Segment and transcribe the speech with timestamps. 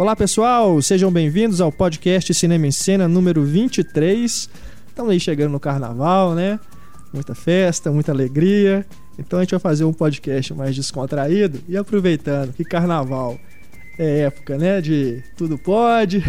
[0.00, 4.48] Olá pessoal, sejam bem-vindos ao podcast Cinema em Cena número 23.
[4.88, 6.58] Estamos aí chegando no carnaval, né?
[7.12, 8.86] Muita festa, muita alegria.
[9.18, 13.38] Então a gente vai fazer um podcast mais descontraído e aproveitando que carnaval
[13.98, 14.80] é época, né?
[14.80, 16.24] De tudo pode,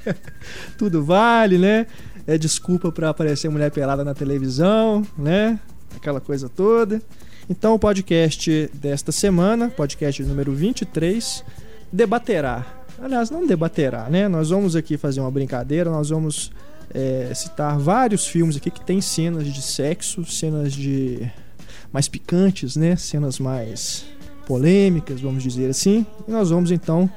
[0.78, 1.86] tudo vale, né?
[2.26, 5.60] É desculpa para aparecer mulher pelada na televisão, né?
[5.94, 7.02] Aquela coisa toda.
[7.50, 11.44] Então o podcast desta semana, podcast número 23,
[11.92, 12.83] debaterá.
[13.00, 14.28] Aliás, não debaterá, né?
[14.28, 16.50] Nós vamos aqui fazer uma brincadeira, nós vamos
[16.92, 21.30] é, citar vários filmes aqui que tem cenas de sexo, cenas de
[21.92, 22.96] mais picantes, né?
[22.96, 24.04] Cenas mais
[24.46, 26.06] polêmicas, vamos dizer assim.
[26.26, 27.10] E nós vamos então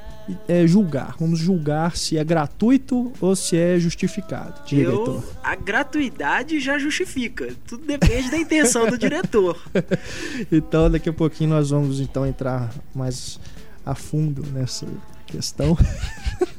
[0.48, 1.16] é, julgar.
[1.20, 5.16] Vamos julgar se é gratuito ou se é justificado, diretor.
[5.16, 7.54] Eu, a gratuidade já justifica.
[7.68, 9.62] Tudo depende da intenção do diretor.
[10.52, 13.40] então, daqui a pouquinho nós vamos então entrar mais
[13.86, 14.86] a fundo nessa
[15.28, 15.78] questão.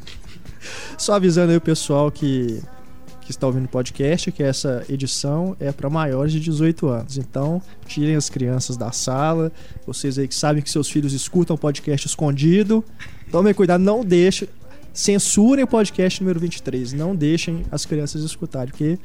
[0.97, 2.63] Só avisando aí o pessoal que
[3.29, 7.19] que está ouvindo o podcast que essa edição é para maiores de 18 anos.
[7.19, 9.53] Então, tirem as crianças da sala.
[9.87, 12.83] Vocês aí que sabem que seus filhos escutam o podcast escondido,
[13.31, 14.49] tomem cuidado, não deixem.
[14.95, 16.95] Censurem o podcast número 23.
[16.95, 18.99] Não deixem as crianças escutarem, porque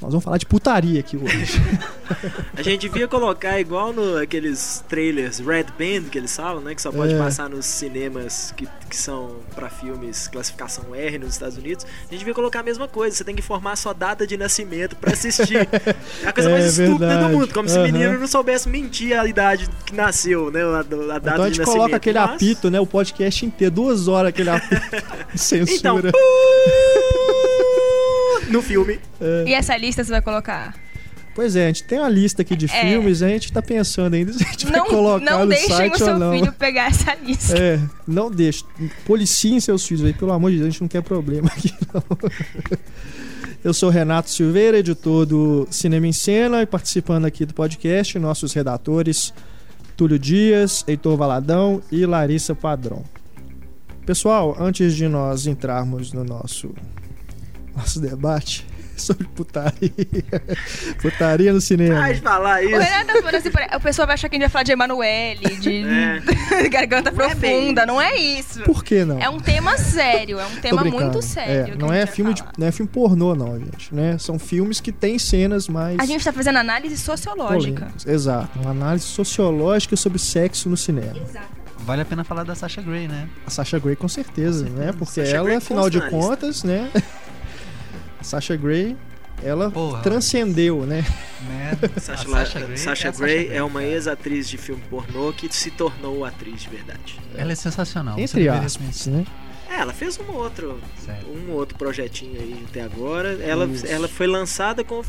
[0.00, 1.60] nós vamos falar de putaria aqui hoje.
[2.56, 6.74] a gente devia colocar igual no aqueles trailers Red Band que eles falam, né?
[6.74, 7.18] Que só pode é.
[7.18, 11.86] passar nos cinemas que, que são para filmes classificação R nos Estados Unidos.
[11.86, 13.16] A gente devia colocar a mesma coisa.
[13.16, 15.56] Você tem que informar a sua data de nascimento para assistir.
[16.22, 17.32] É a coisa é, mais estúpida verdade.
[17.32, 17.54] do mundo.
[17.54, 17.74] Como uhum.
[17.74, 20.62] se o menino não soubesse mentir a idade que nasceu, né?
[20.62, 22.30] A, a data então a gente coloca aquele Mas...
[22.30, 22.80] apito, né?
[22.80, 24.82] O podcast inteiro, duas horas aquele apito.
[25.34, 26.10] Censura.
[26.10, 27.43] Então,
[28.50, 28.98] no filme.
[29.20, 29.44] É.
[29.48, 30.74] E essa lista você vai colocar?
[31.34, 32.68] Pois é, a gente tem uma lista aqui de é.
[32.68, 36.02] filmes, a gente tá pensando ainda se a gente não, vai colocar não no site
[36.02, 36.18] ou não.
[36.18, 37.58] Não deixem o seu filho pegar essa lista.
[37.58, 38.64] É, não deixe.
[39.04, 42.02] Policiem seus filhos aí, pelo amor de Deus, a gente não quer problema aqui não.
[43.64, 48.52] Eu sou Renato Silveira, editor do Cinema em Cena e participando aqui do podcast, nossos
[48.52, 49.32] redatores
[49.96, 53.02] Túlio Dias, Heitor Valadão e Larissa Padrão.
[54.04, 56.74] Pessoal, antes de nós entrarmos no nosso
[57.76, 59.90] nosso debate sobre putaria.
[61.00, 62.06] putaria no cinema.
[62.06, 62.74] Pode falar isso.
[62.74, 66.68] O, assim, o pessoal vai achar que a gente vai falar de Emanuele, de é.
[66.70, 67.82] garganta não é profunda.
[67.82, 68.62] É não é isso.
[68.62, 69.18] Por que não?
[69.20, 71.74] É um tema sério, é um tema muito sério.
[71.74, 73.94] É, não, é filme de, não é filme pornô, não, gente.
[73.94, 74.16] Né?
[74.18, 75.98] São filmes que têm cenas mais.
[75.98, 77.80] A gente tá fazendo análise sociológica.
[77.80, 78.06] Polêmicas.
[78.06, 78.58] Exato.
[78.58, 81.16] Uma análise sociológica sobre sexo no cinema.
[81.16, 81.64] Exato.
[81.78, 83.28] Vale a pena falar da Sasha Grey, né?
[83.46, 84.86] A Sasha Grey com certeza, com certeza.
[84.86, 84.92] né?
[84.98, 86.90] Porque Sasha ela, afinal de contas, né?
[88.24, 88.96] Sasha Grey,
[89.42, 90.02] ela Porra.
[90.02, 91.04] transcendeu, né?
[92.00, 96.24] Sasha, Sasha, Grey, Sasha é, Grey é uma ex-atriz de filme pornô que se tornou
[96.24, 97.20] atriz de verdade.
[97.36, 98.18] Ela é sensacional.
[98.18, 99.26] Entre aspas, né?
[99.68, 100.80] É, ela fez um outro,
[101.26, 103.32] um outro projetinho aí até agora.
[103.42, 105.02] Ela, ela foi lançada com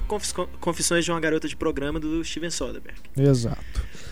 [0.59, 2.97] Confissões de uma Garota de Programa do Steven Soderbergh.
[3.15, 3.63] Exato.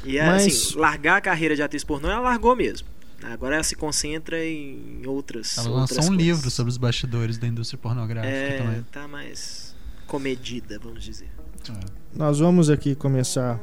[0.06, 0.46] E é, Mas...
[0.46, 2.88] assim, largar a carreira de atriz pornô, ela largou mesmo.
[3.24, 5.58] Agora ela se concentra em outras.
[5.58, 6.18] Ela lançou um coisas.
[6.18, 8.86] livro sobre os bastidores da indústria pornográfica é, também.
[8.92, 9.76] Tá mais
[10.08, 11.30] comedida, vamos dizer.
[11.70, 11.74] É.
[12.16, 13.60] Nós vamos aqui começar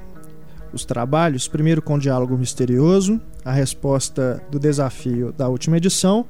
[0.72, 6.27] os trabalhos, primeiro com o diálogo misterioso, a resposta do desafio da última edição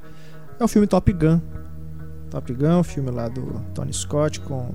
[0.59, 1.41] é o filme Top Gun.
[2.31, 4.75] Top Gun, o filme lá do Tony Scott com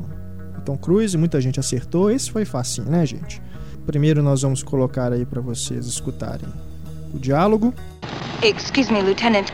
[0.57, 2.11] o Tom Cruise, muita gente acertou.
[2.11, 3.41] Esse foi facinho, né, gente?
[3.85, 6.47] Primeiro nós vamos colocar aí para vocês escutarem
[7.13, 7.73] o diálogo.
[8.43, 9.51] Excuse me, Lieutenant.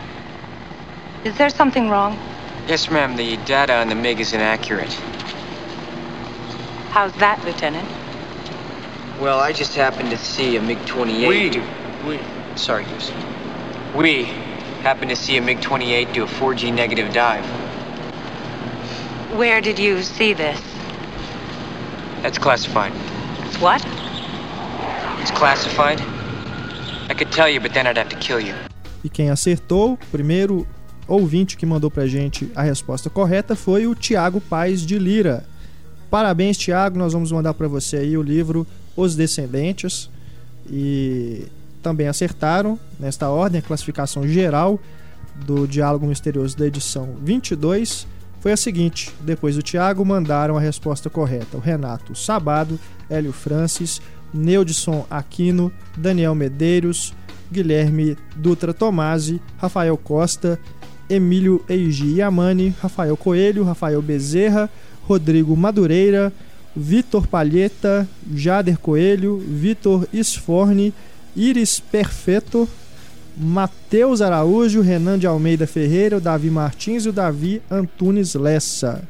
[1.24, 2.18] Is there something wrong?
[2.68, 3.16] Yes, ma'am.
[3.16, 4.92] The data on the MiG is inaccurate.
[6.90, 7.88] How's that, Lieutenant?
[9.20, 11.28] Well, I just happened to see a MiG-28.
[11.28, 11.64] We, do,
[12.08, 12.20] we.
[12.56, 13.12] Sorry, Goose.
[13.96, 14.24] We
[14.84, 17.46] happened to see a MiG-28 do a 4G negative dive.
[19.38, 20.60] Where did you see this?
[22.24, 22.92] That's classified.
[23.62, 23.86] What?
[25.22, 26.02] It's classified.
[27.10, 28.56] I could tell you, but then I'd have to kill you.
[29.04, 30.68] E quem acertou, primeiro
[31.08, 35.44] ouvinte que mandou pra gente a resposta correta foi o Tiago Paz de Lira.
[36.10, 36.98] Parabéns, Tiago.
[36.98, 40.10] Nós vamos mandar para você aí o livro Os Descendentes.
[40.70, 41.48] E
[41.82, 44.80] também acertaram nesta ordem a classificação geral
[45.46, 48.06] do Diálogo Misterioso da edição 22
[48.42, 52.78] foi a seguinte: depois do Tiago, mandaram a resposta correta o Renato Sabado,
[53.10, 54.02] Hélio Francis,
[54.34, 57.14] Neudson Aquino, Daniel Medeiros,
[57.52, 60.60] Guilherme Dutra Tomasi, Rafael Costa,
[61.10, 64.70] Emílio Eiji Yamani, Rafael Coelho, Rafael Bezerra,
[65.04, 66.32] Rodrigo Madureira,
[66.76, 70.94] Vitor Palheta, Jader Coelho, Vitor Isforne,
[71.36, 72.68] Iris Perfeto,
[73.38, 79.08] Matheus Araújo, Renan de Almeida Ferreira, o Davi Martins e o Davi Antunes Lessa.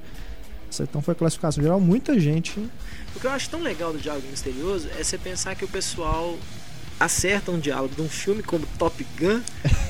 [0.69, 2.59] Essa então foi a classificação geral, muita gente.
[2.59, 2.71] Hein?
[3.15, 6.37] O que eu acho tão legal do Diálogo Misterioso é você pensar que o pessoal
[7.03, 9.41] acerta um diálogo de um filme como Top Gun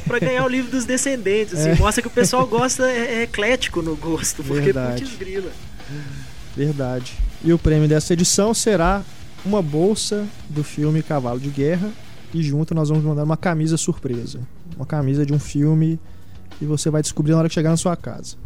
[0.08, 1.54] para ganhar o livro dos descendentes.
[1.54, 1.76] Assim, é.
[1.76, 5.04] Mostra que o pessoal gosta, é, é eclético no gosto, porque Verdade.
[5.04, 5.52] putz grila.
[6.56, 7.14] Verdade.
[7.44, 9.04] E o prêmio dessa edição será
[9.44, 11.92] uma bolsa do filme Cavalo de Guerra
[12.34, 14.40] e junto nós vamos mandar uma camisa surpresa.
[14.76, 16.00] Uma camisa de um filme
[16.62, 18.38] e você vai descobrir na hora que chegar na sua casa.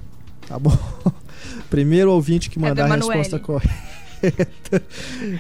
[0.48, 0.76] Tá bom?
[1.70, 4.82] Primeiro ouvinte que É mandar do a resposta correta.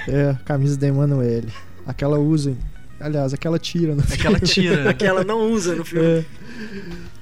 [0.07, 1.51] é, camisa da Emanuele.
[1.87, 2.57] Aquela usem.
[2.99, 4.89] Aliás, aquela tira no Aquela tira.
[4.89, 6.05] Aquela não usa no filme.
[6.05, 6.23] É.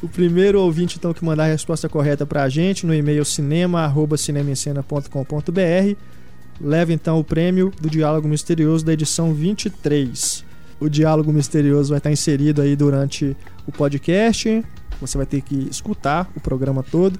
[0.01, 5.95] O primeiro ouvinte, então, que mandar a resposta correta pra gente no e-mail cinema.cinemencena.com.br
[6.61, 10.45] leva então o prêmio do Diálogo Misterioso da edição 23.
[10.79, 13.35] O Diálogo Misterioso vai estar inserido aí durante
[13.65, 14.63] o podcast.
[14.99, 17.19] Você vai ter que escutar o programa todo.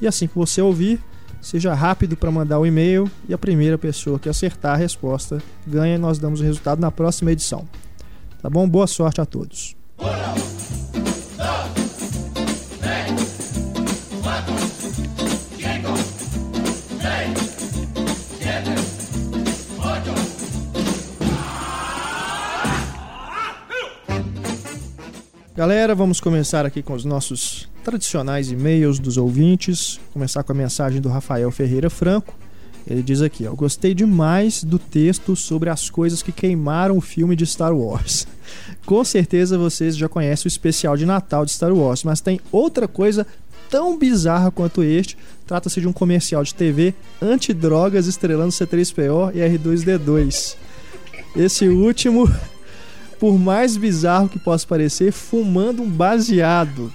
[0.00, 1.00] E assim que você ouvir,
[1.40, 5.96] seja rápido para mandar o e-mail e a primeira pessoa que acertar a resposta ganha
[5.96, 7.66] e nós damos o resultado na próxima edição.
[8.42, 8.68] Tá bom?
[8.68, 9.76] Boa sorte a todos.
[25.54, 30.00] Galera, vamos começar aqui com os nossos tradicionais e-mails dos ouvintes.
[30.12, 32.34] Começar com a mensagem do Rafael Ferreira Franco.
[32.86, 37.36] Ele diz aqui: ó, Gostei demais do texto sobre as coisas que queimaram o filme
[37.36, 38.26] de Star Wars.
[38.84, 42.88] Com certeza vocês já conhecem o especial de Natal de Star Wars, mas tem outra
[42.88, 43.26] coisa
[43.70, 45.16] tão bizarra quanto este.
[45.46, 50.56] Trata-se de um comercial de TV antidrogas estrelando C3PO e R2D2.
[51.34, 52.30] Esse último,
[53.18, 56.92] por mais bizarro que possa parecer, fumando um baseado.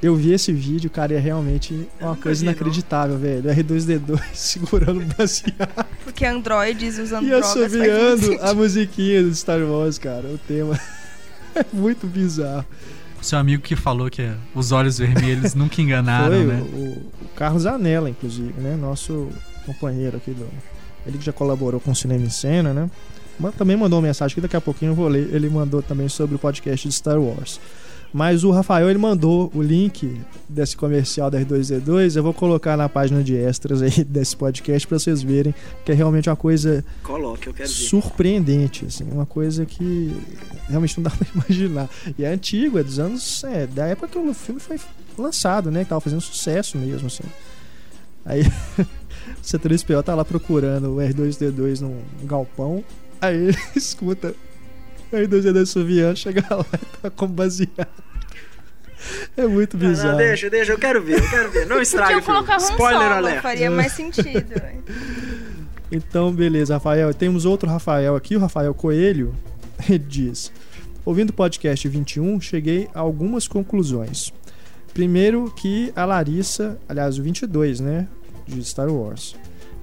[0.00, 2.52] Eu vi esse vídeo, cara, e é realmente uma coisa vi, não.
[2.52, 3.42] inacreditável, velho.
[3.50, 9.60] R2D2 segurando um baseado Porque androides usando e drogas muito assobiando a musiquinha do Star
[9.60, 10.28] Wars, cara.
[10.28, 10.78] O tema
[11.54, 12.64] é muito bizarro.
[13.20, 16.60] Seu amigo que falou que os olhos vermelhos nunca enganaram, Foi né?
[16.72, 18.76] o, o Carlos Anella, inclusive, né?
[18.76, 19.28] Nosso
[19.66, 20.46] companheiro aqui do.
[21.04, 22.88] Ele que já colaborou com o Cinema em Cena, né?
[23.40, 25.28] Mas também mandou uma mensagem que daqui a pouquinho eu vou ler.
[25.32, 27.60] Ele mandou também sobre o podcast de Star Wars.
[28.12, 30.18] Mas o Rafael ele mandou o link
[30.48, 32.16] desse comercial da R2D2.
[32.16, 35.94] Eu vou colocar na página de extras aí desse podcast pra vocês verem que é
[35.94, 37.74] realmente uma coisa Coloque, eu quero ver.
[37.74, 40.16] surpreendente, assim, uma coisa que
[40.68, 41.88] realmente não dá pra imaginar.
[42.18, 44.78] E é antigo, é dos anos, é, da época que o filme foi
[45.18, 47.24] lançado, né, que tava fazendo sucesso mesmo, assim.
[48.24, 48.42] Aí
[48.80, 52.82] o C3PO tá lá procurando o R2D2 num galpão,
[53.20, 54.34] aí ele escuta
[55.12, 57.86] o R2D2 suviando, chega lá e tá com baseado.
[59.36, 60.10] É muito Não, bizarro.
[60.10, 61.66] não, deixa, deixa, eu quero ver, eu quero ver.
[61.66, 62.22] Não o filme.
[62.22, 63.42] colocar Han Spoiler Solo, alert.
[63.42, 64.60] faria mais sentido.
[65.90, 67.14] Então, beleza, Rafael.
[67.14, 69.34] Temos outro Rafael aqui, o Rafael Coelho.
[69.88, 70.52] Ele diz:
[71.04, 74.32] Ouvindo o podcast 21, cheguei a algumas conclusões.
[74.92, 78.08] Primeiro, que a Larissa, aliás, o 22, né?
[78.46, 79.36] De Star Wars.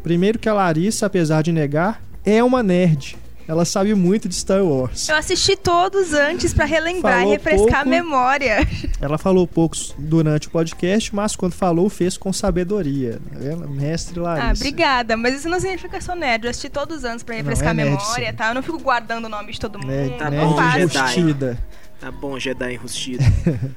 [0.03, 3.17] Primeiro, que a Larissa, apesar de negar, é uma nerd.
[3.47, 5.07] Ela sabe muito de Star Wars.
[5.07, 7.75] Eu assisti todos antes pra relembrar Falou e refrescar pouco.
[7.81, 8.67] a memória.
[8.99, 13.19] Ela falou poucos durante o podcast, mas quando falou, fez com sabedoria.
[13.31, 13.69] Tá vendo?
[13.69, 14.47] Mestre Larissa.
[14.47, 15.15] Ah, obrigada.
[15.15, 16.45] Mas isso não significa que eu sou nerd.
[16.45, 18.35] Eu assisti todos os anos pra refrescar é a nerd, memória, sim.
[18.35, 18.47] tá?
[18.49, 19.87] Eu não fico guardando o nome de todo mundo.
[19.89, 20.79] Nerd, Tá não bom, Jedi.
[20.81, 21.63] enrustida.
[21.99, 23.23] Tá bom, Jedi enrustido.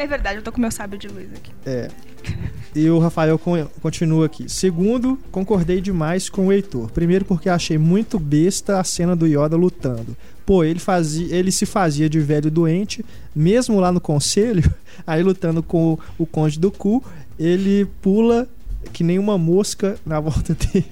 [0.00, 1.50] É verdade, eu tô com meu sábio de luz aqui.
[1.66, 1.88] É.
[2.78, 4.48] E o Rafael con- continua aqui.
[4.48, 6.90] Segundo, concordei demais com o Heitor.
[6.92, 10.16] Primeiro porque achei muito besta a cena do Yoda lutando.
[10.46, 13.04] Pô, ele, fazia, ele se fazia de velho doente,
[13.34, 14.62] mesmo lá no conselho,
[15.06, 17.02] aí lutando com o, o conde do cu,
[17.38, 18.48] ele pula
[18.92, 20.86] que nem uma mosca na volta dele.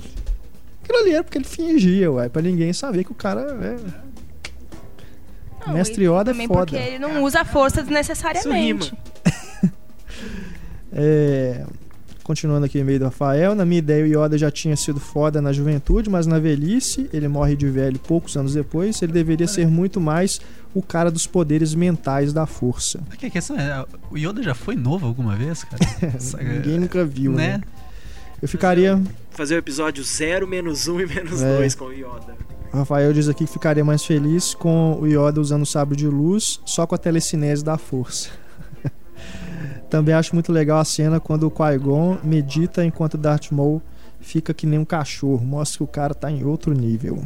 [0.82, 3.76] Aquilo ali era porque ele fingia, ué, pra ninguém saber que o cara é.
[5.66, 6.60] Não, Mestre Yoda é também foda.
[6.66, 8.92] porque ele não usa a força Isso desnecessariamente.
[10.92, 11.64] É,
[12.22, 15.40] continuando aqui no meio do Rafael, na minha ideia o Yoda já tinha sido foda
[15.40, 19.66] na juventude, mas na velhice, ele morre de velho poucos anos depois, ele deveria ser
[19.68, 20.40] muito mais
[20.74, 23.00] o cara dos poderes mentais da força.
[23.12, 25.82] A questão é, o Yoda já foi novo alguma vez, cara?
[26.42, 27.58] Ninguém nunca viu, né?
[27.58, 27.62] né?
[28.42, 29.00] Eu ficaria,
[29.30, 31.56] Fazer o episódio 0, menos 1 um e menos É.
[31.58, 32.34] 2 com o Yoda.
[32.72, 36.06] o Rafael diz aqui que ficaria mais feliz com o Yoda usando o sábio de
[36.06, 38.30] luz, só com a telecinese da força.
[39.90, 43.80] Também acho muito legal a cena quando o Qui-Gon medita enquanto Darth Maul
[44.20, 47.22] fica que nem um cachorro, mostra que o cara tá em outro nível.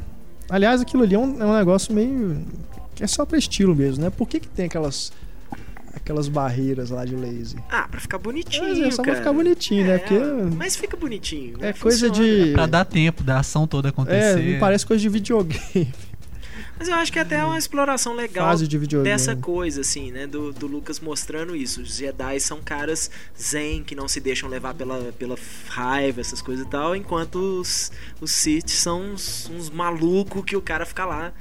[0.48, 2.42] Aliás, aquilo ali é um, é um negócio meio.
[2.94, 4.10] que é só pra estilo mesmo, né?
[4.10, 5.12] Por que, que tem aquelas
[5.94, 7.60] aquelas barreiras lá de laser.
[7.70, 8.68] Ah, pra ficar bonitinho.
[8.68, 9.18] Mas é só pra cara.
[9.18, 9.94] ficar bonitinho, né?
[9.94, 10.18] É, Porque
[10.56, 11.56] Mas fica bonitinho.
[11.60, 11.72] é né?
[11.72, 12.44] coisa Funciona.
[12.46, 12.52] de.
[12.52, 14.36] Pra dar tempo da ação toda É, acontecer.
[14.42, 15.88] me parece coisa de videogame.
[16.80, 20.26] Mas eu acho que até é uma exploração legal de dessa coisa, assim, né?
[20.26, 21.82] Do, do Lucas mostrando isso.
[21.82, 25.36] Os Jedi são caras zen, que não se deixam levar pela, pela
[25.68, 30.62] raiva, essas coisas e tal, enquanto os, os Sith são uns, uns malucos que o
[30.62, 31.34] cara fica lá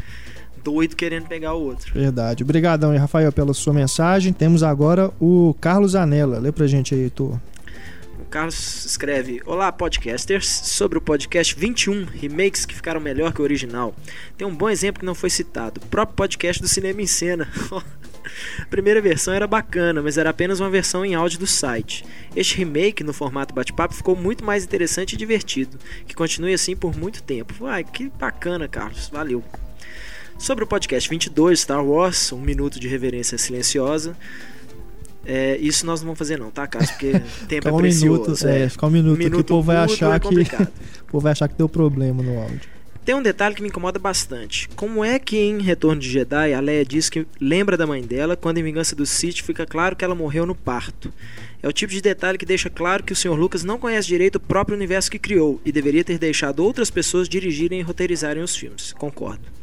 [0.61, 1.93] doido querendo pegar o outro.
[1.93, 2.43] Verdade.
[2.43, 4.33] Obrigadão Rafael, pela sua mensagem.
[4.33, 6.37] Temos agora o Carlos Anela.
[6.37, 7.39] Lê pra gente aí, Heitor.
[8.29, 10.47] Carlos escreve: Olá, podcasters.
[10.47, 13.95] Sobre o podcast 21, remakes que ficaram melhor que o original.
[14.37, 17.49] Tem um bom exemplo que não foi citado: o próprio podcast do Cinema em Cena.
[18.61, 22.05] A primeira versão era bacana, mas era apenas uma versão em áudio do site.
[22.35, 25.79] Este remake, no formato bate-papo, ficou muito mais interessante e divertido.
[26.05, 27.65] Que continue assim por muito tempo.
[27.65, 29.09] Ai, que bacana, Carlos.
[29.09, 29.43] Valeu.
[30.37, 34.15] Sobre o podcast 22, Star Wars, um minuto de reverência silenciosa.
[35.31, 36.89] É, isso nós não vamos fazer não, tá, Carlos?
[36.89, 37.11] Porque
[37.47, 38.23] tempo Ficar é um precioso.
[38.23, 40.27] minuto, é, ficar um minuto, aqui, o povo vai achar é que.
[41.07, 42.61] O povo vai achar que deu problema no áudio.
[43.05, 44.67] Tem um detalhe que me incomoda bastante.
[44.69, 48.35] Como é que em Retorno de Jedi a Leia diz que lembra da mãe dela,
[48.35, 51.11] quando em Vingança do Sith fica claro que ela morreu no parto?
[51.61, 53.33] É o tipo de detalhe que deixa claro que o Sr.
[53.33, 57.27] Lucas não conhece direito o próprio universo que criou e deveria ter deixado outras pessoas
[57.27, 58.93] dirigirem e roteirizarem os filmes.
[58.93, 59.58] Concordo.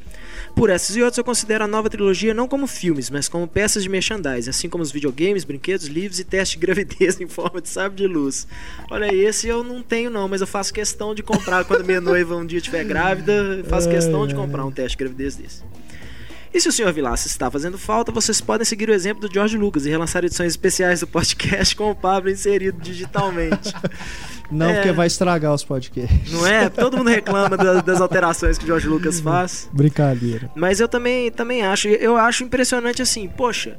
[0.57, 3.83] Por essas e outras, eu considero a nova trilogia não como filmes, mas como peças
[3.83, 7.69] de merchandising, assim como os videogames, brinquedos, livros e teste de gravidez em forma de
[7.69, 8.47] sábio de luz.
[8.91, 12.35] Olha, esse eu não tenho não, mas eu faço questão de comprar quando minha noiva
[12.35, 15.63] um dia estiver grávida, faço questão de comprar um teste de gravidez desse.
[16.55, 16.93] E se o Sr.
[16.93, 20.53] Vilaça está fazendo falta, vocês podem seguir o exemplo do George Lucas e relançar edições
[20.53, 23.73] especiais do podcast com o Pablo inserido digitalmente.
[24.51, 24.75] Não, É.
[24.77, 26.33] porque vai estragar os podcasts.
[26.33, 26.69] Não é?
[26.71, 29.69] Todo mundo reclama da- das alterações que o George Lucas faz.
[29.73, 30.49] Brincadeira.
[30.55, 33.77] Mas eu também, também acho, eu acho impressionante assim, poxa,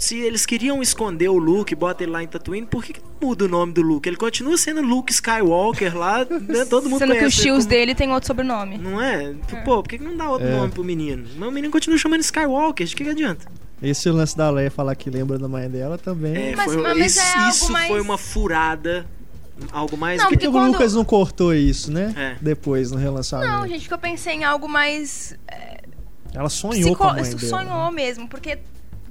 [0.00, 3.44] se eles queriam esconder o Luke bota ele lá em Tatooine, por que, que muda
[3.44, 4.08] o nome do Luke?
[4.08, 6.64] Ele continua sendo Luke Skywalker lá, né?
[6.68, 8.78] Todo mundo Sendo que os tios como- dele tem outro sobrenome.
[8.78, 9.34] Não é?
[9.64, 10.56] Pô, por que, que não dá outro É.
[10.56, 11.28] nome pro menino?
[11.36, 13.46] Mas o menino continua chamando Skywalker, de que, que adianta?
[13.82, 16.50] Esse lance da Leia falar que lembra da mãe dela também.
[16.52, 19.06] É, Mas- foi- mas isso é isso mais- foi uma furada,
[19.72, 20.18] algo mais...
[20.18, 22.12] Não, Por que, porque o quando- Lucas não cortou isso, né?
[22.16, 22.36] É.
[22.42, 23.50] Depois, no relançamento.
[23.52, 25.34] Não, gente, que eu pensei em algo mais.
[26.34, 27.38] Ela sonhou com a mãe dela.
[27.38, 28.58] sonhou mesmo, porque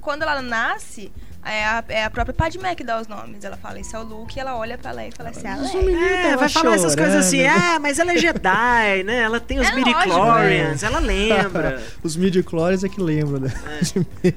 [0.00, 1.10] quando ela nasce,
[1.44, 3.44] é a, é a própria Padmé que dá os nomes.
[3.44, 5.58] Ela fala, isso é o Luke, e ela olha pra Leia e fala assim, ah,
[5.62, 9.18] É, tava vai falar essas coisas assim, ah, mas ela é Jedi, né?
[9.22, 11.82] Ela tem os É midi-chlorians, ela lembra.
[12.02, 13.52] Os midi-chlorians é que lembram, né?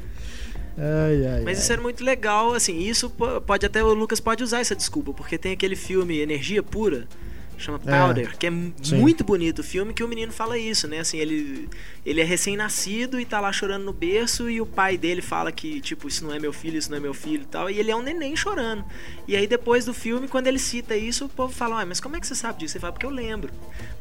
[0.77, 1.63] ai, ai, Mas ai.
[1.63, 5.13] isso era muito legal, assim, isso po- pode até o Lucas pode usar essa desculpa,
[5.13, 7.07] porque tem aquele filme Energia Pura,
[7.57, 8.97] chama É, Powder, que é sim.
[8.97, 10.99] muito bonito o filme que o menino fala isso, né?
[10.99, 11.69] Assim, ele
[12.05, 15.79] ele é recém-nascido e tá lá chorando no berço e o pai dele fala que,
[15.79, 17.91] tipo, isso não é meu filho, isso não é meu filho e tal, e ele
[17.91, 18.83] é um neném chorando.
[19.27, 22.15] E aí depois do filme, quando ele cita isso, o povo fala: "Ué, mas como
[22.15, 23.51] é que você sabe disso?" Ele fala: "Porque eu lembro".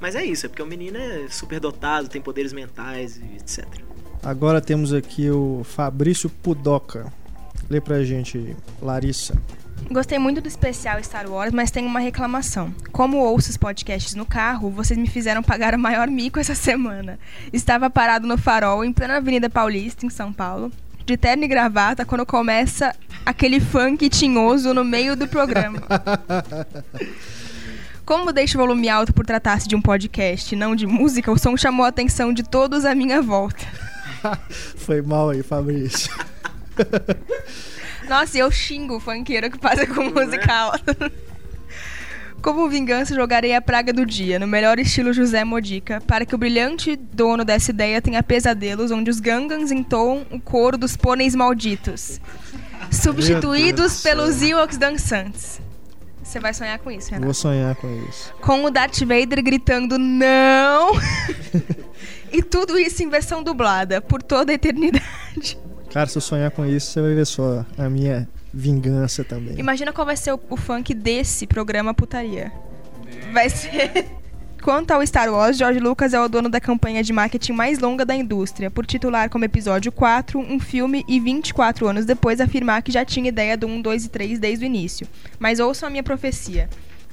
[0.00, 3.66] Mas é isso, é porque o menino é super dotado, tem poderes mentais e etc.
[4.23, 7.12] Agora temos aqui o Fabrício Pudoca.
[7.68, 9.35] Lê pra gente, Larissa.
[9.90, 12.74] Gostei muito do especial Star Wars, mas tenho uma reclamação.
[12.90, 17.18] Como ouço os podcasts no carro, vocês me fizeram pagar o maior mico essa semana.
[17.52, 20.72] Estava parado no farol, em plena Avenida Paulista, em São Paulo,
[21.04, 25.82] de terno e gravata, quando começa aquele funk tinhoso no meio do programa.
[28.04, 31.56] Como deixo o volume alto por tratar-se de um podcast, não de música, o som
[31.56, 33.64] chamou a atenção de todos à minha volta.
[34.76, 36.12] Foi mal aí, Fabrício.
[38.09, 40.97] Nossa, eu xingo o funkeiro que passa com música alta.
[42.42, 46.38] Como vingança, jogarei a praga do dia, no melhor estilo José Modica, para que o
[46.38, 52.21] brilhante dono dessa ideia tenha pesadelos onde os gangans entoam o coro dos pôneis malditos,
[52.90, 55.61] substituídos do pelos Ewoks dançantes.
[56.21, 57.26] Você vai sonhar com isso, Renato.
[57.26, 58.35] Vou sonhar com isso.
[58.40, 60.92] Com o Darth Vader gritando não!
[62.32, 65.59] e tudo isso em versão dublada, por toda a eternidade.
[65.92, 69.58] Cara, se eu sonhar com isso, você vai ver só a minha vingança também.
[69.58, 72.50] Imagina qual vai ser o, o funk desse programa putaria.
[73.32, 74.06] Vai ser.
[74.62, 78.04] Quanto ao Star Wars, George Lucas é o dono da campanha de marketing mais longa
[78.06, 82.92] da indústria, por titular como episódio 4 um filme e 24 anos depois afirmar que
[82.92, 85.06] já tinha ideia do 1, 2 e 3 desde o início.
[85.37, 86.70] Mas ouçam a minha profecia.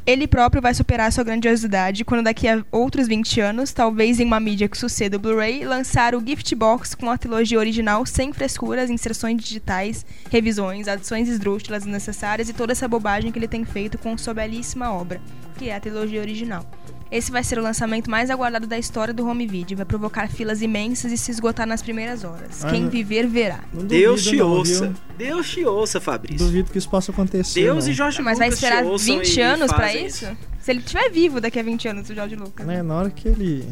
[0.09, 4.39] Ele próprio vai superar sua grandiosidade quando daqui a outros 20 anos, talvez em uma
[4.39, 8.89] mídia que suceda o Blu-ray, lançar o Gift Box com a trilogia original sem frescuras,
[8.89, 14.17] inserções digitais, revisões, adições esdrúxulas desnecessárias e toda essa bobagem que ele tem feito com
[14.17, 15.21] sua belíssima obra,
[15.59, 16.65] que é a trilogia original.
[17.11, 19.75] Esse vai ser o lançamento mais aguardado da história do home video.
[19.75, 22.63] Vai provocar filas imensas e se esgotar nas primeiras horas.
[22.63, 23.61] Ah, Quem viver, verá.
[23.73, 24.85] Deus te não, ouça.
[24.87, 24.95] viu?
[25.17, 26.45] Deus te ouça, Fabrício.
[26.45, 27.61] Duvido que isso possa acontecer.
[27.63, 27.91] Deus não.
[27.91, 30.27] e Jorge Mas vai Lucas te esperar ouçam 20 e anos pra fazem isso?
[30.61, 32.65] Se ele estiver vivo daqui a 20 anos, o Jorge Lucas.
[32.67, 33.65] Né, Na hora que ele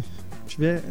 [0.48, 0.82] tiver.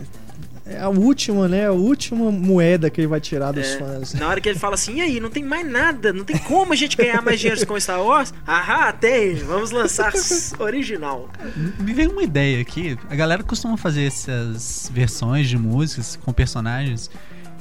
[0.68, 1.66] É a última, né?
[1.68, 4.14] A última moeda que ele vai tirar dos É, fãs.
[4.14, 6.72] Na hora que ele fala assim, e aí, não tem mais nada, não tem como
[6.72, 8.34] a gente ganhar mais dinheiro com Star Wars?
[8.44, 10.12] Ahá, tem, vamos lançar
[10.58, 11.30] original.
[11.78, 12.98] Me veio uma ideia aqui.
[13.08, 17.10] A galera costuma fazer essas versões de músicas com personagens.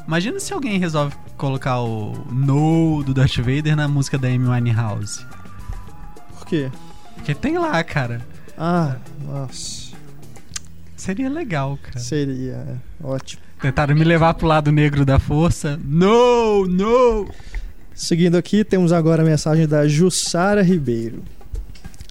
[0.08, 5.24] Imagina se alguém resolve colocar o No do Darth Vader na música da Amy Winehouse.
[6.40, 6.72] Por quê?
[7.16, 8.22] Porque tem lá, cara.
[8.58, 9.85] Ah, nossa.
[11.06, 12.00] Seria legal, cara.
[12.00, 13.40] Seria é, ótimo.
[13.62, 15.80] Tentaram me levar pro lado negro da força.
[15.86, 17.30] No, no!
[17.94, 21.22] Seguindo aqui, temos agora a mensagem da Jussara Ribeiro.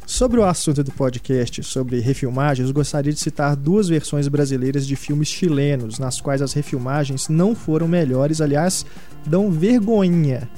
[0.06, 5.26] Sobre o assunto do podcast sobre refilmagens, gostaria de citar duas versões brasileiras de filmes
[5.26, 8.86] chilenos, nas quais as refilmagens não foram melhores, aliás,
[9.26, 10.48] dão vergonha.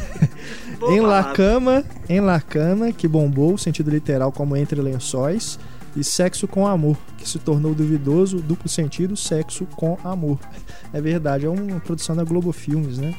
[0.88, 1.34] Em La.
[1.34, 5.58] Cama, em La Cama, que bombou, sentido literal como entre lençóis,
[5.96, 10.38] e Sexo com Amor, que se tornou duvidoso, duplo sentido, sexo com amor.
[10.92, 13.14] É verdade, é uma produção da Globo Filmes, né?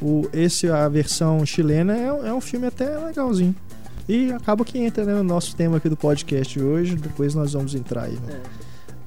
[0.00, 3.54] O, esse, a versão chilena, é, é um filme até legalzinho.
[4.08, 7.74] E acaba que entra né, no nosso tema aqui do podcast hoje, depois nós vamos
[7.74, 8.40] entrar aí no- É.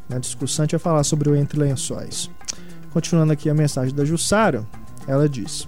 [0.07, 2.29] na discussão, a gente vai falar sobre o Entre Lençóis.
[2.91, 4.63] Continuando aqui a mensagem da Jussara,
[5.07, 5.67] ela diz: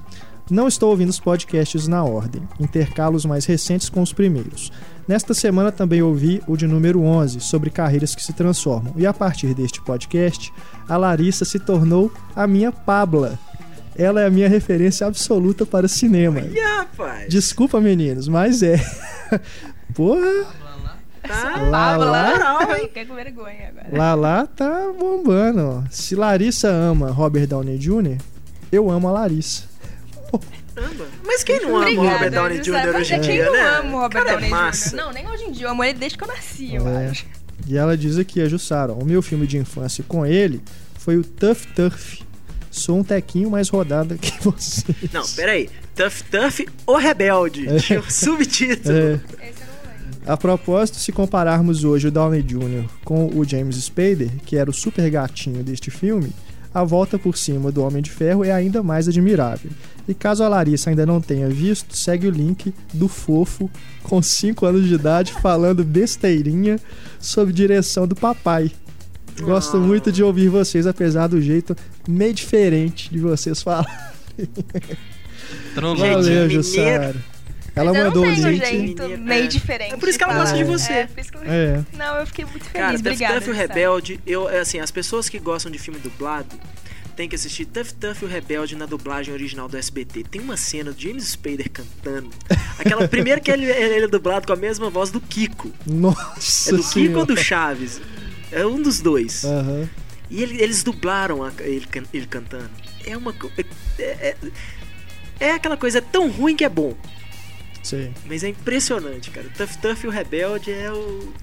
[0.50, 4.72] Não estou ouvindo os podcasts na ordem, intercalo os mais recentes com os primeiros.
[5.12, 9.12] Nesta semana também ouvi o de número 11, sobre carreiras que se transformam, e a
[9.12, 10.54] partir deste podcast,
[10.88, 13.38] a Larissa se tornou a minha Pabla.
[13.94, 16.40] Ela é a minha referência absoluta para o cinema.
[16.40, 17.28] Ih, rapaz.
[17.28, 18.78] Desculpa, meninos, mas é.
[19.94, 20.46] Porra,
[21.28, 22.84] Tá lá, lá, hein?
[22.84, 23.90] Fiquei com vergonha agora.
[23.92, 25.62] Lá lá tá bombando.
[25.62, 25.84] ó.
[25.92, 28.16] Se Larissa ama Robert Downey Jr.,
[28.72, 29.71] eu amo a Larissa.
[30.82, 31.06] Caramba.
[31.26, 32.82] Mas quem não ama o Obrigada, Robert Downey Giuseppe.
[32.88, 32.94] Jr.
[32.94, 33.62] Mas hoje é em quem dia, não né?
[33.80, 34.90] ama o Robert é Downey massa.
[34.90, 34.96] Jr.
[34.96, 35.66] Não, nem hoje em dia.
[35.66, 37.08] Eu amo ele desde que eu nasci, eu É.
[37.08, 37.26] acho.
[37.68, 40.62] E ela diz aqui, a Jussara, o meu filme de infância com ele
[40.98, 42.22] foi o Tough Turf.
[42.72, 44.84] Sou um tequinho mais rodada que você.
[45.14, 45.70] Não, peraí.
[45.96, 47.68] Tough Tough ou Rebelde?
[47.68, 47.78] É.
[47.78, 48.96] Tinha um subtítulo.
[48.98, 50.20] É, Esse eu não lembro.
[50.34, 52.86] a propósito, se compararmos hoje o Downey Jr.
[53.04, 56.32] com o James Spader, que era o super gatinho deste filme,
[56.74, 59.72] a volta por cima do Homem de Ferro é ainda mais admirável.
[60.08, 63.70] E caso a Larissa ainda não tenha visto, segue o link do fofo
[64.04, 66.80] com 5 anos de idade falando besteirinha
[67.20, 68.72] sob direção do papai.
[69.42, 69.80] Gosto Ah.
[69.80, 71.76] muito de ouvir vocês, apesar do jeito
[72.08, 73.92] meio diferente de vocês falarem.
[75.76, 76.50] Valeu, mineiro.
[76.50, 77.16] Jussara.
[77.76, 78.66] Ela Mas mandou o não tenho link.
[78.66, 79.48] jeito Menina, meio é.
[79.48, 79.94] diferente.
[79.94, 80.92] É por isso que ela gosta de você.
[80.94, 81.42] É, por isso que eu...
[81.46, 81.86] É.
[81.98, 82.74] Não, eu fiquei muito feliz.
[82.74, 83.34] Cara, Obrigada.
[83.36, 83.58] E o Jussara.
[83.68, 86.60] Rebelde, eu, é assim, as pessoas que gostam de filme dublado
[87.16, 87.88] tem que assistir Tough
[88.22, 90.24] e o Rebelde na dublagem original do SBT.
[90.30, 92.30] Tem uma cena do James Spader cantando.
[92.80, 95.72] Aquela primeira que ele, ele é dublado com a mesma voz do Kiko.
[95.86, 97.20] Nossa É do Kiko Senhora.
[97.20, 98.02] ou do Chaves?
[98.52, 99.46] É um dos dois.
[99.46, 99.88] Aham.
[100.30, 102.70] E ele- eles dublaram a- ele, ele cantando.
[103.06, 103.34] É uma.
[104.00, 104.36] É, é,
[105.40, 106.96] é aquela coisa é tão ruim que é bom.
[107.84, 108.12] Sei.
[108.26, 109.48] Mas é impressionante, cara.
[109.58, 111.34] Tough Tough e o Rebelde é o.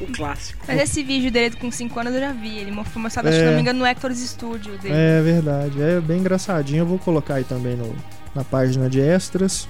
[0.00, 0.60] O clássico.
[0.66, 2.58] Mas esse vídeo dele com 5 anos eu já vi.
[2.58, 3.32] Ele foi mostrado, É.
[3.32, 4.92] se não me engano, no Hector's Studio dele.
[4.94, 5.80] É verdade.
[5.80, 6.80] É bem engraçadinho.
[6.80, 7.94] Eu vou colocar aí também no,
[8.34, 9.68] na página de extras.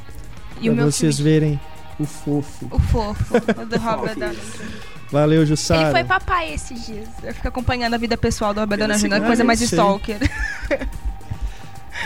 [0.62, 1.60] e o pra meu vocês filme, verem
[1.98, 2.66] o fofo.
[2.70, 4.38] o fofo, o do Robert Downey.
[5.12, 5.90] Valeu, Ele Jussara.
[5.90, 7.08] foi papai esses dias.
[7.22, 9.00] Eu fico acompanhando a vida pessoal do Robert Downey Jr.
[9.02, 10.18] segunda Coisa mais stalker.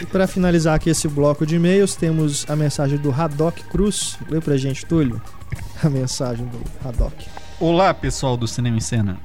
[0.00, 4.16] E pra finalizar aqui esse bloco de e-mails, temos a mensagem do Haddock Cruz.
[4.28, 5.20] Lê pra gente, Túlio.
[5.82, 7.26] A mensagem do Haddock.
[7.58, 9.18] Olá, pessoal do Cinema em Cena.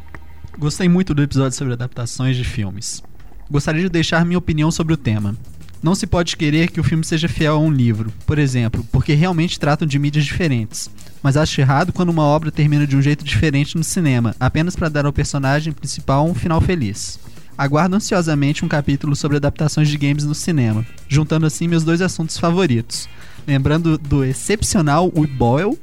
[0.57, 3.03] Gostei muito do episódio sobre adaptações de filmes.
[3.49, 5.35] Gostaria de deixar minha opinião sobre o tema.
[5.81, 9.13] Não se pode querer que o filme seja fiel a um livro, por exemplo, porque
[9.13, 10.89] realmente tratam de mídias diferentes.
[11.21, 14.87] Mas acho errado quando uma obra termina de um jeito diferente no cinema, apenas para
[14.89, 17.19] dar ao personagem principal um final feliz.
[17.57, 22.37] Aguardo ansiosamente um capítulo sobre adaptações de games no cinema, juntando assim meus dois assuntos
[22.37, 23.07] favoritos.
[23.47, 25.77] Lembrando do excepcional Will Boyle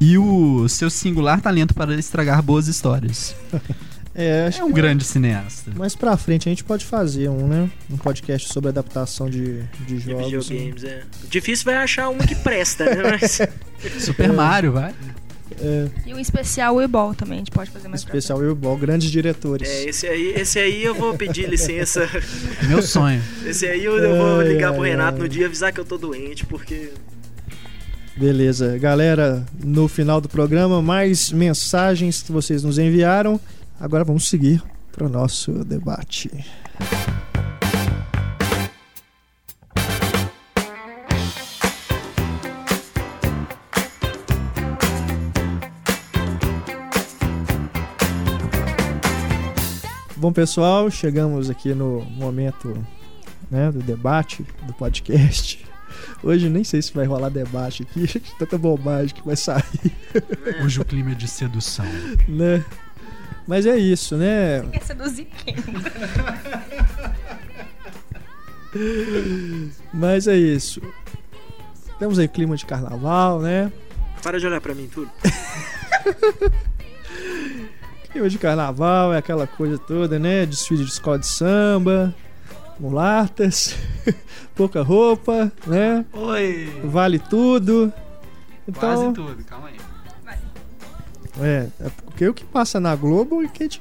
[0.00, 3.34] e o seu singular talento para estragar boas histórias.
[4.14, 5.70] É, acho É um que grande cineasta.
[5.74, 7.70] mais pra frente a gente pode fazer um, né?
[7.90, 10.50] Um podcast sobre adaptação de, de De jogos.
[10.50, 10.56] né?
[10.56, 11.02] videogames, é.
[11.30, 13.02] Difícil vai achar uma que presta, né?
[13.10, 13.40] Mas.
[14.04, 14.92] Super Mario, vai.
[15.60, 19.10] É, E um especial Weeball também, a gente pode fazer mais especial Will Ball, grandes
[19.10, 19.68] diretores.
[19.68, 22.08] É, esse aí, esse aí eu vou pedir licença.
[22.68, 23.22] Meu sonho.
[23.44, 25.22] Esse aí eu, eu vou ligar ai, pro Renato ai.
[25.22, 26.90] no dia e avisar que eu tô doente, porque.
[28.16, 33.40] Beleza, galera, no final do programa, mais mensagens que vocês nos enviaram.
[33.80, 34.62] Agora vamos seguir
[34.92, 36.30] para o nosso debate.
[50.22, 52.86] Bom, pessoal, chegamos aqui no momento
[53.50, 55.66] né, do debate do podcast.
[56.22, 58.06] Hoje nem sei se vai rolar debate aqui,
[58.38, 59.64] tanta bobagem que vai sair,
[60.62, 61.84] Hoje o clima é de sedução.
[62.28, 62.64] né?
[63.48, 64.60] Mas é isso, né?
[64.70, 65.56] Quer seduzir quem?
[69.92, 70.80] Mas é isso.
[71.98, 73.72] Temos aí clima de carnaval, né?
[74.22, 75.10] Para de olhar pra mim, tudo.
[78.12, 80.44] Clima de carnaval é aquela coisa toda, né?
[80.44, 82.14] Desfile de escola de samba,
[82.78, 83.74] mulatas,
[84.54, 86.04] pouca roupa, né?
[86.12, 86.80] Oi!
[86.84, 87.92] Vale tudo.
[88.78, 89.76] Quase Então, tudo, calma aí.
[91.40, 93.80] é, é porque o que passa na Globo é que a gente-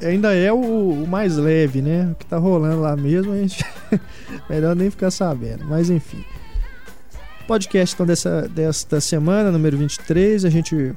[0.00, 0.56] é- ainda é o,
[1.02, 2.10] o mais leve, né?
[2.12, 3.64] O que tá rolando lá mesmo, a gente
[4.48, 5.64] melhor nem ficar sabendo.
[5.64, 6.24] Mas enfim.
[7.48, 10.94] Podcast então dessa, desta semana, número 23, a gente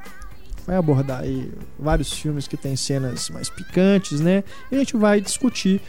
[0.68, 1.50] vai abordar aí
[1.80, 4.44] vários filmes que tem cenas mais picantes, né?
[4.72, 5.82] E a gente vai discutir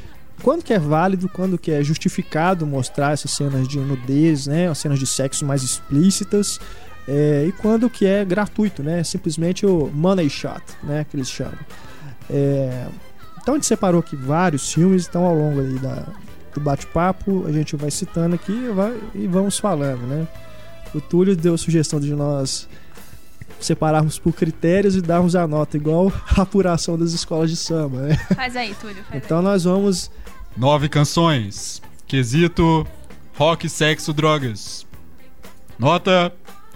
[0.43, 4.69] quando que é válido, quando que é justificado mostrar essas cenas de nudez, né?
[4.69, 6.61] As cenas de sexo mais explícitas.
[7.09, 9.03] é, e quando que é gratuito, né?
[9.03, 11.05] Simplesmente o money shot, né?
[11.11, 11.59] Que eles chamam.
[12.31, 12.87] É,
[13.43, 16.07] então a gente separou aqui vários filmes, então ao longo aí da,
[16.55, 20.29] do bate-papo a gente vai citando aqui e, vai- e vamos falando, né?
[20.95, 22.69] O Túlio deu a sugestão de nós
[23.61, 28.17] separarmos por critérios e darmos a nota igual a apuração das escolas de samba, né?
[28.35, 29.03] Faz aí, Túlio.
[29.05, 30.11] Faz Então nós vamos
[30.59, 31.81] Nove canções.
[32.05, 32.85] Quesito
[33.37, 34.85] rock, sexo, drogas.
[35.79, 36.35] Nota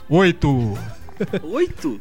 [0.08, 0.78] 8.
[1.42, 2.00] Oito?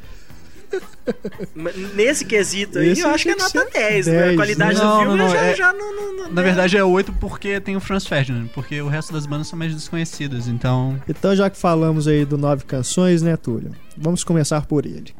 [1.96, 4.18] Nesse quesito aí, Esse eu acho que é nota ser 10, né?
[4.18, 4.80] A 10, qualidade né?
[4.80, 7.60] do Não, filme não, já, é- já não, não- não- Na verdade é 8 porque
[7.60, 11.02] tem o Franz Ferdinand, porque o resto das bandas são mais desconhecidas, então.
[11.08, 13.72] Então, já que falamos aí do Nove Canções, né, Túlio?
[13.98, 15.14] Vamos começar por ele.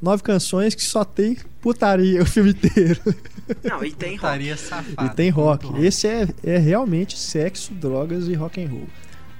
[0.00, 3.00] Nove canções que só tem putaria o filme inteiro.
[3.64, 4.20] Não, e tem rock.
[4.20, 5.04] Putaria safada.
[5.04, 5.66] e tem rock.
[5.66, 8.86] Muito Esse é, é realmente sexo, drogas e rock and roll.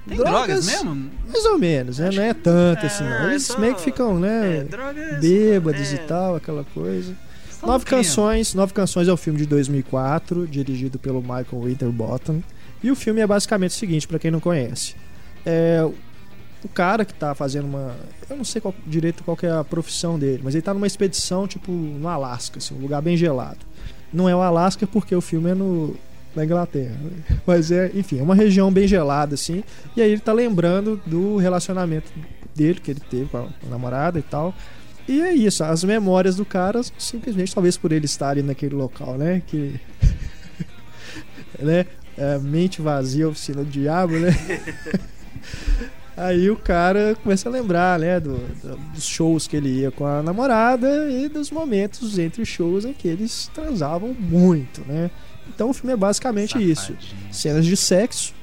[0.07, 1.11] Tem drogas, mesmo?
[1.27, 2.09] Mais ou menos, né?
[2.11, 3.27] Não é tanto É, assim, não, não.
[3.27, 4.63] é Eles só- meio que ficam, É, né?
[4.63, 5.19] drogas.
[5.19, 5.95] bêbados é.
[5.95, 7.15] e tal, aquela coisa.
[7.51, 7.85] Só Nove.
[7.85, 8.53] Canções.
[8.53, 12.41] Nove Canções é o filme de 2004, dirigido pelo Michael Winterbottom.
[12.81, 14.95] E o filme é basicamente o seguinte, pra quem não conhece.
[15.45, 15.85] É
[16.63, 17.95] o cara que tá fazendo uma,
[18.29, 20.87] eu não sei qual, direito qual que é a profissão dele, mas ele tá numa
[20.87, 23.59] expedição tipo no Alasca, assim, um lugar bem gelado.
[24.11, 25.95] Não é o Alasca porque o filme é no
[26.35, 26.95] na Inglaterra,
[27.45, 29.63] mas é, enfim, é uma região bem gelada assim.
[29.95, 32.11] E aí ele tá lembrando do relacionamento
[32.55, 34.53] dele que ele teve com a, namorada e tal.
[35.07, 39.17] E é isso, as memórias do cara, simplesmente, talvez por ele estar ali naquele local,
[39.17, 39.41] né?
[39.47, 39.79] Que.
[41.59, 41.85] né?
[42.17, 44.29] É, mente vazia, oficina do diabo, né?
[46.17, 50.05] Aí o cara começa a lembrar, né, do- do- dos shows que ele ia com
[50.05, 55.09] a namorada e dos momentos entre os shows em que eles transavam muito, né?
[55.53, 56.93] Então o filme é basicamente isso.
[56.93, 57.33] Safadinho.
[57.33, 58.33] Cenas de sexo,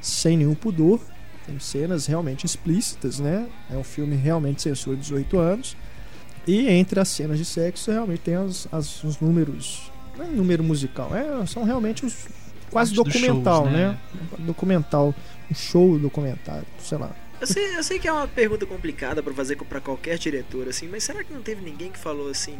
[0.00, 1.00] sem nenhum pudor.
[1.46, 3.46] Tem cenas realmente explícitas, né?
[3.70, 5.76] É um filme realmente censura 18 anos.
[6.46, 9.90] E entre as cenas de sexo, realmente tem as, as- os números.
[10.16, 12.26] Não é número musical, é, são realmente os.
[12.70, 13.88] Quase documental, shows, né?
[13.88, 13.98] né?
[14.46, 15.14] Documental.
[15.50, 17.10] Um show documentário, sei lá.
[17.40, 20.88] Eu sei, eu sei que é uma pergunta complicada pra fazer pra qualquer diretor, assim,
[20.88, 22.56] mas será que não teve ninguém que falou assim.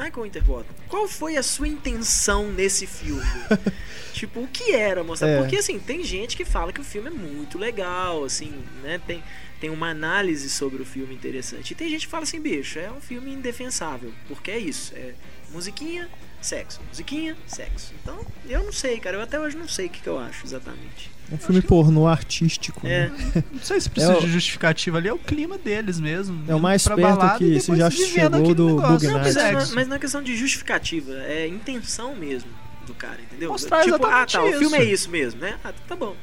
[0.00, 3.22] Michael Winterbottom, qual foi a sua intenção nesse filme?
[4.14, 5.28] tipo, o que era mostrar?
[5.28, 5.38] É.
[5.38, 8.98] Porque, assim, tem gente que fala que o filme é muito legal, assim, né?
[9.06, 9.22] Tem,
[9.60, 11.72] tem uma análise sobre o filme interessante.
[11.72, 14.12] E tem gente que fala assim, bicho, é um filme indefensável.
[14.26, 15.12] Porque é isso, é
[15.50, 16.08] musiquinha,
[16.40, 16.80] sexo.
[16.88, 17.92] Musiquinha, sexo.
[18.02, 19.16] Então, eu não sei, cara.
[19.16, 21.10] Eu até hoje não sei o que, que eu acho exatamente.
[21.32, 22.84] Um filme pornô artístico.
[22.86, 23.44] É, Né?
[23.52, 26.42] Não sei se precisa É o- de justificativa ali, é o clima deles mesmo.
[26.48, 28.76] É o mais perto que você já chegou do.
[28.80, 29.74] Bug Não, mas, Sexo.
[29.76, 32.50] mas não é questão de justificativa, é intenção mesmo
[32.84, 33.50] do cara, entendeu?
[33.52, 34.92] Mostrar tipo, ah, tá, o filme é isso.
[35.04, 35.56] isso mesmo, né?
[35.62, 36.16] Ah, tá bom.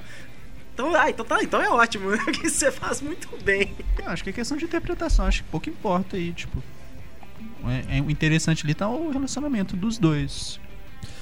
[0.73, 3.73] Então, ah, então tá, então é ótimo, que você faz muito bem.
[3.97, 6.61] Eu acho que é questão de interpretação, acho que pouco importa aí, tipo.
[7.69, 10.59] É, é o interessante ali tá o relacionamento dos dois.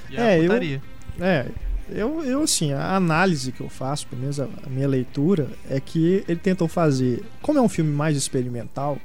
[0.10, 0.82] E É, a eu-.
[1.20, 1.46] É,
[1.90, 5.80] eu, eu assim, a análise que eu faço, pelo menos a, a minha leitura, é
[5.80, 7.24] que ele tentou fazer.
[7.42, 8.98] Como é um filme mais experimental,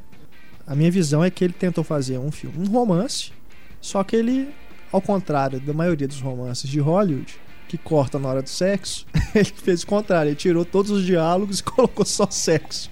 [0.67, 3.33] a minha visão é que ele tentou fazer um filme, um romance,
[3.81, 4.49] só que ele,
[4.91, 7.35] ao contrário da maioria dos romances de Hollywood,
[7.69, 11.61] que corta na hora do sexo, ele fez o contrário, ele tirou todos os diálogos
[11.61, 12.91] e colocou só sexo.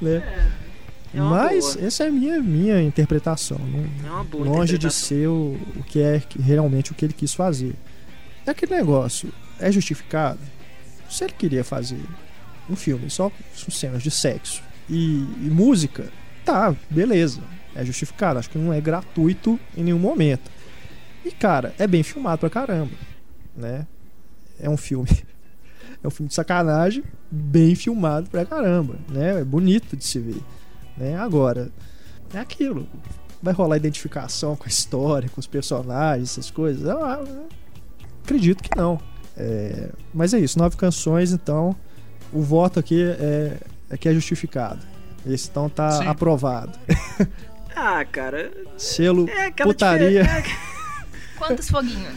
[0.00, 0.16] né?
[0.16, 0.65] É
[1.14, 1.86] uma Mas boa.
[1.86, 3.58] essa é a minha, minha interpretação.
[3.58, 5.08] Não, É uma boa longe de interpretação.
[5.08, 7.74] ser o, o que é realmente o que ele quis fazer.
[8.46, 10.38] É aquele negócio, é justificado?
[11.08, 12.00] Se ele queria fazer
[12.68, 16.10] um filme só com cenas de sexo e, e música,
[16.44, 17.40] tá, beleza,
[17.74, 18.38] é justificado.
[18.38, 20.50] Acho que não é gratuito em nenhum momento.
[21.24, 22.92] E cara, é bem filmado pra caramba,
[23.56, 23.86] né?
[24.60, 25.08] É um filme,
[26.02, 29.40] é um filme de sacanagem, bem filmado pra caramba, né?
[29.40, 30.40] É bonito de se ver,
[30.96, 31.16] né?
[31.16, 31.70] Agora,
[32.34, 32.86] é aquilo.
[33.42, 36.82] Vai rolar identificação com a história, com os personagens, essas coisas?
[36.82, 37.48] Eu, eu
[38.24, 38.98] acredito que não.
[39.36, 41.76] É, mas é isso, nove canções, então
[42.32, 43.58] o voto aqui é,
[43.90, 44.80] é que é justificado.
[45.26, 46.06] Esse então tá Sim.
[46.06, 46.78] aprovado.
[47.78, 50.22] Ah, cara, Selo é aquela putaria.
[50.22, 50.56] difer-
[51.36, 52.16] Quantos foguinhos?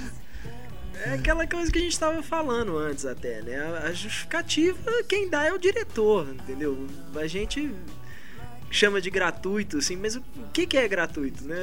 [1.03, 3.57] É, é aquela coisa que a gente tava falando antes até, né?
[3.57, 4.77] A- A justificativa,
[5.09, 6.87] quem dá é o diretor, entendeu?
[7.13, 7.75] A gente
[8.71, 10.21] chama de gratuito, assim, mas o
[10.53, 11.55] que, que é gratuito, né?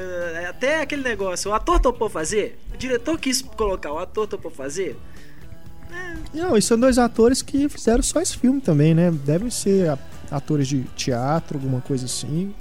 [0.42, 2.58] É Até aquele negócio, o ator topou fazer?
[2.74, 4.96] O diretor quis colocar, o ator topou fazer?
[6.34, 9.10] Não, e são dois atores que fizeram só esse filme também, né?
[9.10, 9.96] Devem ser
[10.30, 12.52] atores de teatro, alguma coisa assim.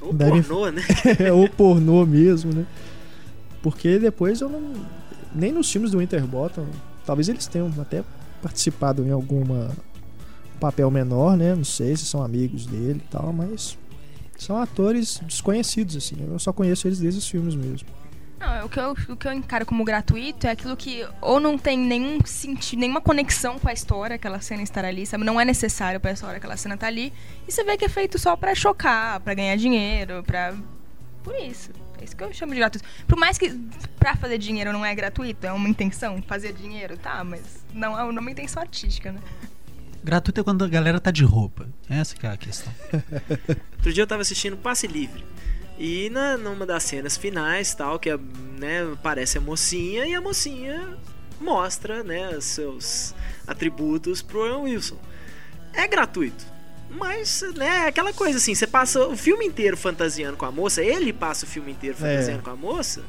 [0.00, 0.82] Ou Devem- pornô, né?
[1.32, 2.66] Ou pornô mesmo, né?
[3.62, 4.72] Porque depois eu não.
[5.34, 6.66] Nem nos filmes do Winterbottom,
[7.04, 8.02] talvez eles tenham até
[8.42, 9.70] participado em alguma
[10.56, 11.54] papel menor, né?
[11.54, 13.78] Não sei se são amigos dele e tal, mas
[14.38, 16.16] são atores desconhecidos, assim.
[16.20, 17.88] Eu só conheço eles desde os filmes mesmo.
[18.38, 21.56] Não, o que, eu, o que eu encaro como gratuito é aquilo que ou não
[21.56, 25.24] tem nenhum sentido, nenhuma conexão com a história, aquela cena estar ali, sabe?
[25.24, 27.12] Não é necessário pra história aquela cena tá ali.
[27.48, 30.54] E você vê que é feito só pra chocar, pra ganhar dinheiro, pra.
[31.24, 31.70] Por isso.
[31.98, 32.86] É isso que eu chamo de gratuito.
[33.08, 33.50] Por mais que
[33.98, 38.04] pra fazer dinheiro não é gratuito, é uma intenção, fazer dinheiro, tá, mas não é
[38.04, 39.20] uma intenção artística, né?
[40.02, 41.68] Gratuito é quando a galera tá de roupa.
[41.88, 42.72] Essa que é a questão.
[43.76, 45.24] Outro dia eu tava assistindo Passe Livre.
[45.78, 48.16] E na, numa das cenas finais, tal, que é,
[48.58, 50.96] né, aparece a mocinha e a mocinha
[51.40, 53.14] mostra, né, os seus
[53.46, 54.96] atributos pro Owen Wilson.
[55.74, 56.46] É gratuito.
[56.88, 60.82] Mas, né, é aquela coisa assim, você passa o filme inteiro fantasiando com a moça,
[60.82, 62.42] ele passa o filme inteiro fantasiando É.
[62.42, 63.02] com a moça.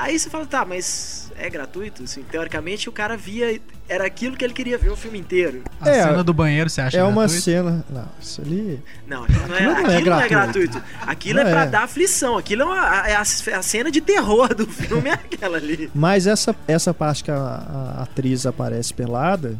[0.00, 2.04] Aí você fala, tá, mas é gratuito?
[2.04, 3.60] Assim, teoricamente o cara via.
[3.88, 5.62] Era aquilo que ele queria ver o filme inteiro.
[5.80, 7.42] A É, cena do banheiro, você acha é uma gratuito?
[7.42, 7.84] cena.
[7.90, 8.80] Não, isso ali.
[9.08, 10.72] Não, aquilo não é, Aquilo não é aquilo não é gratuito.
[10.78, 11.10] gratuito.
[11.10, 11.66] Aquilo Não é pra é.
[11.66, 12.38] dar aflição.
[12.38, 15.90] Aquilo é, uma- é a, a cena de terror do filme, é aquela ali.
[15.94, 19.56] Mas essa, essa parte que a, a atriz aparece pelada.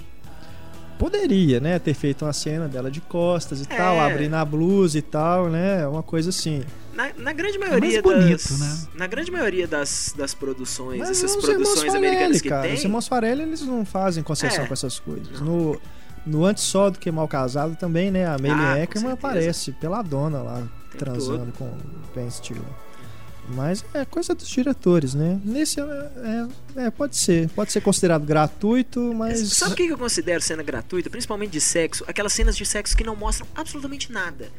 [0.98, 1.78] Poderia, né?
[1.78, 3.76] Ter feito uma cena dela de costas e É.
[3.76, 5.86] tal, abrindo a blusa e tal, né?
[5.86, 6.62] Uma coisa assim.
[6.98, 8.58] Na, na grande maioria É bonito, das.
[8.58, 8.88] né?
[8.96, 12.62] Na grande maioria das, das produções, Mas essas produções irmãos americanas Farelli, que cara.
[12.62, 12.74] tem.
[12.74, 14.66] Os irmãos Farelli, eles não fazem concessão É.
[14.66, 15.40] com essas coisas.
[15.40, 15.80] No,
[16.26, 18.26] no Antes Só do Que Mal Casado também, né?
[18.26, 20.56] A Amelie Ah, Eckerman aparece pela dona lá,
[20.90, 21.78] tempo transando com o
[22.16, 22.64] Ben Stiller.
[23.50, 25.40] Mas é coisa dos diretores, né?
[25.44, 25.84] Nesse é,
[26.76, 27.48] é- é, pode ser.
[27.50, 29.38] Pode ser considerado gratuito, mas.
[29.54, 32.04] Sabe o que eu considero cena gratuita, principalmente de sexo?
[32.08, 34.50] Aquelas cenas de sexo que não mostram absolutamente nada.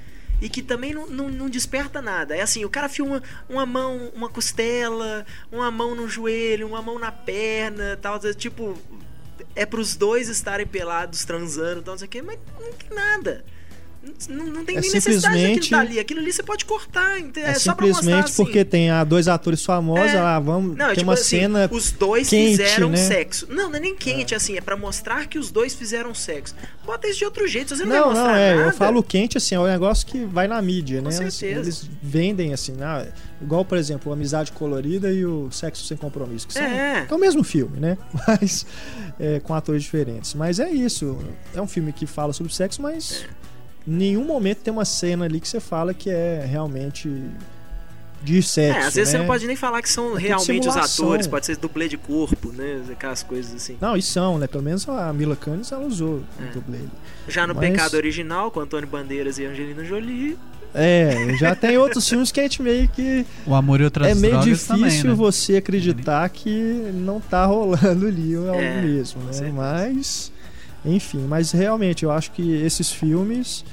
[0.41, 2.35] E que também não, não, não desperta nada.
[2.35, 6.97] É assim, o cara filma uma mão, uma costela, uma mão no joelho, uma mão
[6.97, 8.77] na perna, tal, tipo.
[9.55, 13.43] É pros dois estarem pelados, transando, tal, não sei o quê, mas não tem nada.
[14.29, 15.99] Não, não tem É nem necessidade daquilo simplesmente- tá ali.
[15.99, 17.19] Aquilo ali você pode cortar.
[17.19, 18.43] É, É, só pra mostrar simplesmente assim.
[18.43, 20.17] porque tem ah, dois atores famosos, É.
[20.17, 22.97] ah, vamos Não, ter tipo uma assim, cena os dois quente, fizeram né?
[22.97, 23.47] sexo.
[23.49, 26.55] Não, não é nem quente, assim, é pra mostrar que os dois fizeram sexo.
[26.85, 28.55] Bota isso de outro jeito, você não, vai Não, mostrar não, é.
[28.55, 28.67] nada.
[28.69, 31.11] Eu falo quente, assim, é um negócio que vai na mídia, Com né?
[31.11, 31.61] certeza.
[31.61, 33.05] Eles vendem, assim, ah,
[33.41, 37.05] igual, por exemplo, Amizade Colorida e o Sexo Sem Compromisso, que são É.
[37.09, 37.97] é o mesmo filme, né?
[38.27, 38.65] Mas
[39.19, 40.33] é, com atores diferentes.
[40.33, 41.17] Mas é isso.
[41.53, 43.48] É um filme que fala sobre sexo, mas em
[43.85, 47.09] nenhum momento tem uma cena ali que você fala que é realmente
[48.21, 48.77] de sexo.
[48.79, 49.19] É, às vezes você né?
[49.23, 52.51] não pode nem falar que são tudo realmente os atores, pode ser dublê de corpo,
[52.51, 52.81] né?
[52.91, 53.77] Aquelas coisas assim.
[53.79, 54.45] Não, e são, né?
[54.45, 56.49] Pelo menos a Mila Kunis ela usou É.
[56.49, 56.79] o dublê.
[57.29, 60.37] Já no Mas- Pecado Original, com Antônio Bandeiras e Angelina Jolie.
[60.75, 64.13] É, já tem outros filmes que a gente meio que O amor e outras é
[64.13, 65.13] meio difícil também, né?
[65.15, 66.51] você acreditar que
[66.93, 69.33] não tá rolando ali algo É, mesmo, né?
[69.33, 69.55] certeza.
[69.55, 70.31] Mas,
[70.85, 73.65] enfim, mas realmente eu acho que esses filmes.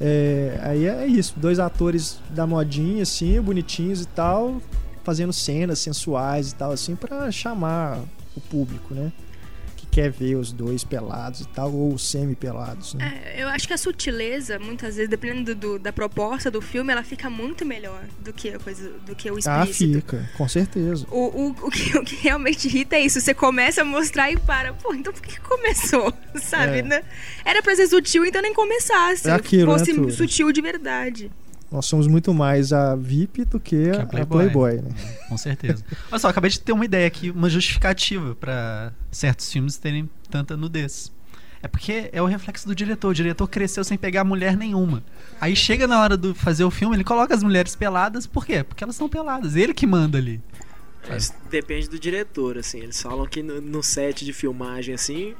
[0.00, 4.60] é, aí é isso, dois atores da modinha, assim, bonitinhos e tal,
[5.04, 7.98] fazendo cenas sensuais e tal, assim, pra chamar
[8.36, 9.12] o público, né?
[9.90, 13.20] Que quer ver os dois pelados e tal, ou semi-pelados, né?
[13.34, 17.02] É, eu acho que a sutileza, muitas vezes, dependendo do- da proposta do filme, ela
[17.02, 19.94] fica muito melhor do que a coisa, do que o ah, explícito.
[20.00, 21.06] fica, com certeza.
[21.10, 23.20] O, o, o, que, o que realmente irrita é isso.
[23.20, 24.72] Você começa a mostrar e para.
[24.74, 26.14] Pô, então por que começou?
[26.40, 26.82] Sabe, É.
[26.82, 27.02] né?
[27.44, 29.28] Era pra ser sutil, então nem começasse.
[29.28, 30.12] É aquilo, né, fosse Tudo?
[30.12, 31.30] sutil de verdade.
[31.70, 34.50] Nós somos muito mais a VIP do que, Que a a, a Playboy.
[34.50, 34.90] Playboy, né?
[35.28, 35.84] Com certeza.
[36.10, 40.56] Olha só, acabei de ter uma ideia aqui, uma justificativa pra certos filmes terem tanta
[40.56, 41.12] nudez.
[41.62, 43.10] É porque é o reflexo do diretor.
[43.10, 45.02] O diretor cresceu sem pegar mulher nenhuma.
[45.40, 48.26] Aí chega na hora de fazer o filme, ele coloca as mulheres peladas.
[48.26, 48.64] Por quê?
[48.64, 49.56] Porque elas são peladas.
[49.56, 50.40] Ele que manda ali.
[51.08, 52.80] Mas depende do diretor, assim.
[52.80, 55.34] Eles falam que no, no set de filmagem, assim,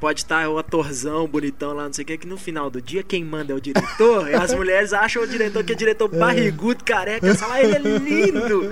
[0.00, 3.02] pode estar o atorzão bonitão lá, não sei o que, que no final do dia
[3.02, 4.28] quem manda é o diretor.
[4.28, 7.34] e as mulheres acham o diretor que é diretor barrigudo, careca.
[7.34, 8.70] Falam, "Ah, ele é lindo.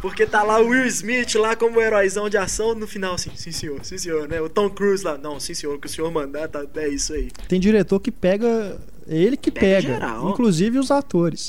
[0.00, 2.74] Porque tá lá o Will Smith lá como heróizão de ação.
[2.74, 4.40] No final, assim, sim senhor, sim senhor, né?
[4.40, 7.12] O Tom Cruise lá, não, sim senhor, o que o senhor mandar, tá, é isso
[7.12, 7.30] aí.
[7.48, 8.46] Tem diretor que pega.
[9.08, 10.30] é Ele que Pega pega, geral.
[10.30, 11.48] inclusive os atores.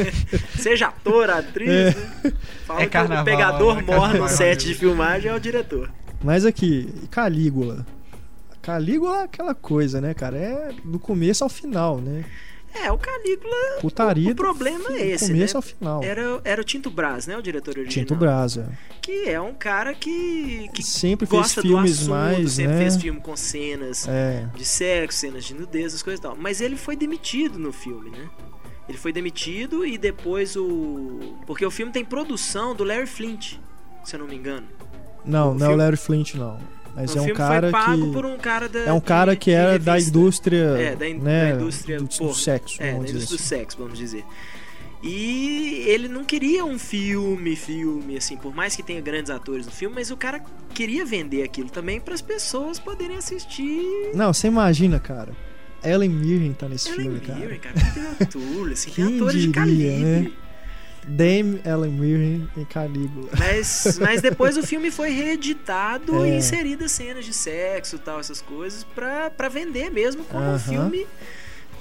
[0.58, 1.84] Seja ator, atriz, É.
[1.86, 2.32] né?
[2.66, 5.90] Fala É que carnaval, o pegador é morre no set de filmagem é o diretor.
[6.22, 7.84] Mas aqui, e Calígula.
[8.62, 10.36] Calígula é aquela coisa, né, cara?
[10.38, 12.24] É do começo ao final, né?
[12.74, 13.80] É, o Calígula.
[13.82, 15.58] Putaria o, o problema do é esse, começo né?
[15.58, 16.02] ao final.
[16.02, 17.36] Era, era o Tinto Brás, né?
[17.36, 17.92] O diretor original.
[17.92, 18.72] Tinto Brasa.
[19.02, 22.78] Que é um cara que, que Sempre fez filmes do assunto, mais, sempre né?
[22.78, 24.48] fez filme com cenas É.
[24.56, 26.34] de sexo, cenas de nudez, as coisas e tal.
[26.34, 28.30] Mas ele foi demitido no filme, né?
[28.88, 31.36] Ele foi demitido e depois o.
[31.46, 33.54] Porque o filme tem produção do Larry Flint,
[34.02, 34.66] se eu não me engano.
[35.24, 36.58] Não, O não é o filme- Larry Flint, não.
[36.94, 38.12] Mas o é um cara foi pago que.
[38.12, 38.80] por um cara da.
[38.80, 40.64] É um cara que era da indústria.
[40.78, 42.34] É, da, in- né, da indústria do, do porno.
[42.34, 43.48] sexo, É, da vamos dizer indústria do assim.
[43.48, 44.24] sexo, vamos dizer.
[45.02, 49.72] E ele não queria um filme, filme, assim, por mais que tenha grandes atores no
[49.72, 50.40] filme, mas o cara
[50.72, 53.82] queria vender aquilo também para as pessoas poderem assistir.
[54.14, 55.32] Não, você imagina, cara.
[55.82, 57.38] Ellen Mirren tá nesse Ellen filme, cara.
[57.40, 60.04] Mirren, cara, Peter O'Toole, assim, tem Quem atores de diria, calibre.
[60.04, 60.32] né?
[61.06, 63.28] Dame Ellen Mirren em Calígula.
[63.38, 66.30] Mas, mas depois o filme foi reeditado É.
[66.30, 70.48] e inseridas cenas de sexo e tal, essas coisas, pra, pra vender mesmo como um
[70.50, 70.58] Aham.
[70.58, 71.06] filme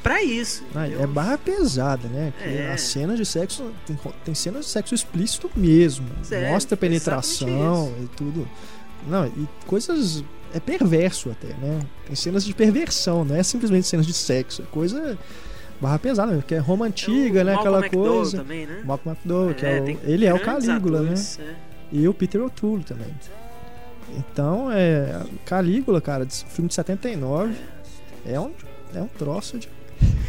[0.01, 0.63] pra isso.
[0.73, 2.33] Ah, é barra pesada, né?
[2.41, 2.71] Que É.
[2.73, 3.71] As cenas de sexo.
[3.85, 6.07] Tem, tem cenas de sexo explícito mesmo.
[6.31, 8.47] É, Mostra penetração e tudo.
[9.07, 10.23] Não, e coisas.
[10.53, 11.79] É perverso até, né?
[12.05, 14.63] Tem cenas de perversão, não é simplesmente cenas de sexo.
[14.63, 15.17] É coisa.
[15.81, 16.43] Barra pesada, né?
[16.47, 17.53] que é Roma antiga, É né?
[17.55, 18.37] Malcolm Aquela McDowell coisa.
[18.37, 18.81] também, né?
[18.85, 21.45] Malcolm McDowell, que é, o- ele é o Calígula, atores, né?
[21.45, 21.71] é.
[21.97, 23.07] E o Peter O'Toole também.
[24.17, 25.21] Então, é.
[25.45, 27.53] Calígula, cara, filme de 79.
[28.25, 28.51] É um,
[28.93, 29.67] é um troço de,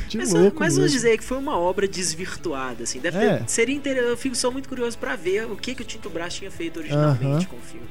[0.08, 0.56] de Mas, louco.
[0.60, 3.00] mas vamos dizer que foi uma obra desvirtuada, assim.
[3.00, 3.36] Deve É.
[3.38, 3.96] ter- seria inter...
[3.96, 6.78] Eu fico só muito curioso pra ver o que, que o Tinto Brás tinha feito
[6.78, 7.44] originalmente Aham.
[7.44, 7.86] com o filme.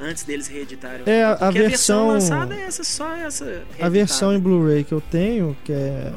[0.00, 1.02] Antes deles reeditarem.
[1.06, 3.44] o É, a- a Porque versão- lançada é essa, só essa.
[3.44, 3.90] A reeditada.
[3.90, 6.12] versão em Blu-ray que eu tenho, que é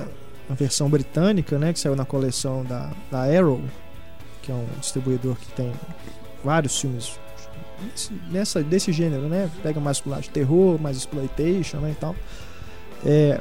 [0.49, 3.61] a versão britânica, né, que saiu na coleção da, da Arrow,
[4.41, 5.71] que é um distribuidor que tem
[6.43, 7.19] vários filmes
[8.29, 9.49] nessa, desse gênero, né?
[9.61, 12.15] Pega mais pro lado de terror, mais exploitation, né, e tal.
[13.05, 13.39] É,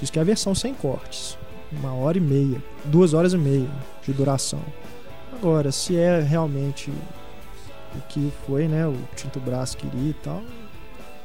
[0.00, 1.36] diz que é a versão sem cortes,
[1.70, 3.68] uma hora e meia, duas horas e meia
[4.04, 4.60] de duração.
[5.32, 6.90] Agora, se é realmente
[7.94, 10.42] o que foi, né, o Tinto Brás queria e tal,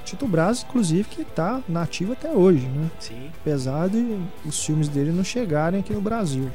[0.08, 2.90] Tito Brás, inclusive, que tá nativo até hoje, né?
[3.00, 3.30] Sim.
[3.42, 6.50] Apesar de os filmes dele não chegarem aqui no Brasil.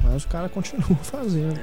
[0.00, 1.58] Mas o cara continua fazendo.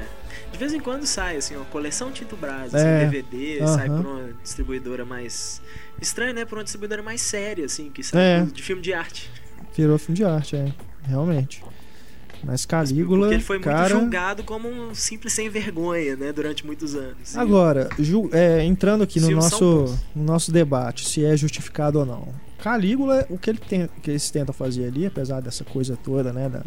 [0.52, 3.04] De vez em quando sai, assim, uma coleção Tinto Brás, É.
[3.04, 4.02] assim, DVD, sai Aham.
[4.02, 5.62] por uma distribuidora mais.
[6.02, 6.46] Estranho, né?
[6.46, 8.44] Por uma distribuidora mais séria, assim, que sai É.
[8.46, 9.30] de filme de arte.
[9.76, 10.74] Virou filme de arte, é.
[11.04, 11.62] Realmente.
[12.44, 13.90] Mas Calígula, Porque ele foi muito cara...
[14.00, 16.34] julgado como um simples sem vergonha, né?
[16.34, 17.38] Durante muitos anos.
[17.38, 22.28] Agora, ju- é, entrando aqui no nosso, no nosso debate, se é justificado ou não.
[22.58, 26.50] Calígula, o que, ele tem, que eles tentam fazer ali, apesar dessa coisa toda, né,
[26.50, 26.64] da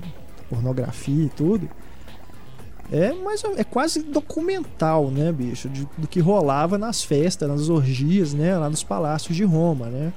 [0.48, 1.68] pornografia e tudo,
[2.92, 8.34] é, mas é quase documental, né, bicho, de- do que rolava nas festas, nas orgias,
[8.34, 10.12] né, lá nos palácios de Roma, né.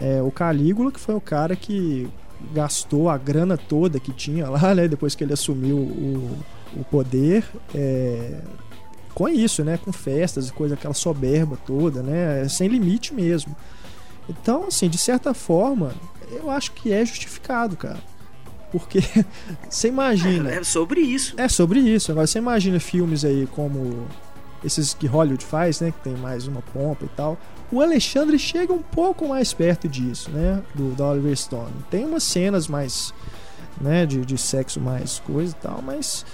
[0.00, 2.08] É, o Calígula, que foi o cara que
[2.52, 6.38] gastou a grana toda que tinha lá, né, depois que ele assumiu o,
[6.76, 8.40] o poder, é,
[9.14, 9.78] com isso, né?
[9.78, 12.46] Com festas e coisa, aquela soberba toda, né?
[12.48, 13.54] Sem limite mesmo.
[14.28, 15.92] Então, assim, de certa forma,
[16.30, 17.98] eu acho que é justificado, cara.
[18.72, 19.00] Porque
[19.70, 20.50] você imagina.
[20.50, 21.34] É sobre isso.
[21.36, 22.10] É sobre isso.
[22.10, 24.06] Agora, você imagina filmes aí como
[24.64, 25.92] esses que Hollywood faz, né?
[25.92, 27.38] Que tem mais uma pompa e tal.
[27.72, 30.62] O Alexandre chega um pouco mais perto disso, né?
[30.74, 31.72] Do, do Oliver Stone.
[31.90, 33.12] Tem umas cenas mais,
[33.80, 34.06] né?
[34.06, 36.24] De, de sexo mais coisa e tal, mas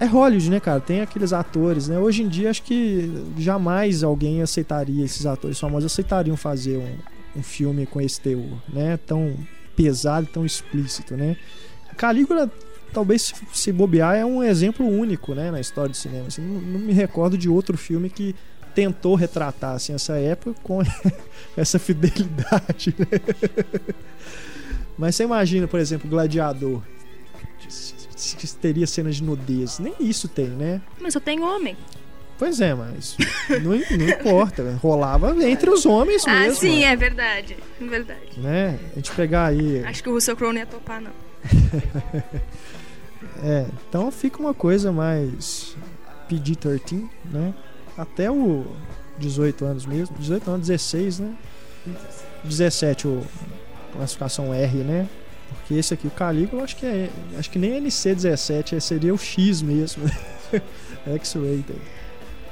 [0.00, 0.80] é Hollywood, né, cara?
[0.80, 1.98] Tem aqueles atores, né?
[1.98, 7.42] Hoje em dia acho que jamais alguém aceitaria, esses atores famosos aceitariam fazer um, um
[7.42, 8.96] filme com esse teor, né?
[9.06, 9.36] Tão
[9.76, 11.36] pesado, tão explícito, né?
[11.96, 12.50] Calígula,
[12.92, 16.26] talvez se- se bobear, é um exemplo único, né, na história do cinema.
[16.28, 18.34] Assim, não, não me recordo de outro filme que
[18.74, 20.82] tentou retratar assim, essa época com
[21.56, 22.94] essa fidelidade.
[22.98, 23.94] né?
[24.96, 26.82] Mas você imagina, por exemplo, Gladiador.
[28.60, 29.78] Teria cenas de nudez.
[29.78, 30.80] Nem isso tem, né?
[31.00, 31.76] Mas só tem homem.
[32.38, 33.16] Pois é, mas
[33.62, 34.78] não, não importa.
[34.80, 36.54] Rolava entre os homens ah, mesmo.
[36.54, 37.56] sim, é verdade.
[37.80, 38.38] É verdade.
[38.38, 38.78] Né?
[38.92, 39.84] A gente pegar aí.
[39.84, 41.10] Acho que o Russell Crowe não ia topar, não.
[43.42, 45.76] É, então fica uma coisa mais
[46.28, 47.54] PG-13, né?
[47.98, 48.64] Até o
[49.18, 50.16] 18 anos mesmo.
[50.16, 51.34] 18 anos, 16, né?
[52.44, 53.22] 17 o
[53.92, 55.08] classificação R, né?
[55.48, 57.10] Porque esse aqui, o Calígula, acho que é.
[57.38, 60.04] Acho que nem NC17, é- seria o X mesmo.
[61.06, 61.80] X-Rated.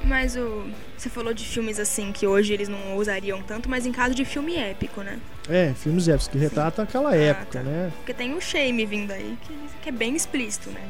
[0.03, 0.65] Mas o.
[0.97, 4.25] Você falou de filmes assim que hoje eles não usariam tanto, mas em caso de
[4.25, 5.19] filme épico, né?
[5.47, 7.63] É, filmes épicos que retratam aquela época, tá.
[7.63, 7.91] né?
[7.97, 10.81] Porque tem o Shame vindo aí, que, que é bem explícito, né?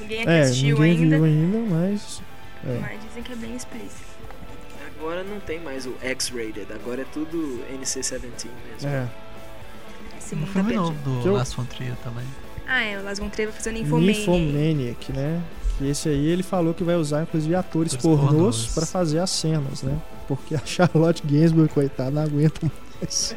[0.00, 2.22] Ninguém É, assistiu ninguém ainda, viu ainda, mas.
[2.66, 2.78] É.
[2.80, 4.10] mas dizem que é bem explícito.
[4.98, 8.20] Agora não tem mais o X-rated, agora é tudo NC-17
[8.70, 8.88] mesmo.
[8.88, 9.08] É.
[10.18, 11.00] Esse mundo tá filme perdido.
[11.10, 12.24] novo do eu- Lars von Trier também.
[12.66, 14.18] Ah, é, o Las Von Trier vai fazer o Nymphomaniac.
[14.20, 15.42] Nymphomaniac, né?
[15.76, 19.30] Que esse aí ele falou que vai usar inclusive atores Atores pornôs pra fazer as
[19.30, 19.98] cenas, né?
[20.28, 23.34] Porque a Charlotte Gainsbourg, coitada, não aguenta mais.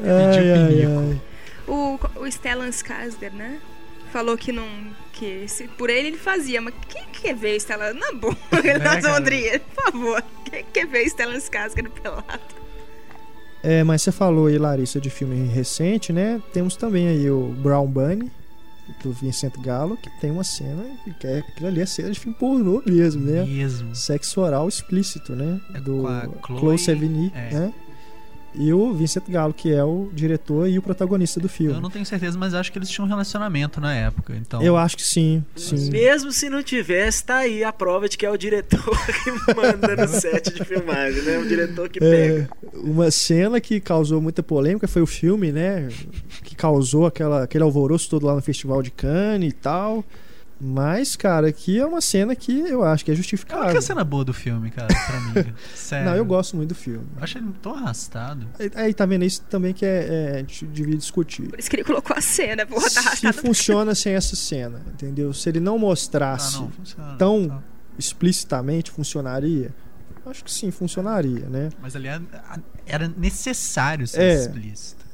[0.00, 1.20] Ai, ai, ai.
[1.66, 3.60] O, o Stellan Skarsgård, né?
[4.12, 4.66] Falou que não.
[5.12, 7.94] Que se, por ele ele fazia, mas quem quer ver Stellan?
[7.94, 9.14] Na boa, Las cara?
[9.14, 10.22] Von Trier, por favor.
[10.44, 12.58] Quem quer ver Stellan Skarsgård pelado?
[13.62, 16.40] É, mas você falou aí, Larissa, de filme recente, né?
[16.52, 18.30] Temos também aí o Brown Bunny,
[19.02, 20.84] do Vincent Gallo, que tem uma cena
[21.20, 23.44] que é, aquilo ali é cena de filme pornô mesmo, né?
[23.44, 23.94] Mesmo.
[23.94, 25.60] Sexo oral explícito, né?
[25.74, 26.02] É do
[26.46, 27.50] Chloe- Chloe Sevigny, é.
[27.52, 27.74] né?
[28.54, 31.74] E o Vincent Gallo, que é o diretor e o protagonista do filme.
[31.74, 34.34] Eu não tenho certeza, mas acho que eles tinham um relacionamento na época.
[34.34, 35.90] Então, Eu acho que sim, sim.
[35.90, 38.80] Mesmo se não tivesse, tá aí a prova de que é o diretor
[39.22, 41.38] que manda no set de filmagem, né?
[41.38, 42.48] O diretor que pega.
[42.72, 45.88] É, uma cena que causou muita polêmica foi o filme, né?
[46.42, 50.04] Que causou aquela, aquele alvoroço todo lá no Festival de Cannes e tal.
[50.60, 53.64] Mas, cara, aqui é uma cena que eu acho que é É a justificável.
[53.66, 55.54] única cena boa do filme, cara, pra mim.
[55.72, 56.10] Sério.
[56.10, 57.06] Não, eu gosto muito do filme.
[57.16, 58.44] Eu acho ele tão arrastado.
[58.74, 61.48] Aí, tá vendo isso também que é, é, a gente devia discutir.
[61.48, 63.34] Por isso que ele colocou a cena, porra, tá Se arrastado.
[63.38, 65.32] funciona sem essa cena, entendeu?
[65.32, 67.14] Se ele não Ah, mostrasse não, funciona.
[67.16, 67.62] tão- tá.
[67.96, 69.72] explicitamente, funcionaria?
[70.26, 71.70] Acho que sim, funcionaria, né?
[71.80, 72.22] Mas ali era-
[72.84, 74.34] era necessário ser É.
[74.34, 75.06] explícito.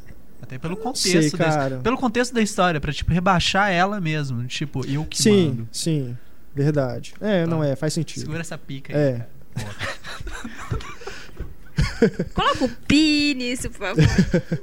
[0.44, 1.80] Até pelo contexto sei, da.
[1.82, 4.46] Pelo contexto da história, pra tipo, rebaixar ela mesmo.
[4.46, 5.68] Tipo, eu que Sim, mando.
[5.72, 6.16] sim.
[6.54, 7.14] Verdade.
[7.20, 8.20] É, não é, faz sentido.
[8.20, 9.02] Segura essa pica aí.
[9.02, 9.12] É.
[9.12, 9.28] cara.
[12.34, 14.04] Coloca o pi nisso, por favor.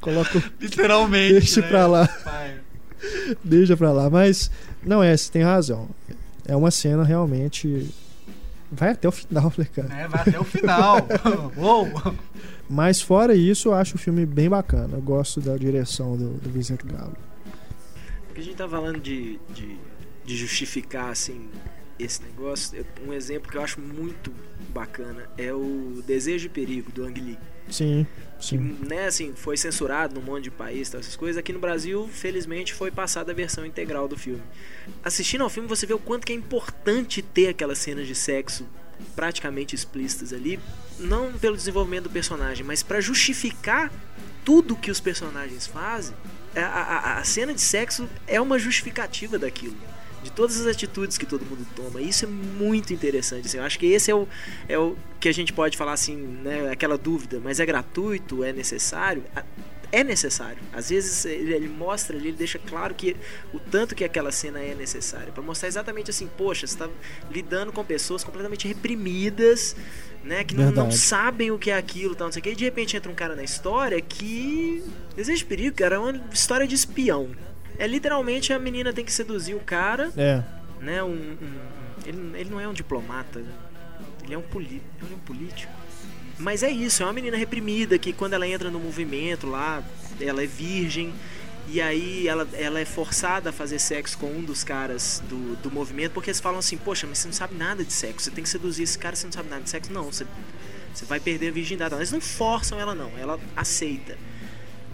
[0.00, 1.32] Coloca o Literalmente.
[1.34, 1.68] Deixa né?
[1.68, 2.08] pra lá.
[2.08, 2.60] Pai.
[3.44, 4.10] Deixa pra lá.
[4.10, 4.50] Mas,
[4.82, 5.88] não é, você tem razão.
[6.46, 7.88] É uma cena realmente.
[8.72, 9.94] Vai até o final, né, cara?
[9.94, 10.96] É, vai até o final.
[11.56, 11.88] Uou!
[12.68, 14.96] Mas fora isso, eu acho o filme bem bacana.
[14.96, 17.16] Eu gosto da direção do, do Vincent Gallo.
[18.26, 19.76] Porque a gente tá falando de, de,
[20.24, 21.48] de justificar, assim,
[21.98, 22.84] esse negócio.
[23.06, 24.32] Um exemplo que eu acho muito
[24.70, 27.38] bacana é o Desejo e Perigo, do Ang Lee.
[27.70, 28.06] Sim,
[28.38, 28.58] Que, sim.
[28.86, 31.38] né, assim, foi censurado num monte de país, tal, essas coisas.
[31.38, 34.42] Aqui no Brasil, felizmente, foi passada a versão integral do filme.
[35.02, 38.66] Assistindo ao filme, você vê o quanto que é importante ter aquelas cenas de sexo
[39.04, 40.58] praticamente explícitas ali,
[40.98, 43.92] não pelo desenvolvimento do personagem, mas pra justificar
[44.44, 46.14] tudo que os personagens fazem.
[46.54, 49.76] A, a- a cena de sexo é uma justificativa daquilo.
[50.22, 52.00] De todas as atitudes que todo mundo toma.
[52.00, 53.46] Isso é muito interessante.
[53.46, 53.58] assim.
[53.58, 54.26] eu acho que esse é o,
[54.68, 56.70] é o que a gente pode falar assim, né?
[56.70, 58.42] Aquela dúvida, mas é gratuito?
[58.42, 59.22] É necessário?
[59.94, 60.58] É necessário.
[60.72, 63.16] Às vezes ele, mostra ali, ele deixa claro que
[63.52, 65.32] o tanto que aquela cena é necessária.
[65.32, 66.88] Pra mostrar exatamente assim, poxa, você tá
[67.30, 69.76] lidando com pessoas completamente reprimidas,
[70.24, 70.42] né?
[70.42, 72.50] Que não, não sabem o que é aquilo, tal, não sei o que.
[72.50, 74.82] E de repente entra um cara na história que.
[75.16, 77.30] De perigo, cara, é uma história de espião.
[77.78, 80.42] É literalmente a menina tem que seduzir o cara, É.
[80.80, 81.02] né?
[81.04, 81.58] Um, um-
[82.04, 83.42] ele, ele não é um diplomata,
[84.24, 85.72] ele é um, poli, ele é um político.
[86.38, 89.82] Mas é isso, é uma menina reprimida que quando ela entra no movimento lá,
[90.20, 91.12] ela é virgem.
[91.68, 95.70] E aí ela, ela é forçada a fazer sexo com um dos caras do, do
[95.70, 98.44] movimento, porque eles falam assim, poxa, mas você não sabe nada de sexo, você tem
[98.44, 99.92] que seduzir esse cara, você não sabe nada de sexo.
[99.92, 100.26] Não, você,
[100.92, 101.94] você vai perder a virgindade.
[101.94, 104.18] Eles não forçam ela não, ela aceita.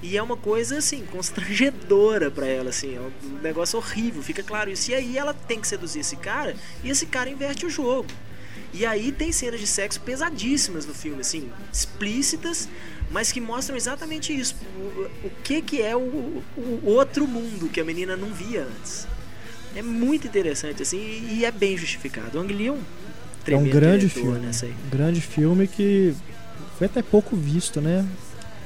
[0.02, 4.70] E é uma coisa assim, constrangedora pra ela, assim, é um negócio horrível, fica claro
[4.70, 4.90] isso.
[4.90, 8.08] E aí ela tem que seduzir esse cara e esse cara inverte o jogo.
[8.72, 12.68] E aí tem cenas de sexo pesadíssimas no filme, assim, explícitas,
[13.10, 14.54] mas que mostram exatamente isso.
[14.76, 16.00] O, o que que é o,
[16.56, 19.06] o outro mundo que a menina não via antes.
[19.74, 22.38] É muito interessante, assim, e, e é bem justificado.
[22.38, 22.78] O Ang Lee é um
[23.46, 24.38] É um grande filme.
[24.38, 24.74] nessa aí.
[24.86, 26.14] Um grande filme que
[26.78, 28.06] foi até pouco visto, né?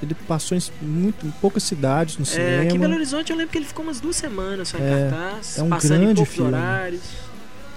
[0.03, 2.95] Ele passou em muito, em poucas cidades no É, aqui em Belo cinema.
[2.97, 5.69] Horizonte eu lembro que ele ficou umas duas semanas só em É, cartaz, é um
[5.71, 6.51] passando em grande poucos filme.
[6.51, 7.01] horários.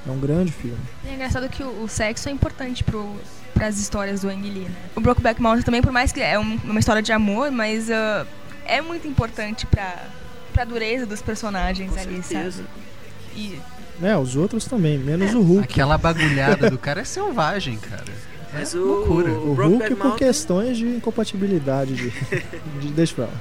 [0.05, 0.77] É um grande filme.
[1.05, 3.15] E é engraçado que o, o sexo é importante pro,
[3.53, 4.75] pras histórias do Ang Lee, né?
[4.95, 8.25] O Brokeback Mountain também, por mais que é um- uma história de amor, mas ah,
[8.65, 10.05] é muito importante pra,
[10.53, 12.57] pra dureza dos personagens Com ali, certeza.
[12.63, 12.69] sabe?
[13.35, 13.59] E
[14.01, 15.63] É, os outros também, menos o Hulk.
[15.63, 18.05] Aquela bagulhada do cara é selvagem, cara.
[18.53, 19.29] É Mas o, loucura.
[19.31, 22.09] o O Hulk por Mountain- questões de incompatibilidade de,
[22.79, 23.31] de deixa pra lá.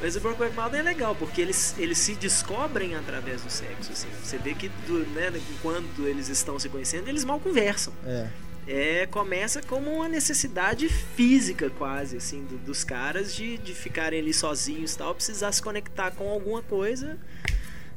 [0.00, 4.08] Mas o Brokeback Mountain é legal, porque eles, eles se descobrem através do sexo, assim.
[4.22, 7.92] Você vê que, do, né, enquanto eles estão se conhecendo, eles mal conversam.
[8.06, 8.26] É.
[8.66, 14.32] É, começa como uma necessidade física, quase, assim, do- dos caras de, de ficarem ali
[14.32, 17.18] sozinhos e tal, precisar se conectar com alguma coisa.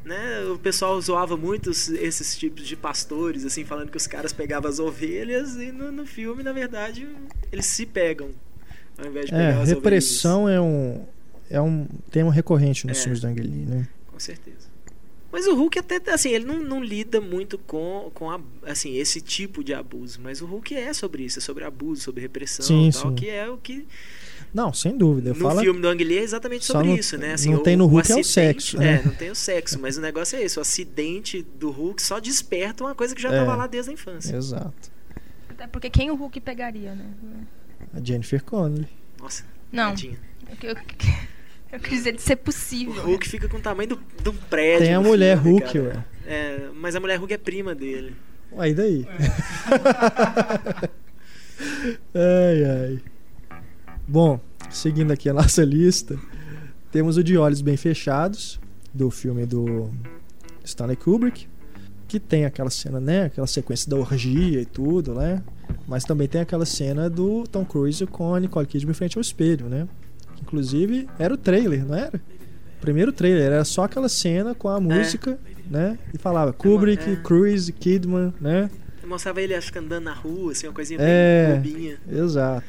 [0.04, 0.44] Né?
[0.54, 4.80] O pessoal zoava muito esses tipos de pastores, assim, falando que os caras pegavam as
[4.80, 7.08] ovelhas e no, no filme, na verdade,
[7.52, 8.32] eles se pegam.
[8.98, 11.06] Ao invés de É, pegar as repressão é um,
[11.54, 13.02] é um tema recorrente nos É.
[13.02, 13.88] filmes do Ang Lee, né?
[14.08, 14.72] Com certeza.
[15.32, 19.20] Mas o Hulk até, assim, ele não, não lida muito com, com a- assim, esse
[19.20, 20.20] tipo de abuso.
[20.22, 23.16] Mas o Hulk é sobre isso, é sobre abuso, sobre repressão Sim, tal, sim.
[23.16, 23.88] que é o que
[24.54, 25.30] Não, sem dúvida.
[25.32, 27.34] Eu no falo, filme do Ang Lee é exatamente sobre não- isso, né?
[27.34, 29.02] Assim, não tem no Hulk é o acidente- sexo, né?
[29.02, 32.20] É, não tem o sexo, mas o negócio é esse, o acidente do Hulk só
[32.20, 33.40] desperta uma coisa que já É.
[33.40, 34.36] estava lá desde a infância.
[34.36, 34.92] Exato.
[35.50, 37.06] até porque quem o Hulk pegaria, né?
[37.92, 38.88] A Jennifer Connelly.
[39.20, 40.20] Nossa, Não, tadinha.
[40.62, 40.76] eu, eu,
[41.74, 43.04] eu quis dizer de ser O possível.
[43.04, 44.86] Hulk fica com o tamanho do, de um prédio.
[44.86, 45.86] Tem a mulher filme, Hulk, cara.
[45.86, 46.06] ué.
[46.26, 48.16] É, mas a mulher Hulk é prima dele.
[48.58, 49.08] Aí daí.
[52.14, 53.00] ai, ai.
[54.08, 56.18] Bom, seguindo aqui a nossa lista,
[56.92, 58.60] temos o De Olhos Bem Fechados,
[58.94, 59.90] do filme do
[60.64, 61.48] Stanley Kubrick,
[62.08, 63.26] que tem aquela cena, né?
[63.26, 65.42] Aquela sequência da orgia e tudo, né?
[65.88, 69.22] Mas também tem aquela cena do Tom Cruise com a Nicole Kidman em frente ao
[69.22, 69.88] espelho, né?
[70.54, 72.22] Inclusive era o trailer, não era?
[72.78, 75.98] O primeiro trailer era só aquela cena com a música, né?
[76.14, 77.16] E falava Kubrick, é.
[77.16, 78.70] Cruise, Kidman, né?
[79.02, 81.58] Eu mostrava ele acho que andando na rua, assim, uma coisinha É.
[81.60, 81.98] bem bobinha.
[82.08, 82.68] Exato.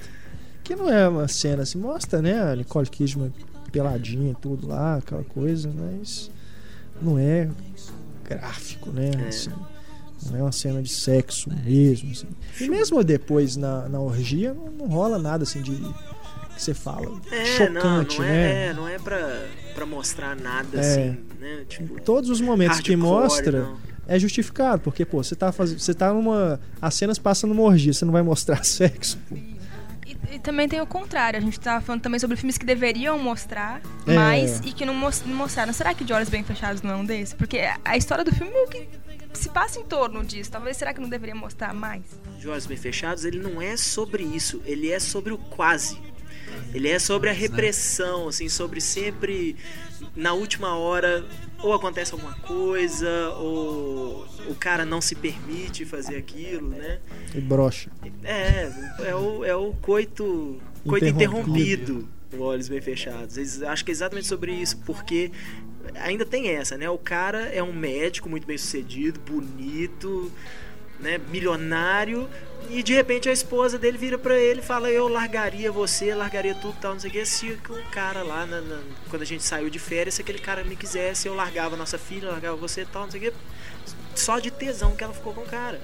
[0.62, 2.40] Que não é uma cena assim, mostra, né?
[2.40, 3.30] A Nicole Kidman
[3.70, 6.30] peladinha e tudo lá, aquela coisa, mas
[7.02, 7.50] não é
[8.24, 9.10] gráfico, né?
[9.24, 9.28] É.
[9.28, 9.50] Assim,
[10.30, 12.10] não é uma cena de sexo mesmo.
[12.12, 12.28] Assim.
[12.62, 15.72] E mesmo depois na, na orgia, não, não rola nada assim de.
[16.54, 17.20] Que você fala.
[17.30, 18.52] É, chocante, não, não né?
[18.52, 19.42] é, é, não é pra,
[19.74, 20.80] pra mostrar nada É.
[20.80, 21.64] assim, né?
[21.68, 23.78] Tipo, Todos os momentos que mostra não.
[24.06, 25.78] é justificado, porque, pô, você tá fazendo.
[25.78, 26.60] Você tá numa.
[26.80, 29.36] As cenas passam numa orgia, você não vai mostrar sexo, pô.
[30.06, 33.18] E, e também tem o contrário, a gente tava falando também sobre filmes que deveriam
[33.18, 34.14] mostrar É.
[34.14, 35.72] mais e que não, mos- não mostraram.
[35.72, 37.32] Será que De Olhos Bem Fechados não é um desses?
[37.34, 38.86] Porque a história do filme meio que
[39.32, 40.50] se passa em torno disso.
[40.50, 42.02] Talvez será que não deveria mostrar mais?
[42.38, 45.98] De Olhos Bem Fechados, ele não é sobre isso, ele é sobre o quase.
[46.72, 49.56] Ele é sobre a repressão, assim, sobre sempre
[50.16, 51.24] na última hora
[51.60, 56.98] ou acontece alguma coisa, ou o cara não se permite fazer aquilo, né?
[57.34, 57.90] E brocha.
[58.22, 58.70] É,
[59.04, 62.08] é o, é o coito, coito Interrompido.
[62.38, 63.36] Olhos Bem Fechados.
[63.36, 65.30] Eles- Acho que é exatamente sobre isso, porque
[65.94, 66.90] ainda tem essa, né?
[66.90, 70.30] O cara é um médico muito bem sucedido, bonito,
[71.04, 71.20] né?
[71.28, 72.28] Milionário,
[72.70, 76.54] e de repente a esposa dele vira pra ele e fala: Eu largaria você, largaria
[76.54, 77.24] tudo tal, não sei o que.
[77.26, 78.80] Se um cara lá, na- na-
[79.10, 82.26] quando a gente saiu de férias, se aquele cara me quisesse, eu largava nossa filha,
[82.26, 83.32] eu largava você tal, não sei o que.
[84.16, 85.80] Só de tesão que ela ficou com o cara.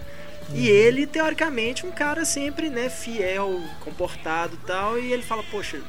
[0.55, 5.81] E ele, teoricamente, um cara sempre, né, fiel, comportado e tal, e ele fala, poxa,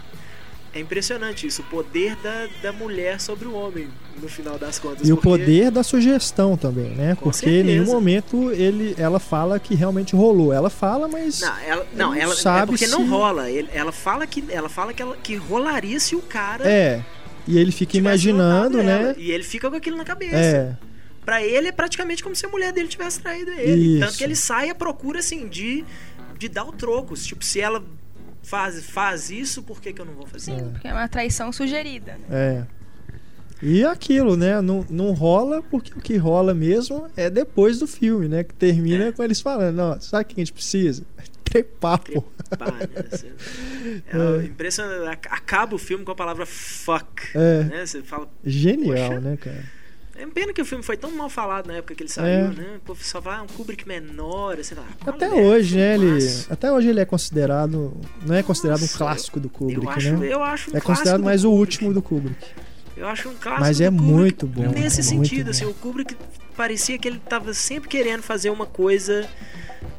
[0.74, 3.90] é impressionante isso, o poder da, da mulher sobre o homem,
[4.22, 5.08] no final das contas.
[5.08, 7.16] E o porque- poder da sugestão também, né?
[7.16, 7.92] Com Porque em nenhum certeza.
[7.94, 10.54] momento ele, ela fala que realmente rolou.
[10.54, 11.42] Ela fala, mas.
[11.42, 13.50] Não, ela, não, ela, sabe é porque não se- rola.
[13.50, 17.04] Ele- ela fala que ela fala que, ela, que rolaria se o cara É.
[17.48, 19.08] E ele fica imaginando, notado ela.
[19.10, 19.16] né?
[19.18, 20.36] E ele fica com aquilo na cabeça.
[20.36, 20.78] É.
[21.26, 23.96] Pra ele é praticamente como se a mulher dele tivesse traído ele.
[23.98, 24.06] Isso.
[24.06, 25.84] Tanto que ele sai à procura, assim, de,
[26.38, 27.16] de dar o troco.
[27.16, 27.84] Tipo, se ela
[28.44, 30.52] faz, faz isso, por que, que eu não vou fazer?
[30.56, 32.14] Sim, porque é uma traição sugerida.
[32.14, 32.26] né?
[32.30, 32.82] É.
[33.64, 34.60] E aquilo, né?
[34.60, 38.44] Não, não rola, porque o que rola mesmo é depois do filme, né?
[38.44, 39.12] Que termina É.
[39.12, 41.04] com eles falando, ó, sabe o que a gente precisa?
[41.44, 42.22] Trepar, pô.
[42.58, 42.88] Pá, né?
[43.12, 43.32] Você-
[44.08, 45.08] É, impressionante.
[45.10, 47.06] Ac- Acaba o filme com a palavra fuck.
[47.36, 47.64] É.
[47.66, 47.86] Né?
[47.86, 49.20] Você fala, Genial, Poxa.
[49.22, 49.64] né, cara?
[50.22, 52.48] É pena que o filme foi tão mal falado na época que ele saiu, É.
[52.50, 52.76] né?
[52.78, 55.30] O povo só fala, ah, um Kubrick menor, assim, qual Até é?
[55.34, 55.96] hoje, né?
[55.96, 56.20] Ele,
[56.50, 57.92] até hoje ele é considerado.
[58.24, 60.34] Não é considerado Nossa, um clássico do Kubrick, eu acho, né?
[60.34, 62.38] eu acho um É considerado mais o último do Kubrick.
[62.96, 64.70] Eu acho um clássico Mas é muito bom.
[64.70, 65.72] Nesse é sentido, assim, bom.
[65.72, 66.16] o Kubrick
[66.56, 69.28] parecia que ele tava sempre querendo fazer uma coisa,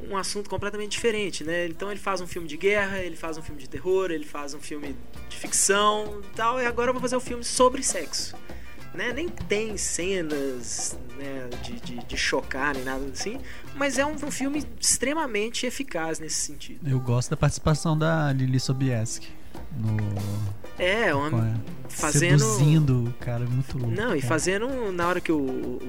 [0.08, 1.66] um assunto completamente diferente, né?
[1.66, 4.54] Então ele faz um filme de guerra, ele faz um filme de terror, ele faz
[4.54, 4.94] um filme
[5.28, 8.36] de ficção e tal, e agora eu vou fazer um filme sobre sexo.
[8.94, 9.12] Né?
[9.14, 13.40] Nem tem cenas né, de, de, de chocar nem nada assim,
[13.74, 16.86] mas é um, um filme extremamente eficaz nesse sentido.
[16.88, 19.28] Eu gosto da participação da Lili Sobieski
[19.78, 19.96] no
[20.78, 21.54] É, uma, qual é?
[21.88, 22.38] fazendo.
[22.38, 23.94] seduzindo o cara, é muito louco.
[23.94, 24.28] Não, e cara.
[24.28, 25.80] fazendo na hora que o, o,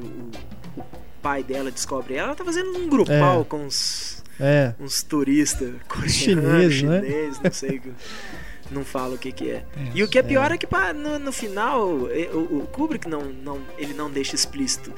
[0.77, 0.83] o-
[1.21, 3.43] pai dela descobre ela, ela tá fazendo um grupal É.
[3.45, 4.73] com uns, É.
[4.79, 7.01] uns turistas coreanos, Chinês, né?
[7.01, 7.91] chinês, não sei, que-
[8.73, 9.53] não fala o que que é.
[9.55, 13.07] É, E o que é pior é, que pá, no, no final, o, o Kubrick
[13.07, 14.91] não, não, ele não deixa explícito,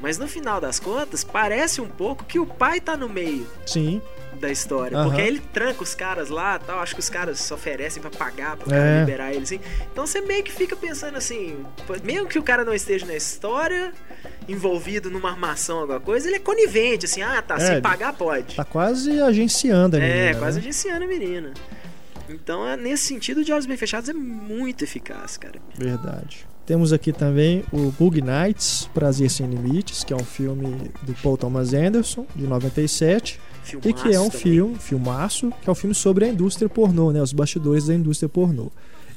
[0.00, 4.00] mas no final das contas, parece um pouco que o pai tá no meio Sim.
[4.40, 4.96] da história.
[4.96, 5.06] Aham.
[5.08, 6.78] Porque aí ele tranca os caras lá tal.
[6.80, 9.00] Acho que os caras se oferecem pra pagar pro É.
[9.00, 9.52] liberar eles.
[9.52, 9.60] Assim.
[9.92, 11.56] Então você meio que fica pensando assim:
[12.02, 13.92] mesmo que o cara não esteja na história,
[14.48, 18.56] envolvido numa armação, alguma coisa, ele é conivente, assim, ah, tá, É, ele pagar pode.
[18.56, 20.62] Tá quase agenciando a é, menina, quase né?
[20.62, 21.52] agenciando a menina.
[22.30, 25.60] Então, é, nesse sentido, de Olhos Bem Fechados é muito eficaz, cara.
[25.76, 26.46] Verdade.
[26.66, 31.36] Temos aqui também o Bug Nights, Prazer Sem Limites, que é um filme do Paul
[31.36, 33.40] Thomas Anderson, de 97,
[33.84, 34.40] e que é um Filmaço também.
[34.52, 37.20] filme, filmaço, que é um filme sobre a indústria pornô, né?
[37.20, 38.70] Os bastidores da indústria pornô.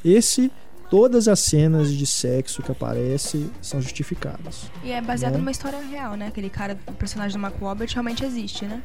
[0.03, 0.51] Esse,
[0.89, 4.63] todas as cenas de sexo que aparecem são justificadas.
[4.83, 5.37] E é baseado Né?
[5.39, 6.27] numa história real, né?
[6.27, 8.81] Aquele cara, o personagem do Mark Wahlberg realmente existe, né?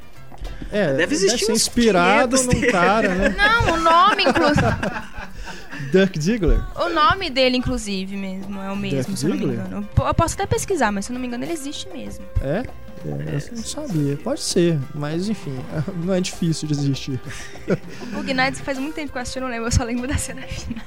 [0.70, 2.72] É, Deve existir ser uns inspirado 500 num dele.
[2.72, 3.28] cara, né?
[3.38, 4.66] Não, o nome, inclusive.
[5.92, 6.60] Dirk Diggler.
[6.78, 9.88] o nome dele, inclusive, mesmo, é o mesmo, Dirk se eu não me engano.
[9.96, 12.24] Eu posso até pesquisar, mas se eu não me engano, ele existe mesmo.
[12.42, 12.64] É?
[13.06, 14.16] É, eu não sabia.
[14.16, 15.56] Pode ser, mas enfim,
[16.04, 17.20] não é difícil de existir.
[18.02, 20.06] O Bug Nights faz muito tempo que eu assisti, eu não lembro, eu só lembro
[20.06, 20.84] da cena final.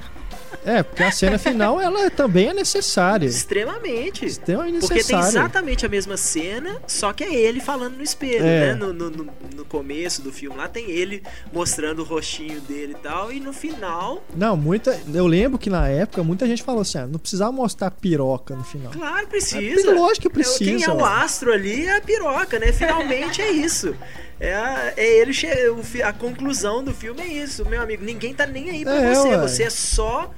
[0.65, 3.25] É, porque a cena final ela também é necessária.
[3.25, 4.25] Extremamente.
[4.25, 5.27] Extremamente Porque tem necessária.
[5.27, 8.67] exatamente a mesma cena, só que é ele falando no espelho, É.
[8.67, 8.73] né?
[8.75, 9.31] No, no, no-
[9.71, 11.23] começo do filme lá tem ele
[11.53, 14.99] mostrando o rostinho dele e tal, e no final, Não, muita.
[15.13, 18.63] Eu lembro que na época muita gente falou assim: ah, não precisava mostrar piroca no
[18.65, 18.91] final.
[18.91, 19.93] claro, É, precisa.
[19.93, 20.91] lógico que É, Quem precisa.
[20.91, 22.73] é o astro ali é a piroca, né?
[22.73, 23.95] Finalmente é isso.
[24.43, 28.03] É, a- é ele che- o fi- a conclusão do filme é isso, meu amigo.
[28.03, 29.27] Ninguém tá nem aí pra É, você.
[29.27, 29.37] ué.
[29.37, 30.31] Você é só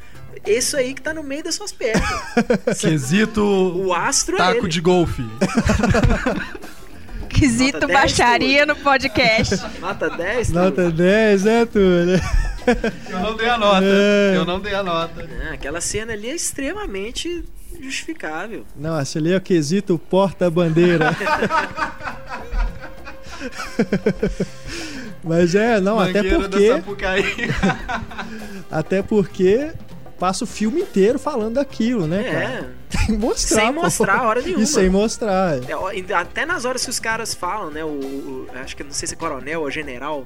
[0.45, 2.03] isso aí que tá no meio das suas pernas.
[2.79, 4.67] Quesito O astro é taco ele.
[4.67, 5.23] de golfe.
[7.29, 9.55] Quesito Nota 10 baixaria no podcast.
[9.79, 12.21] Nota 10, tu- Nota 10, né, Túlio?
[13.09, 13.85] Eu não dei a nota.
[13.85, 14.33] É.
[14.35, 15.27] Eu não dei a nota.
[15.49, 17.43] Ah, aquela cena ali é extremamente
[17.81, 18.65] justificável.
[18.75, 21.15] Não, esse ali é o quesito porta-bandeira.
[25.23, 27.07] Mas é, não, até Mangueira porque.
[28.69, 29.71] Até porque
[30.19, 32.43] passa o filme inteiro falando daquilo, né, cara?
[32.43, 32.69] É.
[32.89, 33.61] Tem que mostrar.
[33.61, 33.81] Sem pô.
[33.81, 34.63] mostrar a hora nenhuma.
[34.63, 35.57] E sem mostrar.
[35.57, 37.83] É, e Até nas horas que os caras falam, né?
[37.83, 40.25] O, o- acho que não sei se é coronel ou general,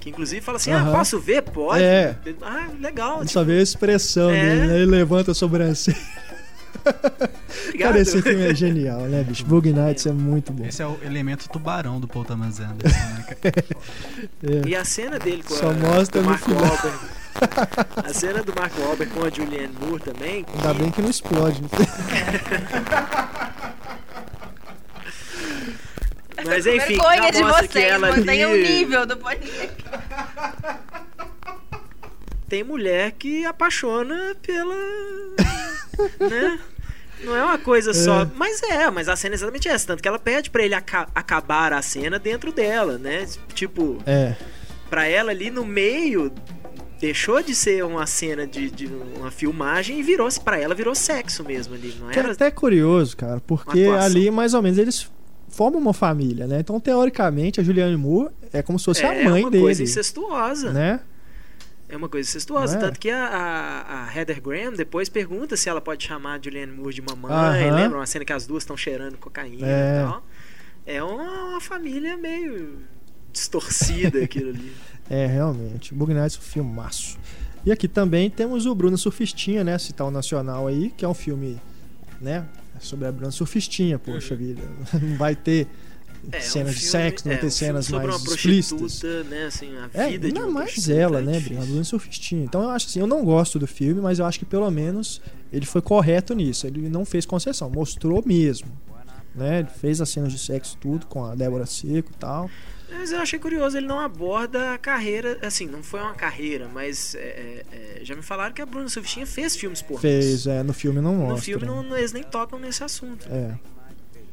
[0.00, 0.90] que inclusive fala assim: Aham.
[0.92, 1.42] Ah, posso ver?
[1.42, 1.82] Pode.
[1.82, 2.14] É.
[2.42, 3.26] Ah, legal.
[3.26, 4.40] Só vê a expressão É.
[4.40, 4.76] dele, né?
[4.76, 5.96] Ele levanta a sobrancelha.
[7.78, 9.44] Cara, esse filme é genial, né, bicho?
[9.44, 10.64] Bug Nights é muito bom.
[10.64, 13.64] Esse é o elemento tubarão do Paul Thomas Anderson, né, cara?
[14.66, 16.62] E a cena dele com Só a, mostra no Mark final.
[16.62, 16.98] Wahlberg.
[18.04, 20.42] A cena do Mark Wahlberg com a Julianne Moore também.
[20.42, 21.62] que- Ainda bem que não explode.
[21.62, 21.68] né?
[26.44, 29.74] Mas enfim, Vergonha de vocês, mantenha o nível do podcast.
[32.48, 34.74] Tem mulher que apaixona pela.
[36.20, 36.58] né?
[37.24, 38.24] Não é uma coisa só.
[38.36, 39.86] Mas é, mas a cena é exatamente essa.
[39.88, 43.26] Tanto que ela pede pra ele aca- acabar a cena dentro dela, né?
[43.54, 44.34] Tipo, É.
[44.88, 46.32] pra ela ali no meio.
[47.00, 51.44] Deixou de ser uma cena de, de uma filmagem e virou pra ela virou sexo
[51.44, 52.32] mesmo ali, não Que é era?
[52.32, 55.08] até curioso, cara, porque Uma ali mais ou menos eles
[55.48, 56.58] formam uma família, né?
[56.58, 59.80] Então, teoricamente, a Julianne Moore é como se fosse é a mãe uma dele, coisa
[59.80, 60.72] incestuosa.
[60.72, 60.98] né?
[61.88, 62.76] É uma coisa incestuosa.
[62.76, 62.80] É?
[62.80, 66.94] Tanto que a, a, a Heather Graham depois pergunta se ela pode chamar Julianne Moore
[66.94, 67.32] de mamãe.
[67.32, 67.74] Aham.
[67.76, 70.02] Lembra uma cena que as duas estão cheirando cocaína É.
[70.02, 70.26] e tal.
[70.86, 72.78] É uma, uma família meio
[73.32, 74.72] distorcida aquilo ali.
[75.10, 75.94] É, realmente.
[75.94, 77.16] Bug Nights é um filmaço.
[77.64, 79.78] E aqui também temos o Bruno Surfistinha, né?
[79.78, 81.58] Citar o Nacional aí, que é um filme,
[82.20, 82.44] né?
[82.78, 84.38] Sobre a Bruna Surfistinha, poxa Uhum.
[84.38, 84.62] vida.
[85.00, 85.66] Não vai ter
[86.32, 88.34] É, um cenas de filme- sexo, não é, vai ter um cenas sobre mais uma
[88.34, 89.02] explícitas.
[89.26, 91.50] né, assim, a É, vida de não, mais prostituta ela, é né, difícil.
[91.56, 92.44] Bruna Bruna Surfistinha.
[92.44, 95.20] Então eu acho assim, eu não gosto do filme, mas eu acho que pelo menos
[95.52, 96.66] ele foi correto nisso.
[96.66, 98.68] Ele não fez concessão, mostrou mesmo.
[99.34, 99.60] Né?
[99.60, 102.50] Ele fez as cenas de sexo tudo com a Débora Seco e tal.
[102.90, 107.14] Mas eu achei curioso, ele não aborda a carreira, assim, não foi uma carreira, mas
[107.14, 110.00] é, é, já me falaram que a Bruna Surfistinha fez filmes pornôs.
[110.00, 111.34] Fez, é, no filme não mostra.
[111.36, 113.28] No filme não, não- eles nem tocam nesse assunto.
[113.30, 113.54] É.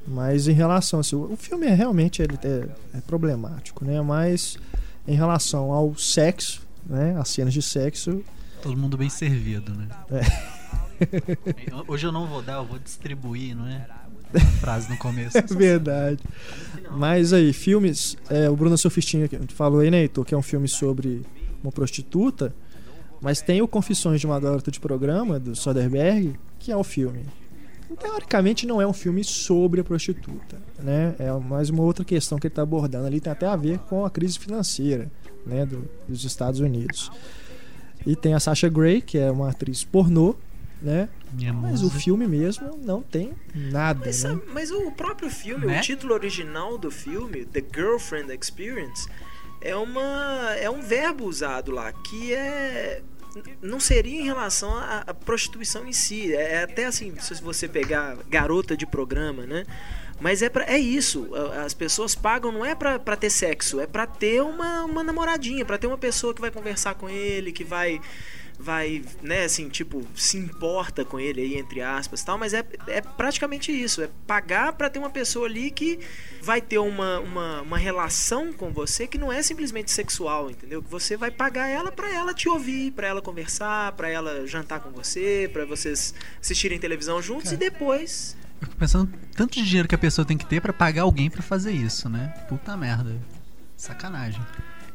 [0.07, 4.01] Mas em relação assim, o filme é realmente ele é, é problemático, né?
[4.01, 4.57] Mas
[5.07, 7.15] em relação ao sexo, né?
[7.17, 8.23] As cenas de sexo,
[8.65, 9.87] Todo mundo bem servido, né?
[10.09, 11.85] É.
[11.87, 13.85] Hoje eu não vou dar, eu vou distribuir, não é?
[14.33, 15.37] A frase no começo.
[15.37, 16.23] é verdade.
[16.89, 20.33] Mas aí, filmes, é, o Bruno Surfistinha que a gente falou aí, né, Heitor, que
[20.33, 21.21] é um filme sobre
[21.61, 22.55] uma prostituta,
[23.21, 27.23] mas tem o Confissões de uma Garota de Programa, do Soderbergh, que é o filme.
[27.99, 31.15] Teoricamente não é um filme sobre a prostituta, né?
[31.19, 34.05] É mais uma outra questão que ele está abordando ali, tem até a ver com
[34.05, 35.09] a crise financeira,
[35.45, 37.11] né, do- dos Estados Unidos.
[38.05, 40.35] E tem a Sasha Grey, que é uma atriz pornô,
[40.81, 41.09] né?
[41.33, 44.39] Minha Mas o filme mesmo não tem nada, Mas, né?
[44.53, 45.79] mas o próprio filme, Né?
[45.79, 49.07] o título original do filme, The Girlfriend Experience,
[49.61, 53.01] é uma é um verbo usado lá que é
[53.61, 56.33] não seria em relação à, prostituição em si.
[56.33, 59.65] É até assim, se você pegar garota de programa, né?
[60.19, 61.29] Mas é, pra, é isso.
[61.65, 65.65] As pessoas pagam não é pra, pra ter sexo, é pra ter uma, uma namoradinha,
[65.65, 67.99] pra ter uma pessoa que vai conversar com ele, que vai
[68.65, 72.99] vai, né, assim, tipo, se importa com ele aí, entre aspas tal, mas é, é
[72.99, 75.99] praticamente isso, é pagar pra ter uma pessoa ali que
[76.41, 80.81] vai ter uma, uma, uma relação com você que não é simplesmente sexual, entendeu?
[80.81, 84.79] Que você vai pagar ela pra ela te ouvir, pra ela conversar, pra ela jantar
[84.79, 88.35] com você, pra vocês assistirem televisão juntos e depois...
[88.61, 91.29] Eu fico pensando tanto de dinheiro que a pessoa tem que ter pra pagar alguém
[91.29, 92.33] pra fazer isso, né?
[92.49, 93.15] Puta merda.
[93.77, 94.41] Sacanagem.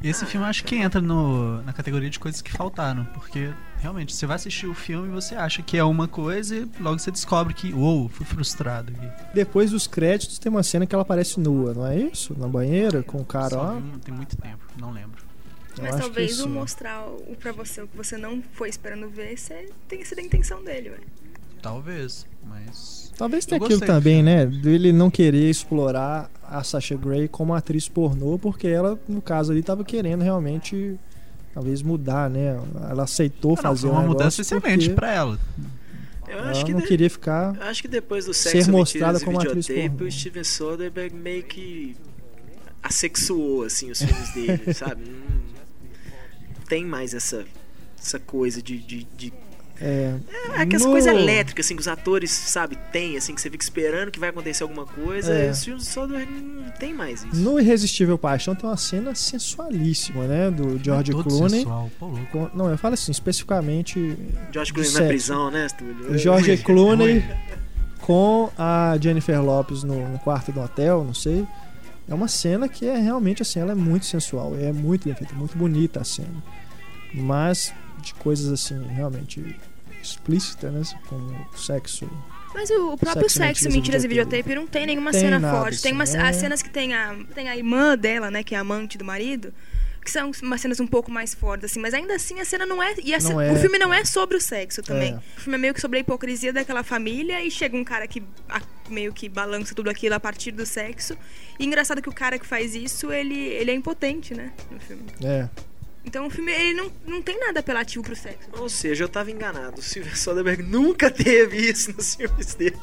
[0.02, 4.14] E esse filme acho que entra no, na categoria de coisas que faltaram, porque realmente
[4.14, 7.10] você vai assistir o filme e você acha que é uma coisa e logo você
[7.10, 9.32] descobre que, uou, fui frustrado aqui.
[9.34, 12.34] Depois dos créditos tem uma cena que ela aparece nua, não é isso?
[12.38, 13.72] Na banheira com o cara lá.
[13.74, 15.22] um- tem muito tempo, não lembro.
[15.76, 19.36] Eu Mas talvez o mostrar o pra você o que você não foi esperando ver,
[19.38, 20.98] você tem que ser da intenção dele, ué.
[21.62, 23.12] Talvez, mas.
[23.16, 24.46] Talvez tenha aquilo também, né?
[24.46, 29.62] Dele não querer explorar a Sasha Grey como atriz pornô, porque ela, no caso ali,
[29.62, 30.98] tava querendo realmente
[31.52, 32.58] talvez mudar, né?
[32.88, 35.38] Ela aceitou Ah, não, fazer uma um mudança excelente pra ela.
[36.26, 38.70] Eu ela acho que não de- queria ficar Eu acho que depois do Ser sexo,
[38.70, 40.06] mostrada mentiras e como atriz pornô.
[40.06, 41.96] o Steven Soderbergh meio que
[42.82, 45.04] assexuou assim os filmes dele, sabe?
[45.04, 47.44] Não tem mais essa
[48.02, 49.32] essa coisa de, de, de
[49.80, 50.14] é,
[50.54, 53.64] é aquela No- coisa elétrica assim que os atores, sabe, tem assim que você fica
[53.64, 55.46] esperando que vai acontecer alguma coisa, É.
[55.48, 57.36] e os filmes Soderbergh não tem mais isso.
[57.36, 60.50] no Irresistível Paixão tem uma cena sensualíssima, né?
[60.50, 61.60] Do George Todo Clooney.
[61.60, 61.90] sensual.
[62.30, 64.16] Com- não, eu falo assim, especificamente
[64.52, 65.08] George Clooney na sexo.
[65.08, 66.10] prisão, né, Túlio?
[66.12, 66.56] O George.
[66.58, 67.24] Clooney
[68.00, 71.46] com a Jennifer Lopes no, no quarto do hotel, não sei.
[72.08, 75.32] É uma cena que é realmente assim, ela é muito sensual, é muito bem feita,
[75.34, 76.42] muito bonita a cena.
[77.14, 77.72] Mas
[78.02, 79.54] de coisas assim, realmente
[80.10, 80.82] explícitas, né?
[81.08, 82.08] Como sexo.
[82.52, 84.54] Mas o próprio Sexo, sexo, mentiras e mentiras e videotape.
[84.54, 85.80] não tem nenhuma Tem cena nada, forte.
[85.82, 88.58] Tem umas é- as cenas que tem a, tem a irmã dela, né, que é
[88.58, 89.54] a amante do marido,
[90.04, 92.82] que são umas cenas um pouco mais fortes, assim, mas ainda assim a cena não
[92.82, 92.94] é.
[93.04, 93.52] E Não é.
[93.52, 95.12] o filme não é sobre o sexo também.
[95.14, 95.16] É.
[95.38, 98.20] O filme é meio que sobre a hipocrisia daquela família e chega um cara que
[98.48, 101.16] a- meio que balança tudo aquilo a partir do sexo.
[101.56, 105.04] E engraçado que o cara que faz isso, ele, ele é impotente, né, no filme.
[105.22, 105.48] É.
[106.10, 108.48] Então o filme ele não, não tem nada apelativo pro sexo.
[108.58, 109.78] Ou seja, eu tava enganado.
[109.78, 112.76] O Steven Soderbergh nunca teve isso nos filmes dele.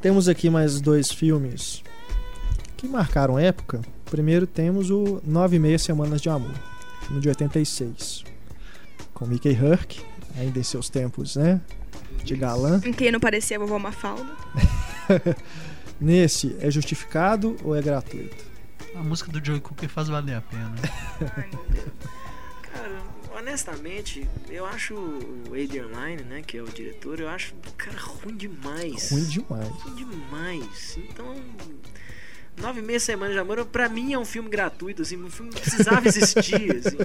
[0.00, 1.82] Temos aqui mais dois filmes
[2.76, 3.80] que marcaram época.
[4.04, 6.54] Primeiro temos o Nove e Meia Semanas de Amor,
[7.02, 8.22] filme de 86.
[9.12, 9.98] Com Mickey Herc,
[10.38, 11.60] ainda em seus tempos, né?
[12.22, 12.80] De galã.
[12.84, 14.30] Em quem não parecia a vovó Mafalda.
[16.00, 18.53] Nesse, é justificado ou é gratuito?
[18.94, 20.72] A música do Joey Cooker faz valer a pena.
[21.36, 21.88] Ai, meu Deus.
[22.62, 23.02] Cara,
[23.36, 27.98] honestamente, eu acho o Adrian Lyne, né, que é o diretor, eu acho o cara
[27.98, 29.10] ruim demais.
[29.10, 29.68] Ruim demais.
[29.68, 30.98] Ruim demais.
[30.98, 31.34] Então,
[32.56, 35.50] Nove e meia semanas de amor, pra mim é um filme gratuito, assim, um filme
[35.52, 36.96] que precisava existir, assim.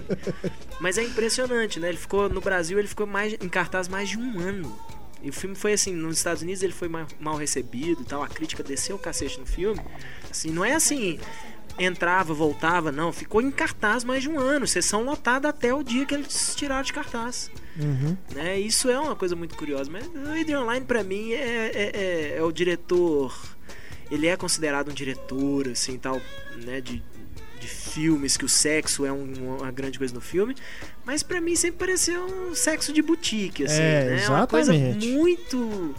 [0.80, 1.90] Mas é impressionante, né?
[1.90, 4.78] Ele ficou no Brasil, ele ficou mais em cartaz mais de um ano.
[5.24, 8.22] E o filme foi assim, nos Estados Unidos ele foi ma- mal recebido e tal,
[8.24, 9.82] a crítica desceu o cacete no filme.
[10.30, 11.20] Assim, não é assim,
[11.80, 16.06] entrava, voltava, não, ficou em cartaz mais de um ano, sessão lotada até o dia
[16.06, 17.50] que eles tiraram de cartaz
[17.80, 18.18] Uhum.
[18.36, 18.60] né?
[18.60, 22.36] Isso é uma coisa muito curiosa, mas o Adrian Lyne pra mim é, é, é-
[22.38, 23.34] é o diretor
[24.12, 26.20] ele é considerado um diretor, assim, tal,
[26.66, 27.02] né, de,
[27.60, 30.56] de filmes que o sexo é um- uma grande coisa no filme,
[31.06, 34.28] mas pra mim sempre pareceu um sexo de boutique, assim, É, né?
[34.28, 35.08] Uma coisa exatamente.
[35.12, 35.96] muito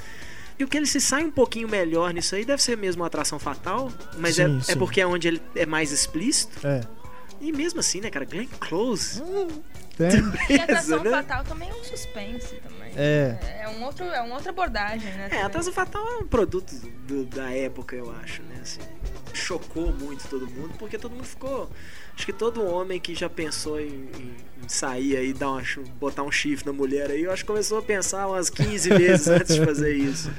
[0.62, 3.06] e o que ele se sai um pouquinho melhor nisso aí deve ser mesmo uma
[3.06, 4.76] atração fatal, mas Sim, é, é sim.
[4.78, 6.66] porque é onde ele é mais explícito.
[6.66, 6.80] É.
[7.40, 9.22] E mesmo assim, né, cara, Glenn Close.
[9.96, 10.10] Tem.
[10.48, 11.10] E a atração né?
[11.10, 12.92] fatal também é um suspense também.
[12.96, 13.60] É.
[13.62, 15.22] É, um outro, é uma outra abordagem, né?
[15.22, 15.44] É, a também.
[15.44, 16.72] atração fatal é um produto
[17.06, 18.60] do- da época, eu acho, né?
[18.62, 18.80] Assim,
[19.34, 21.70] chocou muito todo mundo, porque todo mundo ficou.
[22.20, 25.62] Acho que todo homem que já pensou em, em- em sair aí, dar uma,
[25.98, 29.26] botar um chifre na mulher aí, eu acho que começou a pensar umas 15 vezes
[29.26, 30.30] antes de fazer isso.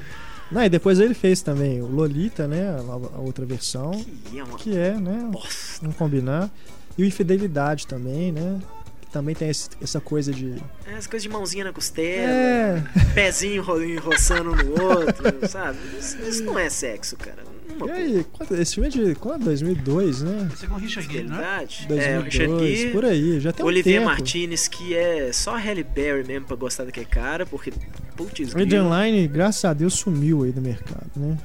[0.48, 2.68] Não, e depois ele fez também o Lolita, né?
[2.68, 3.90] A, a outra versão.
[4.32, 5.26] E é uma Que é, né?
[5.32, 5.80] bosta.
[5.82, 6.48] Vamos combinar.
[6.96, 8.60] E o Infidelidade também, né?
[9.00, 10.54] Que também tem esse- essa coisa de.
[10.86, 12.84] É, As coisas de mãozinha na costela, É.
[13.12, 15.78] pezinho ro- enroçando um no outro, sabe?
[15.98, 17.42] Isso, isso não é sexo, cara.
[17.76, 19.44] Uma E aí, quanto- esse filme é de quando?
[19.44, 20.48] 2002, né?
[20.54, 21.38] Você com o Richard Gere, não é?
[21.40, 21.86] verdade.
[21.88, 23.40] 2002, É, o Richard Gere, por aí.
[23.40, 24.10] Já tem um Olivier tempo.
[24.10, 27.72] Martinez, que é só Halle Berry mesmo pra gostar daquele cara, porque,
[28.16, 28.88] putz, O Red grilo.
[29.02, 31.36] Line, graças a Deus, sumiu aí do mercado, né?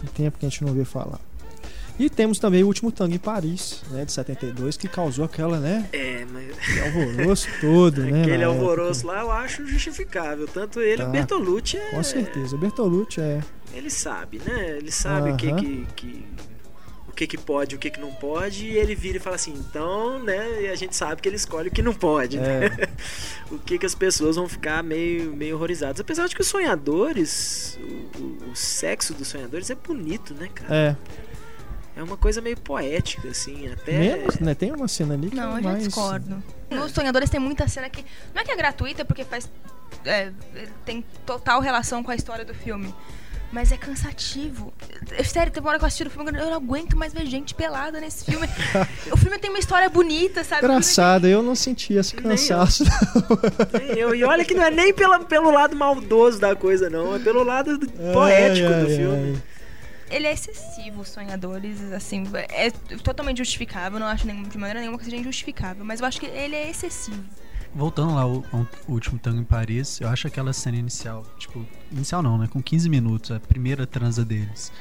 [0.00, 1.20] Tem tempo que a gente não vê falar.
[1.98, 4.04] E temos também o último tango em Paris, né?
[4.04, 5.88] De 72, que causou aquela, né?
[5.94, 6.44] É, mas
[6.84, 8.20] alvoroço todo, né?
[8.20, 9.14] aquele alvoroço época.
[9.14, 10.46] lá eu acho justificável.
[10.46, 11.08] Tanto ele, Tá.
[11.08, 12.54] o Bertolucci, é, Com certeza.
[12.54, 13.40] O Bertolucci é.
[13.72, 14.76] Ele sabe, né?
[14.78, 16.26] Ele sabe o que que, que-
[17.08, 19.52] o que que pode, o que que não pode, e ele vira e fala assim,
[19.54, 20.62] então, né?
[20.64, 22.66] E a gente sabe que ele escolhe o que não pode, né?
[22.66, 22.88] É.
[23.50, 25.98] o que que as pessoas vão ficar meio, meio horrorizadas.
[26.00, 30.74] Apesar de que os sonhadores, o, o- o sexo dos sonhadores é bonito, né, cara?
[30.74, 30.96] É.
[31.98, 33.98] É uma coisa meio poética, assim, até.
[33.98, 34.54] Menos, né?
[34.54, 35.84] Tem uma cena ali que Não, é eu mais...
[35.84, 36.42] discordo.
[36.70, 38.04] Nos Sonhadores tem muita cena que.
[38.34, 39.50] Não é que é gratuita, porque faz.
[40.04, 40.30] é,
[40.84, 42.94] tem total relação com a história do filme.
[43.52, 44.72] Mas é cansativo.
[45.16, 47.24] Eu- Sério, teve uma hora que eu assisti o filme eu não aguento mais ver
[47.26, 48.46] gente pelada nesse filme.
[49.10, 50.64] o filme tem uma história bonita, sabe?
[50.66, 52.30] Engraçado, eu não senti esse Nem eu.
[52.30, 52.84] cansaço.
[53.78, 54.14] Nem eu.
[54.14, 57.14] E olha que não é nem pela, pelo lado maldoso da coisa, não.
[57.14, 59.32] É pelo lado do- poético Ai, do ai, filme.
[59.36, 59.42] ai.
[60.08, 62.70] Ele é excessivo, os sonhadores, assim, é
[63.02, 66.26] totalmente justificável, não acho nenhum- de maneira nenhuma que seja injustificável, mas eu acho que
[66.26, 67.24] ele é excessivo.
[67.76, 72.22] Voltando lá ao, ao último tango em Paris, eu acho aquela cena inicial, tipo, inicial
[72.22, 72.48] não, né?
[72.50, 74.72] Com 15 minutos, a primeira transa deles.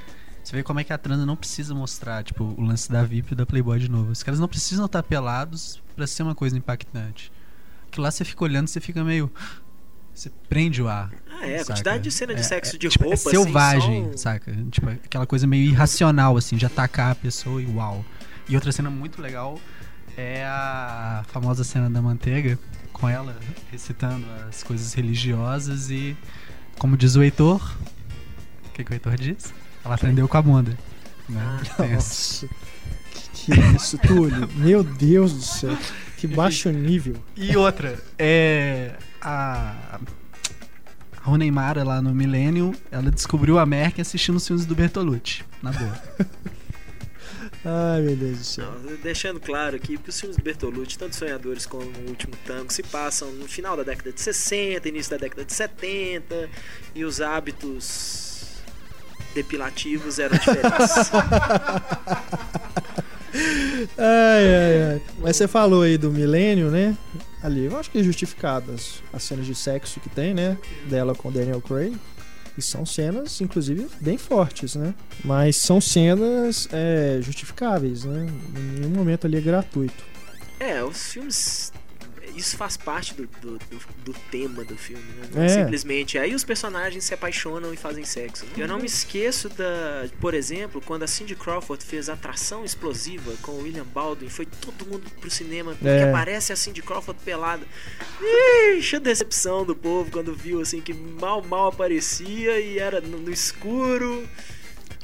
[0.41, 3.33] Você vê como é que a transa não precisa mostrar, tipo, o lance da VIP
[3.33, 4.11] e da Playboy de novo.
[4.11, 7.31] Os caras não precisam estar pelados pra ser uma coisa impactante.
[7.91, 9.29] Que lá você fica olhando, você fica meio.
[10.13, 11.11] Você prende o ar.
[11.29, 11.55] Ah, é.
[11.55, 11.65] A saca?
[11.73, 14.55] quantidade de cena de É- sexo é, de tipo, roupa, É selvagem, assim, saca?
[14.71, 18.05] Tipo, aquela coisa meio irracional, assim, de atacar a pessoa e uau.
[18.47, 19.59] E outra cena muito legal
[20.15, 22.57] é a famosa cena da manteiga,
[22.95, 23.35] com ela
[23.71, 26.15] recitando as coisas religiosas e,
[26.79, 27.61] como diz o Heitor,
[28.67, 29.53] o que, que o Heitor diz?
[29.83, 30.77] Ela aprendeu com a bunda.
[31.27, 31.59] Né?
[31.77, 31.87] Ah.
[31.87, 32.47] Nossa.
[33.33, 34.49] Que isso, Túlio?
[34.55, 35.77] Meu Deus do céu.
[36.17, 37.15] Que baixo nível.
[37.35, 38.95] E outra, é.
[39.21, 39.99] A.
[41.17, 45.43] A Rooney Mara lá no Millennium, ela descobriu a Merck assistindo os filmes do Bertolucci.
[45.61, 46.01] Na boa.
[47.65, 48.71] Ai, meu Deus do céu.
[48.83, 52.83] Não, deixando claro aqui que os filmes Bertolucci, tanto Sonhadores como O Último Tango, se
[52.83, 56.47] passam no final da década de 60, início da década de 70,
[56.93, 58.61] e os hábitos
[59.33, 61.11] depilativos eram diferentes.
[63.97, 65.01] Ai, ai, ai.
[65.19, 66.97] Mas você falou aí do milênio, né?
[67.43, 70.57] Ali, eu acho que é justificado as, as cenas de sexo que tem, né?
[70.89, 71.97] Dela com Daniel Craig.
[72.57, 74.93] E são cenas, inclusive, bem fortes, né?
[75.23, 78.25] Mas são cenas é, justificáveis, né?
[78.55, 80.03] Em nenhum momento ali é gratuito.
[80.59, 81.73] é, os filmes.
[82.35, 85.03] Isso faz parte do, do, do- do tema do filme,
[85.33, 85.45] né?
[85.45, 85.49] É.
[85.49, 86.17] Simplesmente.
[86.17, 88.45] Aí os personagens se apaixonam e fazem sexo.
[88.57, 90.07] Eu não me esqueço da.
[90.19, 94.85] Por exemplo, quando a Cindy Crawford fez Atração Explosiva com o William Baldwin, foi todo
[94.85, 96.09] mundo pro cinema porque É.
[96.09, 97.65] aparece a Cindy Crawford pelada.
[98.77, 103.17] Ixi, a decepção do povo quando viu assim que mal, mal aparecia e era no,
[103.19, 104.27] no escuro.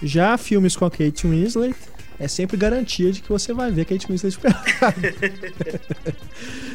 [0.04, 1.76] Já filmes com a Kate Winslet
[2.24, 5.16] é sempre garantia de que você vai ver a Kate Winslet pelada.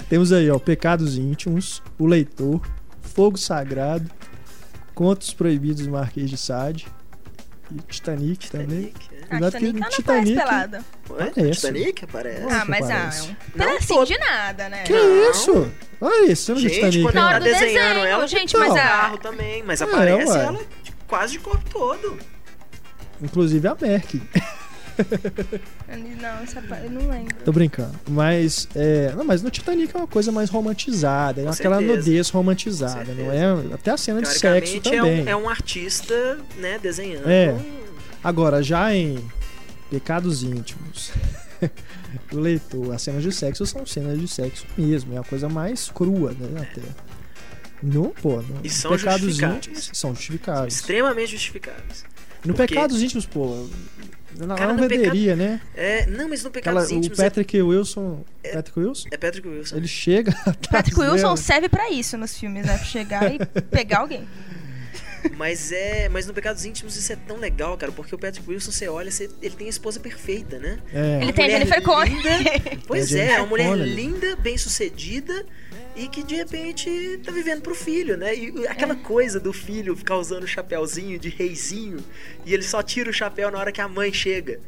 [0.09, 2.61] Temos aí, ó, Pecados Íntimos, O Leitor,
[3.03, 4.11] Fogo Sagrado,
[4.95, 6.87] Contos Proibidos do Marquês de Sade
[7.71, 8.93] e Titanic, também.
[8.93, 9.25] Titanic, é.
[9.25, 10.85] A Cuidado que Titanic ela não Titanic- parece pelada.
[11.11, 11.53] Ué, Parece.
[11.61, 12.43] Titanic aparece.
[12.49, 12.93] Ah, mas parece.
[12.93, 14.07] ah, é um Não pedacinho todo.
[14.09, 14.83] de nada, né?
[14.85, 15.31] Que Não.
[15.31, 15.73] isso?
[16.01, 17.03] Olha isso, cena de Gente, Titanic.
[17.03, 18.79] quando Na ela hora tá do desenhando desenho, ela, gente, mas o a...
[18.81, 20.45] carro também, mas É, aparece ué.
[20.45, 22.19] ela de- quase de corpo todo.
[23.21, 24.23] Inclusive a Merck.
[26.21, 27.35] Não, essa parte eu não lembro.
[27.45, 27.93] Tô brincando.
[28.09, 31.41] Mas, é, não, mas no Titanic é uma coisa mais romantizada.
[31.43, 31.97] É aquela certeza.
[31.99, 33.75] nudez romantizada, não é?
[33.75, 34.41] Até a cena de sexo
[34.81, 35.25] Teoricamente é também.
[35.25, 37.29] um, é um artista, né, desenhando.
[37.29, 37.55] É.
[38.23, 39.19] Agora, já em
[39.91, 41.13] Pecados Íntimos
[42.31, 45.15] do leitor, as cenas de sexo são cenas de sexo mesmo.
[45.15, 46.63] É a coisa mais crua, né?
[46.71, 46.83] Até.
[47.83, 49.39] No, pô, no E são Pecados.
[49.39, 50.75] Íntimos são justificáveis.
[50.75, 52.05] Extremamente justificáveis.
[52.45, 53.69] No porque- Pecados Íntimos, pô,
[54.45, 55.61] na Cara, não no venderia, né?
[55.75, 58.25] É, não, mas no Aquela, Pecados o Íntimos é- Patrick Wilson.
[58.53, 59.09] Patrick Wilson?
[59.13, 59.77] é, Patrick Wilson.
[59.77, 60.33] Ele chega.
[60.71, 61.37] Patrick Wilson dela.
[61.37, 62.77] serve pra isso nos filmes, né?
[62.77, 63.39] Pra chegar e
[63.71, 64.27] pegar alguém.
[65.37, 66.09] Mas é.
[66.09, 69.11] Mas no Pecados Íntimos isso é tão legal, cara, porque o Patrick Wilson, você olha,
[69.11, 70.79] você- ele tem a esposa perfeita, né?
[70.93, 71.19] É.
[71.23, 72.83] Ele tem a mulher Jennifer Connelly.
[72.87, 73.95] Pois É, é, é uma mulher Connelly.
[73.95, 75.45] linda, bem sucedida
[75.97, 78.35] e que de repente tá vivendo pro filho, né?
[78.35, 81.99] E aquela coisa do filho ficar usando o chapéuzinho de reizinho
[82.45, 84.61] e ele só tira o chapéu na hora que a mãe chega.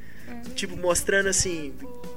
[0.54, 1.72] Tipo, mostrando assim.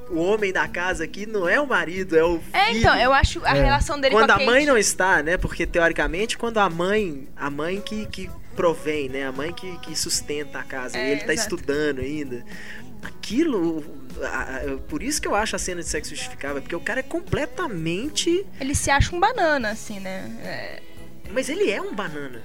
[0.10, 2.50] O homem da casa aqui não é o marido, é o filho.
[2.54, 3.64] É, então, eu acho a É.
[3.64, 4.46] relação dele quando com a a Kate...
[4.52, 5.38] mãe não está, né?
[5.38, 9.26] Porque teoricamente, quando a mãe, a mãe que, que provém, né?
[9.28, 11.56] A mãe que, que sustenta a casa, É, e ele tá exato.
[11.56, 12.44] estudando ainda.
[13.02, 14.01] Aquilo, a- a-
[14.88, 18.46] por isso que eu acho a cena de sexo justificável, porque o cara é completamente,
[18.60, 20.32] Ele se acha um banana, assim, né?
[20.44, 20.82] É,
[21.32, 22.42] mas ele é um banana.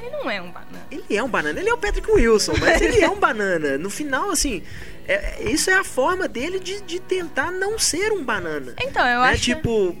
[0.00, 0.86] Ele não é um banana.
[0.90, 3.76] Ele é um banana, ele é o Patrick Wilson, mas ele é um banana.
[3.76, 4.62] No final, assim,
[5.08, 8.74] é- é- isso é a forma dele de, de tentar não ser um banana.
[8.80, 9.30] Então, eu né?
[9.30, 9.42] acho...
[9.42, 9.96] Tipo, o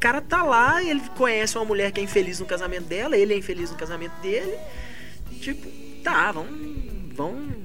[0.00, 3.36] cara tá lá, ele conhece uma mulher que é infeliz no casamento dela, ele é
[3.36, 4.56] infeliz no casamento dele.
[5.40, 5.68] Tipo,
[6.02, 6.56] tá, vamos.
[7.14, 7.63] vamos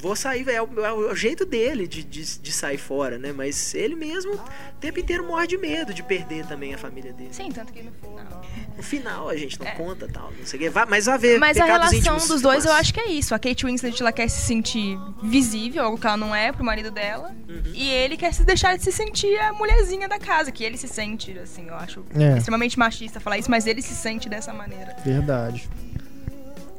[0.00, 3.32] vou sair, é o, é o jeito dele de, de, de sair fora, né?
[3.32, 4.40] Mas ele mesmo o
[4.80, 7.30] tempo inteiro morre de medo de perder também a família dele.
[7.32, 8.38] Sim, tanto que no final...
[8.76, 9.72] No final a gente não É.
[9.72, 10.70] conta tal, não sei o que.
[10.70, 11.38] Vai- Mas vai ver.
[11.40, 13.34] Mas a relação dos dois, eu acho que é isso.
[13.34, 16.88] A Kate Winslet, ela quer se sentir visível, algo que ela não é pro marido
[16.92, 17.34] dela.
[17.48, 17.62] Uhum.
[17.74, 20.86] E ele quer se deixar de se sentir a mulherzinha da casa, que ele se
[20.86, 22.38] sente, assim, eu acho É.
[22.38, 24.94] extremamente machista falar isso, mas ele se sente dessa maneira.
[25.04, 25.68] Verdade.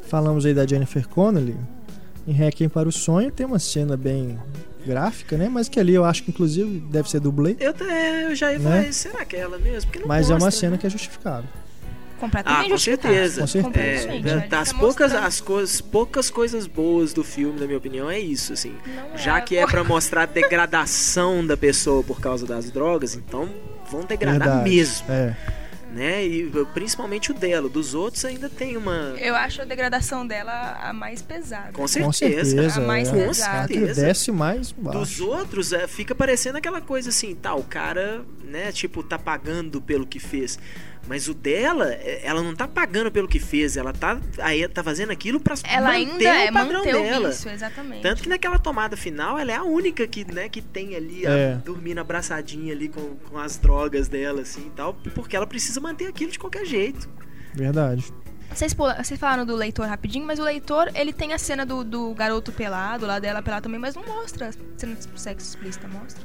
[0.08, 1.58] Falamos aí da Jennifer Connelly.
[2.30, 4.38] Em Requiem para o Sonho tem uma cena bem
[4.86, 5.50] gráfica, né?
[5.50, 7.56] Mas que ali eu acho que inclusive deve ser dublê.
[7.60, 8.82] Eu, é, eu já ia Né?
[8.82, 9.90] falar, será que é ela mesmo?
[9.90, 10.78] Porque não Mas é uma mostra, cena né?
[10.78, 11.50] que é justificável.
[12.20, 13.42] Completamente Ah, com certeza.
[13.42, 14.10] Com certeza.
[14.10, 18.20] É, das tá poucas, as coisas, poucas coisas boas do filme, na minha opinião, é
[18.20, 18.74] isso, assim.
[19.12, 19.72] Não Já é, que é pô.
[19.72, 23.50] pra mostrar a degradação da pessoa por causa das drogas, então
[23.90, 24.70] vão degradar Verdade.
[24.70, 25.36] mesmo, É.
[25.92, 26.26] né?
[26.26, 30.94] E principalmente o dela, dos outros ainda tem uma Eu acho a degradação dela a
[30.94, 31.72] mais pesada.
[31.72, 32.52] com Com certeza.
[32.52, 32.80] certeza.
[32.82, 33.12] A mais é.
[33.12, 33.64] Com pesada.
[33.64, 34.02] A certeza.
[34.06, 35.00] desce mais baixo.
[35.00, 39.82] Dos outros, é, fica parecendo aquela coisa assim, tá, o cara, né, tipo, tá pagando
[39.82, 40.60] pelo que fez.
[41.08, 44.84] Mas o dela, é, ela não tá pagando pelo que fez, ela tá, aí, tá
[44.84, 47.28] fazendo aquilo pra Ela manter ainda é o padrão manter dela.
[47.30, 48.02] o vício, exatamente.
[48.04, 51.32] Tanto que naquela tomada final, ela é a única que, né, que tem ali, a-
[51.32, 51.56] É.
[51.56, 56.06] dormindo abraçadinha ali com, com as drogas dela, assim e tal, porque ela precisa manter
[56.08, 57.10] aquilo de qualquer jeito.
[57.56, 58.06] Verdade.
[58.54, 58.74] Vocês,
[59.18, 63.06] falaram do leitor rapidinho, mas o leitor, ele tem a cena do, do garoto pelado,
[63.06, 66.24] lá dela pelado também, mas não mostra a cena de sexo explícita, mostra.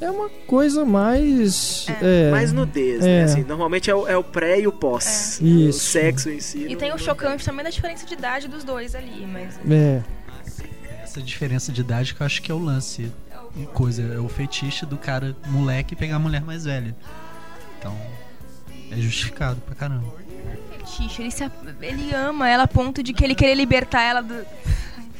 [0.00, 1.86] É uma coisa mais.
[2.02, 3.06] É, É, Mais nudez, é.
[3.20, 3.24] né?
[3.24, 5.40] Assim, normalmente é o, é o pré e o pós.
[5.40, 5.44] É.
[5.44, 5.78] O Isso.
[5.80, 6.64] sexo em si.
[6.64, 9.58] E não- tem o não chocante também da diferença de idade dos dois ali, mas...
[9.70, 10.02] É.
[11.02, 13.10] Essa diferença de idade que eu acho que é o lance.
[13.72, 16.94] Coisa, é o fetiche do cara moleque pegar a mulher mais velha.
[17.78, 17.96] Então,
[18.92, 20.04] é justificado pra caramba.
[20.76, 21.50] Fetiche, ele, se,
[21.82, 24.34] ele ama ela a ponto de que ele querer libertar ela do...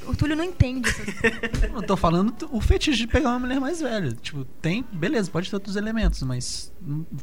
[0.09, 1.07] O Túlio não entende essas
[1.75, 4.11] Eu tô falando o fetiche de pegar uma mulher mais velha.
[4.13, 6.73] Tipo, tem, beleza, pode ter outros elementos, mas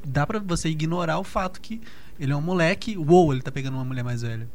[0.05, 1.81] dá pra você ignorar o fato que
[2.19, 4.47] ele é um moleque, uou, ele tá pegando uma mulher mais velha.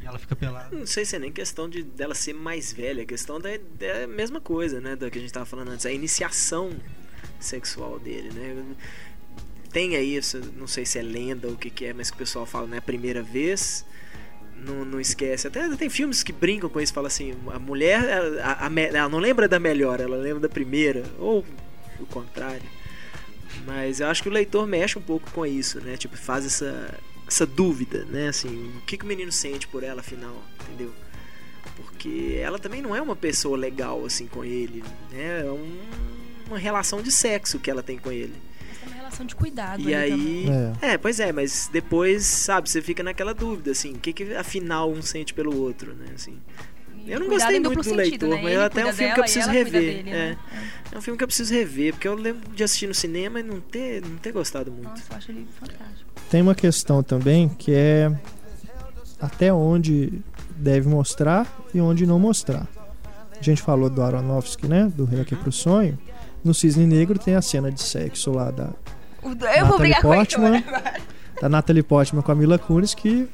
[0.00, 0.68] E ela fica pelada.
[0.74, 4.06] Não sei se é nem questão de dela ser mais velha, é questão da, da
[4.06, 4.94] mesma coisa, né?
[4.94, 6.70] Da que a gente tava falando antes, a iniciação
[7.40, 8.64] sexual dele, né?
[9.72, 10.18] Tem aí,
[10.56, 12.68] não sei se é lenda ou o que, que é, mas que o pessoal fala,
[12.68, 12.78] né?
[12.78, 13.84] A primeira vez,
[14.64, 15.46] não, não esquece.
[15.46, 18.00] Até tem filmes que brincam com isso, fala assim, a mulher,
[18.42, 21.44] a- a ela não lembra da melhor, ela lembra da primeira, ou
[22.00, 22.62] o contrário.
[23.66, 25.96] Mas eu acho que o leitor mexe um pouco com isso, né?
[25.96, 26.94] Tipo, faz essa,
[27.26, 28.28] essa dúvida, né?
[28.28, 30.92] Assim, o que, que o menino sente por ela, afinal, entendeu?
[31.76, 35.42] Porque ela também não é uma pessoa legal, assim, com ele, né?
[35.46, 35.78] É um-
[36.46, 38.34] uma relação de sexo que ela tem com ele.
[39.08, 40.46] É relação de cuidado E aí.
[40.82, 40.92] É.
[40.92, 40.98] É.
[40.98, 45.02] pois é, mas depois, sabe, você fica naquela dúvida, assim, o que, que afinal um
[45.02, 46.06] sente pelo outro, né?
[46.14, 46.38] Assim.
[47.06, 48.40] Eu não gostei muito do sentido, leitor, né?
[48.42, 49.80] mas Ele até é um filme que eu preciso rever.
[49.80, 50.12] dele, é.
[50.12, 50.38] né?
[50.92, 53.42] é um filme que eu preciso rever, porque eu lembro de assistir no cinema e
[53.42, 54.90] não ter, não ter gostado muito.
[54.90, 56.10] Nossa, eu acho ele fantástico.
[56.30, 58.14] Tem uma questão também que é
[59.18, 60.20] até onde
[60.54, 62.68] deve mostrar e onde não mostrar.
[63.40, 64.92] A gente falou do Aronofsky, né?
[64.94, 65.98] Do Rei Aqui pro Sonho.
[66.44, 68.70] No Cisne Negro tem a cena de sexo lá da,
[69.22, 70.64] Eu Natalie vou brigar com ele Portman.
[70.66, 70.94] agora.
[71.42, 73.28] da Natalie Portman com a Mila Kunis que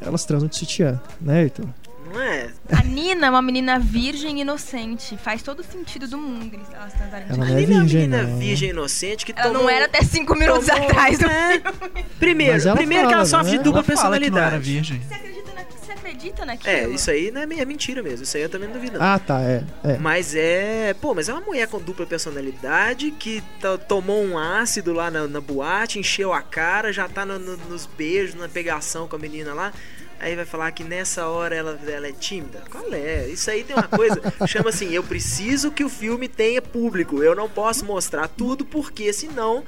[0.00, 1.66] elas transam de sutiã, né, Heitor?
[2.12, 2.48] Não é?
[2.72, 5.14] A Nina é uma menina virgem e inocente.
[5.18, 7.76] Faz todo o sentido do mundo eles- elas transarem Ela de não é Ele é
[7.76, 8.38] uma virgem, menina não.
[8.38, 9.62] virgem inocente que Ela tomou...
[9.64, 11.60] não era até cinco minutos tomou- atrás do É.
[11.60, 12.04] filme.
[12.18, 13.58] Primeiro, Mas ela primeiro que fala, ela sofre né?
[13.58, 14.72] de dupla Ela fala que não era personalidade.
[14.72, 15.02] virgem.
[15.06, 15.34] Você acredita, na...
[15.34, 15.37] Você
[16.08, 16.74] acredita naquilo?
[16.74, 18.24] É, isso aí não é, é mentira mesmo.
[18.24, 18.98] Isso aí eu também não duvido.
[18.98, 19.04] não.
[19.04, 19.62] Ah, tá, é.
[19.84, 19.98] é.
[19.98, 20.94] Mas é.
[21.00, 25.26] Pô, mas é uma mulher com dupla personalidade que to- tomou um ácido lá na,
[25.26, 29.18] na boate, encheu a cara, já tá no- no- nos beijos, na pegação com a
[29.18, 29.72] menina lá.
[30.20, 32.60] Aí vai falar que nessa hora ela, ela é tímida?
[32.70, 33.28] Qual é?
[33.28, 37.22] Isso aí tem uma coisa, chama assim, eu preciso que o filme tenha público.
[37.22, 39.62] Eu não posso mostrar tudo porque senão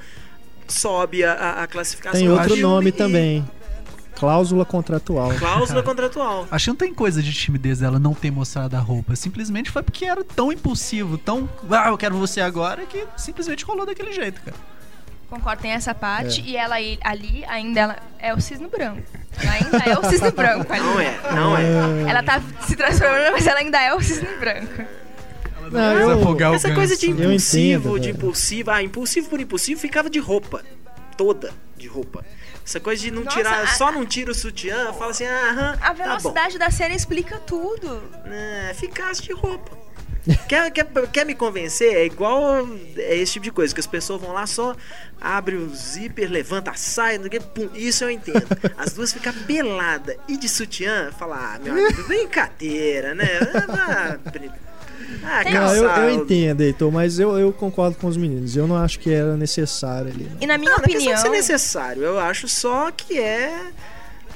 [0.67, 2.19] sobe a, a- classificação.
[2.19, 3.47] Tem outro nome e- também.
[4.15, 5.33] Cláusula contratual.
[5.35, 6.47] Cláusula contratual.
[6.51, 9.15] Acho que não tem coisa de timidez dela não ter mostrado a roupa.
[9.15, 11.49] Simplesmente foi porque era tão impulsivo, tão.
[11.69, 14.55] Ah, eu quero você agora, que simplesmente rolou daquele jeito, cara.
[15.29, 16.41] Concordo, tem essa parte.
[16.41, 16.43] É.
[16.43, 19.01] E ela aí- ali ainda ela é o cisne branco.
[19.41, 20.81] Ela ainda é o cisne branco ali.
[20.83, 22.09] Não é, não é.
[22.11, 24.83] Ela tá se transformando, mas ela ainda é o cisne branco.
[25.71, 27.11] Não, eu- Essa coisa de.
[27.11, 28.17] Eu impulsivo, entendo, de velho.
[28.17, 30.61] impulsivo, ah, impulsivo por impulsivo ficava de roupa.
[31.15, 32.25] Toda de roupa.
[32.71, 35.49] Essa coisa de não Nossa, tirar, a- só não tira o sutiã, fala assim, ah,
[35.49, 38.01] aham, A tá velocidade da cena explica tudo.
[38.25, 39.77] É, ficasse de roupa.
[40.47, 41.93] Quer, quer, quer me convencer?
[41.95, 42.65] É igual
[42.95, 44.75] é esse tipo de coisa, que as pessoas vão lá só
[45.19, 48.45] abre o zíper, levanta a saia, pum, isso eu entendo.
[48.77, 53.27] As duas ficam pelada e de sutiã, fala, ah, meu amigo, brincadeira, né?
[55.23, 58.55] Ah, Não, eu, eu entendo, Heitor, mas eu, eu concordo com os meninos.
[58.55, 60.23] Eu não acho que era necessário ali.
[60.29, 60.37] não.
[60.41, 61.13] E na minha Não, não é opinião.
[61.15, 62.03] de ser necessário.
[62.03, 63.53] Eu acho só que é.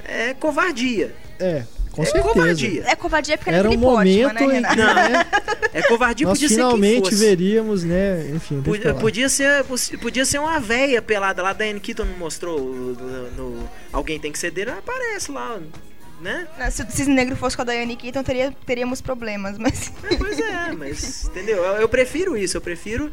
[0.08, 1.14] É covardia.
[1.40, 2.34] É, com é certeza.
[2.34, 2.84] covardia.
[2.86, 5.26] É covardia porque Era um pote, momento né, em que Não, né,
[5.74, 8.30] É covardia, nós podia ser quem finalmente veríamos, né?
[8.34, 9.66] Enfim, Podia, podia ser,
[10.00, 11.52] podia ser uma véia pelada lá.
[11.54, 15.60] Da Anne Keaton não mostrou no, no- Alguém tem que ceder, ela aparece lá,
[16.26, 16.48] né?
[16.58, 19.94] Não, Se o Cisne Negro fosse com a Diane Keaton, teria, teríamos problemas, mas.
[20.04, 21.58] É, pois é, mas entendeu?
[21.58, 23.12] Eu, eu prefiro isso, eu prefiro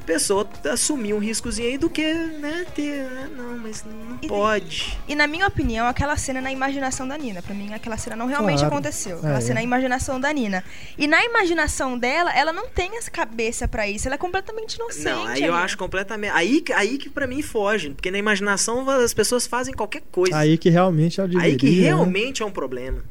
[0.00, 3.06] a pessoa assumir um riscozinho aí do que, né, ter.
[3.06, 4.98] ah, Não, mas não E- pode.
[5.08, 7.42] E na minha opinião, aquela cena é na imaginação da Nina.
[7.42, 8.74] Pra mim, aquela cena não realmente Claro.
[8.74, 9.18] aconteceu.
[9.18, 9.62] Aquela É, cena é é.
[9.62, 10.62] na imaginação da Nina.
[10.96, 14.06] E na imaginação dela, ela não tem essa cabeça pra isso.
[14.08, 15.04] Ela é completamente inocente.
[15.04, 15.64] Não, aí eu ali.
[15.64, 16.30] acho completamente.
[16.32, 17.90] Aí, que- aí que pra mim foge.
[17.90, 20.36] Porque na imaginação as pessoas fazem qualquer coisa.
[20.36, 21.82] Aí que realmente ela deveria, Aí que né?
[21.82, 23.02] realmente é um problema.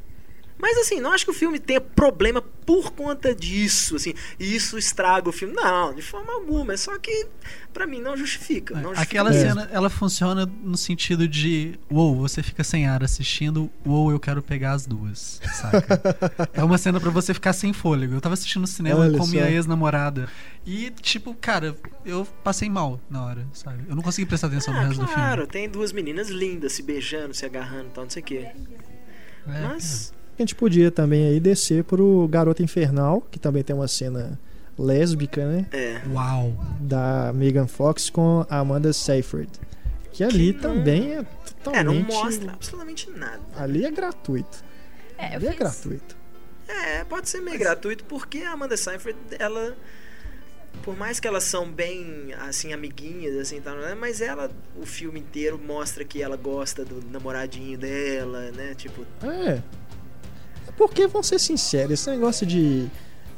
[0.58, 4.78] Mas assim, não acho que o filme tenha problema por conta disso, assim, e isso
[4.78, 5.54] estraga o filme.
[5.54, 6.72] Não, de forma alguma.
[6.72, 7.26] É só que,
[7.74, 8.74] pra mim, não justifica.
[8.74, 9.48] Não justifica Aquela mesmo.
[9.48, 14.42] cena, ela funciona no sentido de, uou, você fica sem ar assistindo, uou, eu quero
[14.42, 16.00] pegar as duas, saca?
[16.54, 18.14] é uma cena pra você ficar sem fôlego.
[18.14, 19.30] Eu tava assistindo no cinema Olha com só.
[19.30, 20.28] minha ex-namorada
[20.66, 23.84] e, tipo, cara, eu passei mal na hora, sabe?
[23.88, 27.34] Eu não consegui prestar atenção no Ah, resto claro, tem duas meninas lindas se beijando,
[27.34, 28.38] se agarrando e tal, não sei o quê.
[28.56, 28.84] do filme.
[29.48, 30.12] É, Mas.
[30.38, 34.38] A gente podia também aí descer pro Garota Infernal, que também tem uma cena
[34.78, 35.66] lésbica, né?
[35.72, 36.02] É.
[36.12, 36.52] Uau.
[36.80, 39.50] Da Megan Fox com a Amanda Seyfried.
[40.12, 41.24] Que ali Que não- também é É,
[41.64, 42.06] totalmente...
[42.08, 43.40] não mostra absolutamente nada.
[43.56, 44.62] Ali é gratuito.
[45.18, 46.16] É, eu ali é fiz- gratuito.
[46.68, 49.74] É, pode ser meio gratuito, porque a Amanda Seyfried, ela.
[50.82, 55.18] Por mais que elas são bem, assim, amiguinhas, assim, tá, né, mas ela, o filme
[55.20, 58.74] inteiro mostra que ela gosta do namoradinho dela, né?
[58.74, 59.62] Tipo, É.
[60.76, 62.86] Porque, vamos ser sinceros, esse negócio de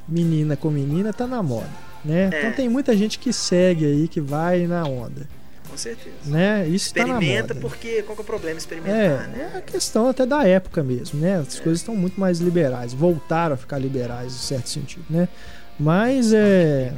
[0.09, 1.69] menina com menina tá na moda,
[2.05, 2.31] né?
[2.33, 2.39] É.
[2.39, 5.29] Então tem muita gente que segue aí, que vai na onda,
[5.71, 6.15] com certeza.
[6.25, 6.67] né?
[6.67, 7.61] Isso tá na Experimenta, moda.
[7.69, 9.51] porque qual que é o problema experimentar, É, né?
[9.55, 11.37] é a questão até da época mesmo, né?
[11.47, 15.29] As coisas estão muito mais liberais, voltaram a ficar liberais em certo sentido, né?
[15.79, 16.93] Mas é.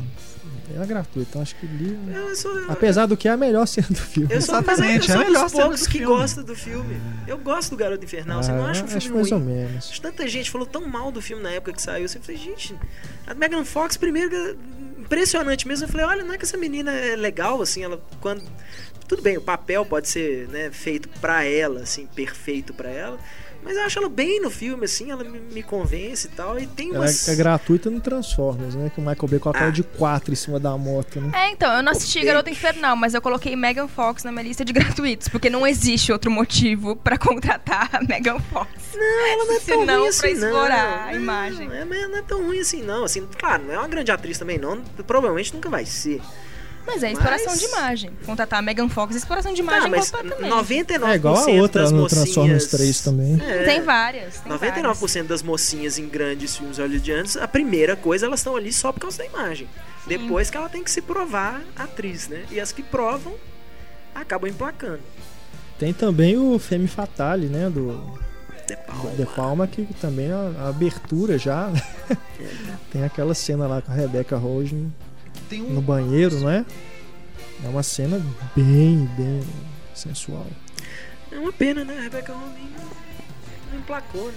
[0.79, 1.99] É gratuito, então acho que ali.
[2.15, 4.33] Eu sou, eu, Apesar do que é a melhor cena do filme.
[4.33, 6.07] eu sou, Exatamente, eu é a sou melhor dos poucos que filme.
[6.07, 7.01] gosta do filme.
[7.27, 9.47] Eu gosto do Garoto Infernal, assim, não Ah, acho um acho filme mais ou ruim.
[9.55, 9.99] menos.
[10.01, 12.03] Tanta gente falou tão mal do filme na época que saiu.
[12.05, 12.75] Eu sempre falei, gente,
[13.27, 14.57] a Megan Fox, primeiro,
[14.99, 15.85] impressionante mesmo.
[15.87, 18.43] Eu falei, olha, não é que essa menina é legal, assim, ela quando.
[19.09, 23.19] Tudo bem, o papel pode ser né, feito pra ela, assim, perfeito pra ela.
[23.63, 26.59] Mas eu acho ela bem no filme, assim, ela me, me convence e tal.
[26.59, 27.29] E tem Ela umas.
[27.29, 28.91] é gratuita no Transformers, né?
[28.95, 29.73] Que o Michael Bay coloca ela Ah.
[29.73, 31.31] de 4 em cima da moto, né?
[31.35, 32.25] É, então, eu não assisti.
[32.25, 36.11] Garota Infernal, mas eu coloquei Megan Fox na minha lista de gratuitos, porque não existe
[36.11, 38.71] outro motivo pra contratar a Megan Fox.
[38.95, 41.09] Não, ela não é tão Senão ruim pra assim, explorar não.
[41.09, 41.69] a imagem.
[41.69, 43.05] Não, é, mas não é tão ruim assim, não.
[43.05, 44.81] Assim, claro, não é uma grande atriz também, não.
[45.07, 46.21] Provavelmente nunca vai ser.
[46.93, 48.11] Mas é exploração Mas- de imagem.
[48.27, 50.51] Contratar a Megan Fox é exploração de imagem Tá, mas completamente.
[50.51, 52.23] 99% É igual a outra das no mocinhas...
[52.25, 53.41] Transformers 3 também.
[53.41, 54.41] É, Tem várias.
[54.41, 58.93] Tem 99% das mocinhas em grandes filmes hollywoodianos, a primeira coisa, elas estão ali só
[58.93, 59.69] por causa da imagem.
[60.07, 62.45] Depois que ela tem que se provar atriz, né?
[62.51, 63.35] E as que provam,
[64.15, 65.01] acabam emplacando.
[65.79, 67.71] Tem também o Femme Fatale, né?
[67.71, 68.19] Do
[68.67, 69.11] De Palma.
[69.17, 71.69] De Palma, que também a, a abertura já.
[71.69, 71.83] né?
[72.93, 74.93] Tem aquela cena lá com a Rebecca Rosen
[75.49, 75.83] Tem no um.
[75.83, 76.65] banheiro, não é?
[77.65, 78.21] É uma cena
[78.57, 79.43] bem, bem
[79.95, 80.47] sensual.
[81.31, 81.99] É uma pena, né?
[81.99, 82.69] A Rebecca Romijn
[83.73, 84.35] não, emplacou, né?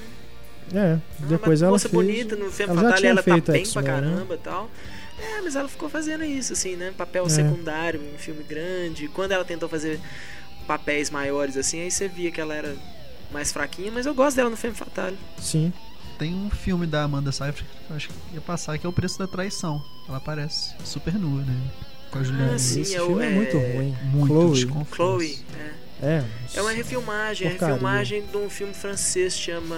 [0.73, 1.93] É, Ah, depois uma ela moça fez...
[2.05, 3.87] bonita, no Femme ela já Fatale tinha ela tá bem pra né?
[3.87, 4.71] caramba e tal.
[5.19, 6.93] É, mas ela ficou fazendo isso, assim, né?
[6.97, 7.29] Papel É.
[7.29, 9.07] secundário em filme grande.
[9.09, 9.99] Quando ela tentou fazer
[10.65, 12.75] papéis maiores, assim, aí você via que ela era
[13.31, 15.17] mais fraquinha, mas eu gosto dela no Femme Fatale.
[15.37, 15.71] Sim.
[16.17, 18.93] Tem um filme da Amanda Seyfried que eu acho que ia passar, que é O
[18.93, 19.81] Preço da Traição.
[20.07, 21.55] Ela aparece super nua, né?
[22.11, 22.53] Com a Juliana.
[22.55, 23.95] Ah, sim, Esse é o- filme é, é- muito ruim.
[24.03, 24.85] Muito Chloe.
[24.93, 25.83] Chloe, é.
[26.05, 26.23] É,
[26.55, 27.75] É uma refilmagem, é Porcaria.
[27.75, 29.75] refilmagem de um filme francês chama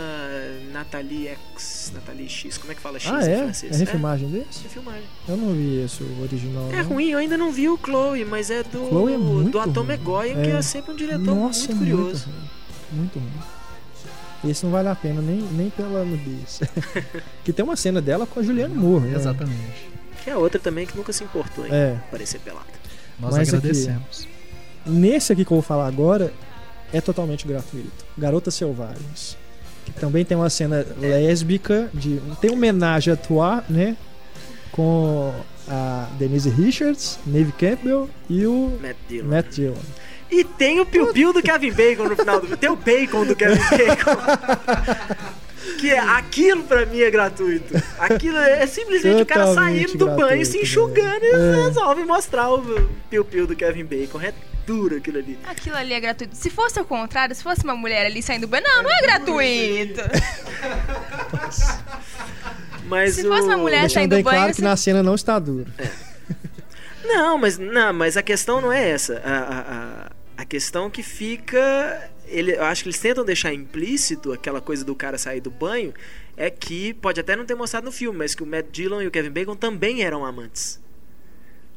[0.74, 3.38] Nathalie X, Nathalie X, como é que fala X Ah, em é?
[3.44, 3.76] francês?
[3.76, 4.60] É refilmagem desse?
[4.60, 5.04] É, refilmagem.
[5.28, 6.70] Eu não vi esse original.
[6.74, 6.90] É não.
[6.90, 9.18] ruim, eu ainda não vi o Chloe, mas é do, Chloe é
[9.50, 9.94] do Atom ruim.
[9.94, 10.56] McGoyan, que É.
[10.58, 12.28] é sempre um diretor Nossa, muito é curioso.
[12.28, 13.00] Muito ruim.
[13.00, 13.55] Muito ruim.
[14.44, 16.62] Esse não vale a pena nem, nem pela nudez.
[17.44, 19.06] que tem uma cena dela com a Juliana Moore.
[19.06, 19.16] né?
[19.16, 19.90] Exatamente.
[20.24, 21.98] Que é outra também que nunca se importou em É.
[22.08, 22.66] aparecer pelada.
[23.20, 24.28] Nós Mas aqui- agradecemos.
[24.86, 26.32] Nesse aqui que eu vou falar agora
[26.94, 28.06] é totalmente gratuito.
[28.18, 29.38] Garotas Selvagens.
[29.86, 33.96] Que também tem uma cena lésbica de tem uma homenagem a Tua, né?
[34.72, 35.34] Com
[35.68, 39.28] a Denise Richards, Neve Campbell e o Matt Dillon.
[39.28, 39.76] Matt Dillon.
[40.38, 43.36] E tem o Piu Piu do Kevin Bacon no final do Tem o Bacon do
[43.36, 44.18] Kevin Bacon.
[45.80, 47.74] que é aquilo pra mim é gratuito.
[48.00, 50.64] Aquilo é simplesmente o cara saindo do banho, se né?
[50.64, 51.64] enxugando e É.
[51.68, 52.62] resolve mostrar o
[53.10, 54.20] Piu Piu do Kevin Bacon.
[54.22, 54.34] É
[54.68, 55.38] duro aquilo ali.
[55.46, 56.36] Aquilo ali é gratuito.
[56.36, 59.02] Se fosse ao contrário, se fosse uma mulher ali saindo do banho, não, não é
[59.02, 60.02] gratuito.
[62.88, 65.02] Mas Se fosse uma o- mulher Deixando saindo bem do banho, claro que na cena
[65.02, 65.66] não está duro.
[67.04, 69.22] Não, mas, não, mas a questão não é essa.
[69.24, 72.10] A, a, a, a questão que fica.
[72.28, 75.94] Ele, eu acho que eles tentam deixar implícito aquela coisa do cara sair do banho.
[76.38, 79.08] É que pode até não ter mostrado no filme, mas que o Matt Dillon e
[79.08, 80.84] o Kevin Bacon também eram amantes.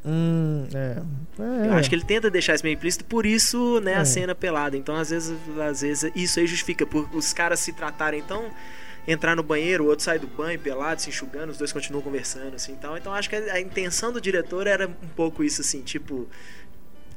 [0.04, 1.02] Hum, é.
[1.38, 1.68] é.
[1.68, 3.96] Eu acho que ele tenta deixar isso meio implícito, por isso, né, É.
[3.96, 4.76] a cena pelada.
[4.76, 8.50] Então, às vezes, às vezes isso aí justifica por os caras se tratarem então
[9.06, 12.54] entrar no banheiro, o outro sai do banho pelado, se enxugando, os dois continuam conversando
[12.54, 16.28] assim, então, então acho que a intenção do diretor era um pouco isso assim, tipo,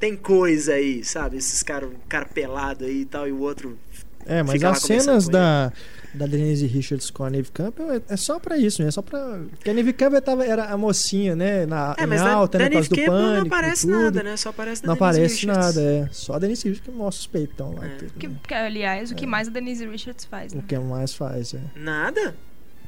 [0.02, 1.38] tem coisa aí, sabe?
[1.38, 3.78] Esses caras, um cara pelado aí e tal e o outro
[4.26, 5.72] É, mas as cenas da,
[6.14, 8.88] da Denise Richards com a Neve Campbell é, é só pra isso, né?
[8.90, 9.40] É só pra.
[9.52, 11.66] Porque a Neve Campbell tava, era a mocinha, né?
[11.66, 12.70] Na, É, mas da, alta, da né?
[12.72, 13.34] Por Neve Campbell pânico.
[13.36, 14.38] não aparece nada, né?
[14.38, 15.76] Só aparece da Não Denise aparece Richards.
[15.76, 16.10] nada, é.
[16.12, 17.86] Só a Denise Richards que mostra os peitão lá.
[17.86, 17.90] É.
[17.96, 18.36] tudo, Que, né?
[18.48, 20.64] que, aliás, o que mais a Denise Richards faz, O né?
[20.68, 21.60] que mais faz, é.
[21.76, 22.36] Nada?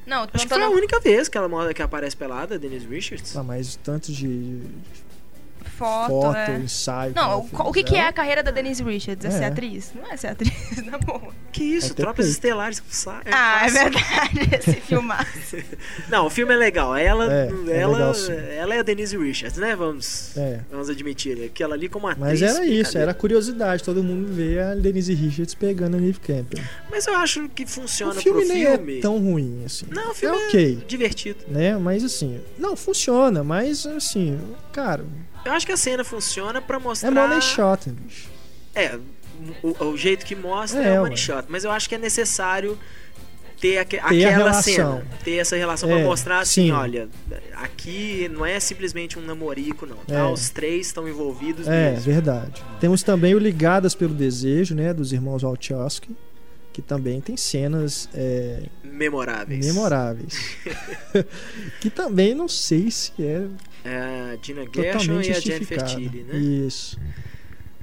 [0.05, 3.37] Não, Acho que foi a única vez que ela que aparece pelada, a Denise Richards.
[3.37, 4.59] Ah, mas tanto de
[5.63, 6.57] foto, foto, é.
[6.59, 7.13] ensaio.
[7.15, 9.25] Não, que o, ela o que, que é ela- a carreira da Denise Richards?
[9.25, 9.31] É, É.
[9.31, 9.91] ser atriz?
[9.95, 10.53] Não é ser atriz,
[10.85, 11.33] na boa.
[11.51, 12.27] Que isso, ter Tropas.
[12.27, 12.81] Estelares.
[12.89, 13.91] sa- ah, é fácil.
[13.91, 15.27] verdade, esse filmar.
[16.09, 16.95] Não, o filme é legal.
[16.95, 18.13] Ela É, é ela, legal,
[18.57, 19.75] ela é a Denise Richards, né?
[19.75, 20.59] Vamos, É.
[20.71, 21.43] vamos admitir.
[21.43, 22.21] Aquela ali como atriz.
[22.27, 23.83] Mas era isso, era curiosidade.
[23.83, 26.63] Todo mundo vê a Denise Richards pegando a Neve Campbell.
[26.89, 28.97] Mas eu acho que funciona O filme pro nem filme.
[28.97, 29.85] é tão ruim, assim.
[29.89, 30.79] Não, o filme é ok.
[30.81, 31.39] é divertido.
[31.47, 31.77] Né?
[31.77, 34.39] Mas assim, não, funciona, mas assim,
[34.71, 35.05] cara,
[35.45, 37.09] Eu acho que a cena funciona pra mostrar.
[37.09, 38.29] é money shot, bicho.
[38.75, 38.97] É,
[39.61, 40.99] o, o jeito que mostra É, é, ué.
[41.01, 41.45] money shot.
[41.49, 42.77] Mas eu acho que é necessário
[43.59, 45.05] ter, aque- a aquela cena.
[45.23, 46.71] Ter essa relação É, pra mostrar assim: sim.
[46.71, 47.07] olha,
[47.55, 49.97] aqui não é simplesmente um namorico, não.
[49.97, 50.15] Tá?
[50.19, 50.23] É.
[50.25, 52.05] Os três estão envolvidos É, mesmo.
[52.13, 52.63] verdade.
[52.79, 56.15] Temos também o Ligadas pelo Desejo, né, dos irmãos Wachowski,
[56.71, 59.65] que também tem cenas é, Memoráveis.
[59.65, 60.57] memoráveis.
[61.79, 63.47] que também não sei se é É
[63.85, 65.83] a Gina Gershon e a Jennifer.
[65.83, 66.37] Tilly, né?
[66.37, 66.99] Isso.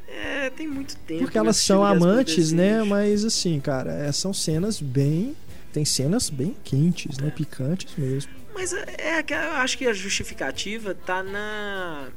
[0.08, 1.20] É, tem muito tempo.
[1.20, 2.72] Porque que eu elas são amantes, né?
[2.74, 2.86] Desejo.
[2.86, 5.36] Mas assim, cara, é, são cenas bem.
[5.72, 7.30] Tem cenas bem quentes, né?
[7.30, 8.32] Picantes mesmo.
[8.52, 12.08] Mas é, é que eu acho que a justificativa tá na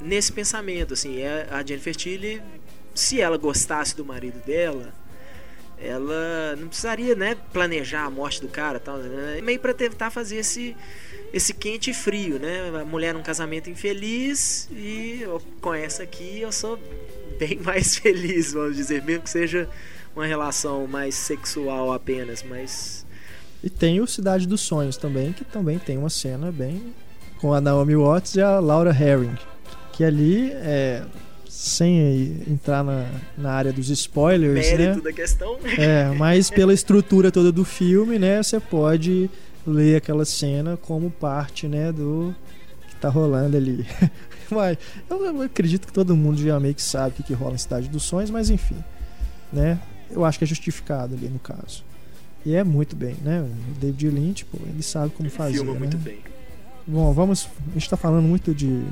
[0.00, 2.40] nesse pensamento, assim, é a Jennifer Tilly,
[2.94, 4.92] se ela gostasse do marido dela,
[5.80, 9.40] ela não precisaria, né, planejar a morte do cara, tal, né?
[9.40, 10.76] meio para tentar fazer esse
[11.32, 12.70] esse quente e frio, né?
[12.80, 15.22] A mulher num casamento infeliz e
[15.60, 16.78] com essa aqui eu sou
[17.38, 19.68] bem mais feliz, vamos dizer, mesmo que seja
[20.14, 23.06] uma relação mais sexual apenas, mas
[23.62, 26.94] E tem o Cidade dos Sonhos também, que também tem uma cena bem.
[27.40, 29.36] com a Naomi Watts e a Laura Herring.
[29.92, 31.02] Que ali é.
[31.48, 33.04] Sem entrar na,
[33.36, 35.02] na área dos spoilers, mérito né?
[35.02, 35.74] da questão, né?
[35.76, 38.40] É, mas pela estrutura toda do filme, né?
[38.40, 39.28] Você pode
[39.68, 41.92] ler aquela cena como parte, né?
[41.92, 42.34] Do
[42.88, 43.86] que tá rolando ali.
[44.50, 44.78] Mas
[45.08, 47.58] eu, eu acredito que todo mundo já meio que sabe o que, que rola em
[47.58, 48.82] Cidade dos Sonhos, mas enfim,
[49.52, 49.78] né?
[50.10, 51.84] Eu acho que é justificado ali no caso.
[52.46, 53.42] E é muito bem, né?
[53.42, 55.56] O David Lynch, pô, ele sabe como fazer.
[55.56, 55.78] Filma né?
[55.80, 56.20] muito bem.
[56.86, 57.46] Bom, vamos.
[57.70, 58.82] A gente tá falando muito de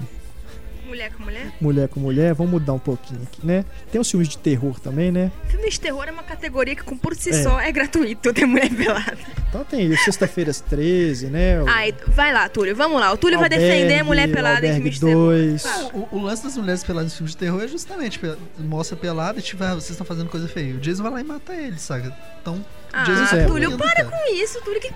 [0.87, 1.53] Mulher com mulher?
[1.61, 3.65] mulher com mulher, vamos mudar um pouquinho aqui, né?
[3.91, 5.31] Tem os filmes de terror também, né?
[5.49, 7.43] Filme de terror é uma categoria que, com- por si É.
[7.43, 9.17] só, é gratuito ter mulher pelada.
[9.49, 11.61] Então tem Sexta-feiras 13, né?
[11.63, 13.13] O Ai, vai lá, Túlio, vamos lá.
[13.13, 15.35] O Túlio vai defender a mulher pelada em filme Albergue de terror.
[15.35, 15.63] 2.
[15.63, 15.91] Fala.
[15.95, 18.21] O, o lance das mulheres peladas em filmes de terror é justamente
[18.59, 20.75] mostra pelada e tipo, ah, vocês estão fazendo coisa feia.
[20.75, 22.17] O Jason vai lá e mata ele, saca?
[22.41, 24.09] Então, Ah, Jason é, Túlio, lindo, para cara.
[24.11, 24.81] com isso, Túlio.
[24.81, 24.93] Que...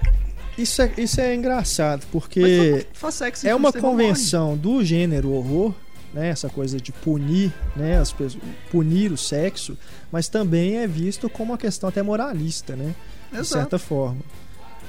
[0.61, 5.32] Isso é, isso é engraçado, porque faz sexo em é uma de convenção do gênero
[5.32, 5.74] horror,
[6.12, 6.28] né?
[6.28, 7.99] Essa coisa de punir, né?
[7.99, 9.77] As pessoas, punir o sexo,
[10.11, 12.95] mas também é visto como uma questão até moralista, né?
[13.31, 13.45] de morre.
[13.45, 14.20] certa forma.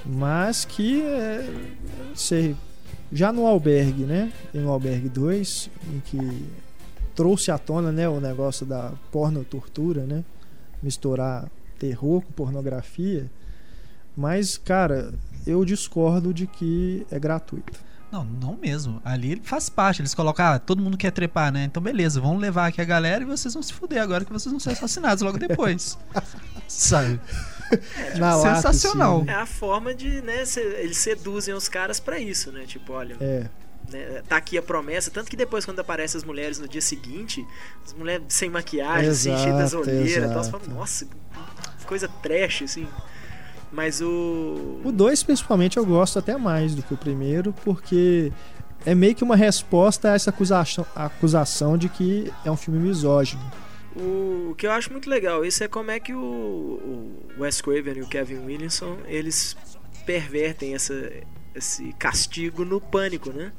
[0.06, 1.48] Mas que, é,
[2.15, 2.56] sei,
[3.11, 4.31] já no Albergue, né?
[4.53, 6.45] Em o Albergue 2, em que
[7.15, 10.23] trouxe à tona, né, o negócio da porno-tortura, né?
[10.81, 13.30] Misturar terror com pornografia.
[14.15, 15.14] Mas, cara,
[15.45, 17.80] eu discordo de que é gratuito.
[18.11, 19.01] Não, não mesmo.
[19.05, 20.01] Ali ele faz parte.
[20.01, 21.63] Eles colocam, ah, todo mundo quer trepar, né?
[21.63, 24.51] Então beleza, vamos levar aqui a galera e vocês vão se fuder agora que vocês
[24.51, 25.97] vão ser assassinados logo depois.
[26.68, 27.19] Sabe?
[28.18, 29.19] Na lata, sensacional.
[29.22, 30.43] assim, É a forma de, né,
[30.80, 32.65] eles seduzem os caras pra isso, né?
[32.65, 33.45] Tipo, olha, É,
[33.89, 35.09] né, tá aqui a promessa.
[35.09, 37.47] Tanto que depois, quando aparecem as mulheres no dia seguinte,
[37.85, 40.65] as mulheres sem maquiagem, assim, cheias das Exato, olheiras e tal, você exato.
[40.65, 41.07] fala, nossa,
[41.85, 42.85] coisa trash, assim.
[43.72, 44.80] Mas o.
[44.84, 48.31] O 2, principalmente, eu gosto até mais do que o primeiro, porque
[48.85, 53.41] é meio que uma resposta a essa acusação, acusação de que é um filme misógino.
[53.95, 57.98] O que eu acho muito legal, isso é como é que o, o Wes Craven
[57.98, 59.56] e o Kevin Williamson, eles
[60.06, 61.11] pervertem essa,
[61.53, 63.52] esse castigo no pânico, né?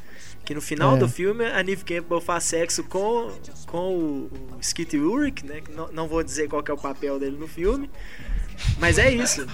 [0.44, 0.98] Que no final É.
[0.98, 3.30] do filme a Neve Campbell faz sexo com,
[3.66, 5.62] com o, o Skeet Ulrich, né?
[5.74, 7.90] Não, não vou dizer qual que é o papel dele no filme,
[8.78, 9.46] mas é isso.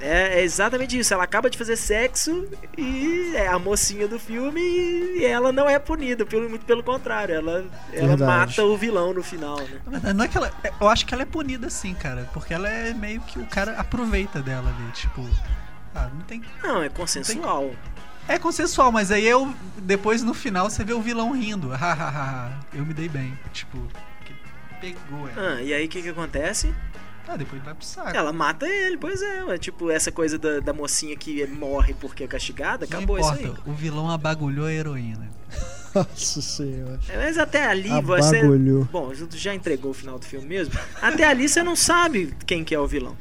[0.00, 1.12] É, é exatamente isso.
[1.12, 2.46] Ela acaba de fazer sexo
[2.76, 7.34] e é a mocinha do filme e ela não é punida, pelo, muito pelo contrário.
[7.34, 8.22] Ela, ela Verdade.
[8.56, 10.12] mata o vilão no final, né?
[10.14, 10.52] Não é que ela.
[10.62, 12.28] é- Eu acho que ela é punida sim, cara.
[12.32, 14.92] Porque ela é meio que o cara aproveita dela ali.
[14.92, 15.28] Tipo.
[15.94, 16.42] Ah, não tem.
[16.62, 17.72] Não, é consensual.
[18.28, 19.52] É consensual, mas aí eu.
[19.78, 21.68] Depois no final você vê o vilão rindo.
[21.70, 23.36] Hahaha, eu me dei bem.
[23.52, 23.78] Tipo,
[24.80, 25.54] pegou ela.
[25.56, 26.72] Ah, e aí o que que acontece?
[27.28, 28.16] Ah, depois vai pro saco.
[28.16, 29.54] Ela mata ele, pois é.
[29.54, 33.34] é tipo, essa coisa da, da mocinha que morre porque é castigada, não acabou isso
[33.34, 33.72] importa, aí.
[33.72, 35.28] o vilão abagulhou a heroína.
[35.94, 36.98] Nossa senhora.
[37.08, 38.38] É, Mas até ali você.
[38.38, 38.84] Abagulhou.
[38.84, 40.74] Bom, já entregou o final do filme mesmo.
[41.02, 43.16] Até ali você não sabe quem que é o vilão.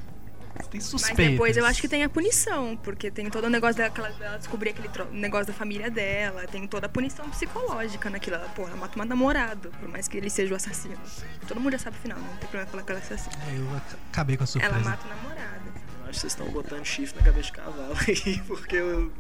[0.69, 1.26] Tem Mas suspeitas.
[1.31, 4.72] depois eu acho que tem a punição, porque tem todo o negócio daquela, dela descobrir
[4.72, 8.35] aquele negócio da família dela, tem toda a punição psicológica naquilo.
[8.35, 10.98] Ela, porra, ela mata um namorado, por mais que ele seja o assassino.
[11.48, 13.35] Todo mundo já sabe o final, não tem problema falar que ela é assassina.
[13.49, 14.76] É, Eu ac- acabei com a surpresa.
[14.76, 15.61] Ela mata o namorado.
[15.68, 19.11] Eu acho que vocês estão botando chifre na cabeça de cavalo aí, porque o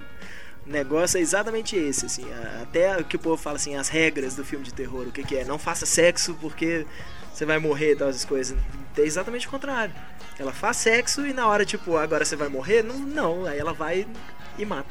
[0.67, 2.25] negócio é exatamente esse, assim.
[2.61, 5.23] Até o que o povo fala assim, as regras do filme de terror, o que,
[5.23, 5.45] que é?
[5.45, 6.85] Não faça sexo porque
[7.33, 8.57] você vai morrer e tal, essas coisas.
[8.97, 9.93] É exatamente o contrário.
[10.39, 12.83] Ela faz sexo e na hora, tipo, agora você vai morrer?
[12.83, 13.45] Não, não.
[13.45, 14.05] aí ela vai
[14.57, 14.89] e mata.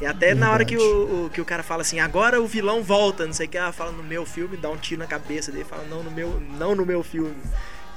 [0.00, 2.82] E até na hora que o, o- que o cara fala assim, agora o vilão
[2.82, 5.52] volta, não sei o que, ela fala no meu filme, dá um tiro na cabeça
[5.52, 7.36] dele, fala não no meu, não no meu filme.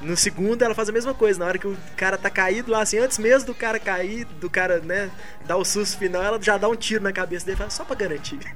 [0.04, 2.82] No segundo ela faz a mesma coisa, na hora que o cara tá caído lá,
[2.82, 5.10] assim, antes mesmo do cara cair, do cara, né,
[5.46, 7.96] dar o susto final, ela já dá um tiro na cabeça dele, fala, só pra
[7.96, 8.40] garantir.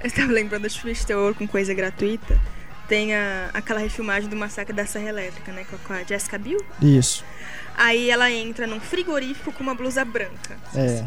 [0.00, 2.40] Eu estava lembrando dos filmes de terror com coisa gratuita.
[2.88, 5.66] Tem a, aquela refilmagem do Massacre da Serra Elétrica, né?
[5.86, 6.64] Com a, Jessica Biel.
[6.80, 7.22] Isso.
[7.76, 10.56] Aí ela entra num frigorífico com uma blusa branca.
[10.74, 11.06] É.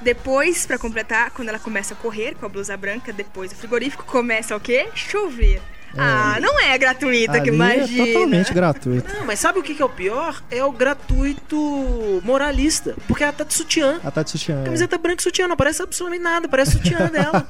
[0.00, 4.04] Depois, pra completar, quando ela começa a correr com a blusa branca, depois o frigorífico
[4.04, 4.88] começa o quê?
[4.94, 5.60] Chover.
[5.96, 8.08] Ah, não é gratuita, que Ali imagina.
[8.08, 9.12] é totalmente gratuito.
[9.14, 10.42] Não, mas sabe o que, que é o pior?
[10.50, 13.98] É o gratuito moralista, porque ela tá de sutiã.
[14.02, 14.60] Ela tá de sutiã.
[14.60, 14.64] é.
[14.64, 17.46] Camiseta branca e sutiã, não parece absolutamente nada, parece sutiã dela.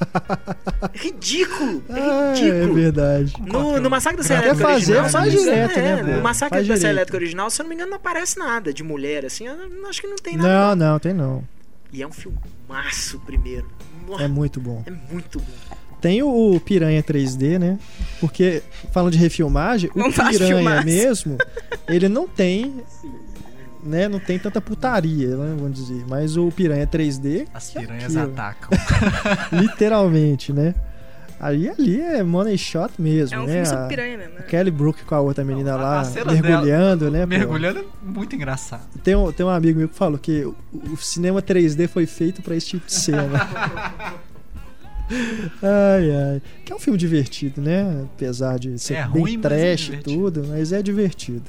[0.94, 2.74] É ridículo, é Ah, é ridículo.
[2.74, 3.32] verdade.
[3.46, 5.10] No, no Massacre da Serra Elétrica fazer, original.
[5.10, 6.10] faz é, direto, né, pô?
[6.12, 6.90] No Massacre Faz da Serra.
[6.92, 9.44] Elétrica original, se eu não me engano, não aparece nada de mulher, assim.
[9.88, 10.48] Acho que não tem nada.
[10.48, 11.44] Não, não, tem não.
[11.92, 13.68] E é um filmaço primeiro.
[14.08, 14.82] Nossa, É muito bom.
[14.86, 15.69] é muito bom.
[16.00, 17.78] Tem o Piranha 3D, né?
[18.20, 18.62] Porque,
[18.92, 21.36] falando de refilmagem, o falar de Piranha mesmo,
[21.88, 22.82] ele não tem.
[23.82, 26.04] Né, não tem tanta putaria, né, vamos dizer.
[26.06, 28.68] Mas o Piranha 3D, As é piranhas aquilo, atacam.
[29.58, 30.74] literalmente, né?
[31.40, 33.62] Aí ali é money shot mesmo, É um né?
[33.62, 34.34] A piranha mesmo.
[34.34, 34.42] né?
[34.42, 37.20] Kelly Brook com a outra menina A- lá mergulhando, né?
[37.22, 37.28] pô?
[37.28, 38.82] Mergulhando é muito engraçado.
[39.02, 40.54] Tem um, tem um amigo meu que falou que o,
[40.92, 43.48] o cinema 3D foi feito pra esse tipo de cena.
[45.62, 46.42] ai, ai.
[46.64, 48.04] Que é um filme divertido, né?
[48.14, 50.02] Apesar de ser É bem ruim, é trash e divertido.
[50.16, 51.44] tudo, mas é divertido.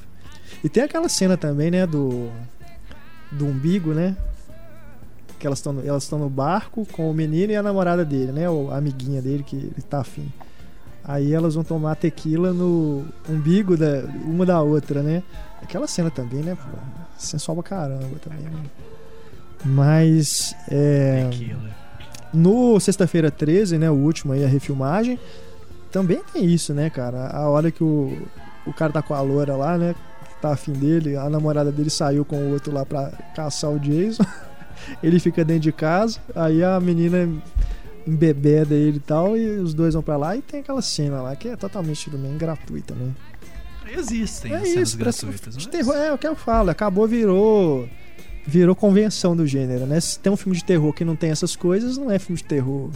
[0.63, 2.29] E tem aquela cena também, né, do
[3.31, 4.15] do umbigo, né?
[5.39, 8.71] Que elas estão elas no barco com o menino e a namorada dele, né, ou
[8.71, 10.31] a amiguinha dele que ele tá afim.
[11.03, 15.23] Aí elas vão tomar tequila no umbigo da uma da outra, né?
[15.61, 16.55] Aquela cena também, né?
[16.55, 16.77] Pô,
[17.17, 18.41] sensual pra caramba também.
[18.45, 18.63] né?
[19.63, 21.27] Mas é,
[22.33, 25.19] no sexta-feira 13, né, o último aí a refilmagem,
[25.91, 27.27] também tem isso, né, cara?
[27.27, 28.17] A hora que o,
[28.65, 29.93] o cara tá com a loura lá, né,
[30.41, 34.23] tá afim dele, a namorada dele saiu com o outro lá pra caçar o Jason.
[35.03, 37.29] ele fica dentro de casa, aí a menina
[38.07, 41.35] embebeda ele e tal, e os dois vão pra lá e tem aquela cena lá
[41.35, 43.11] que é totalmente também gratuita, né?
[43.95, 45.55] Existem É as cenas isso, gratuitas.
[45.55, 47.87] mas- terror, é o que eu falo, acabou, virou
[48.45, 49.99] virou convenção do gênero, né?
[49.99, 52.43] Se tem um filme de terror que não tem essas coisas, não é filme de
[52.43, 52.89] terror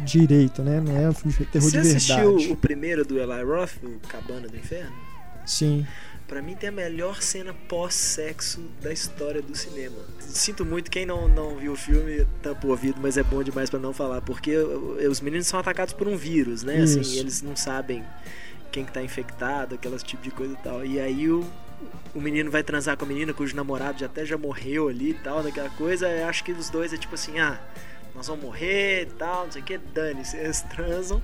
[0.00, 0.80] direito, né?
[0.80, 2.52] Não é um filme de terror Você de assistiu verdade.
[2.52, 4.92] o primeiro do Eli Roth, o Cabana do Inferno?
[5.46, 5.86] Sim.
[6.26, 9.96] Pra mim tem a melhor cena pós-sexo da história do cinema.
[10.18, 13.68] Sinto muito quem não, não viu o filme, tampa o ouvido, mas é bom demais
[13.68, 16.80] pra não falar, porque os meninos são atacados por um vírus, né?
[16.80, 17.18] Assim, Isso.
[17.18, 18.02] eles não sabem
[18.72, 20.84] quem que tá infectado, aquelas tipo de coisa e tal.
[20.84, 21.44] E aí o,
[22.14, 25.14] o menino vai transar com a menina cujo namorado já até já morreu ali e
[25.14, 26.08] tal, daquela coisa.
[26.08, 27.58] Eu acho que os dois é tipo assim, ah,
[28.14, 31.20] nós vamos morrer e tal, não sei o que, dane-se, eles transam.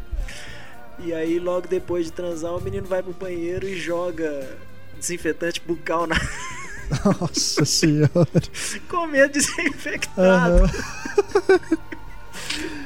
[0.99, 4.59] E aí logo depois de transar o menino vai pro banheiro e joga
[4.99, 6.17] desinfetante bucal na
[7.21, 8.11] Nossa senhora.
[8.89, 10.65] com medo de ser infectado.
[10.65, 10.71] Aham.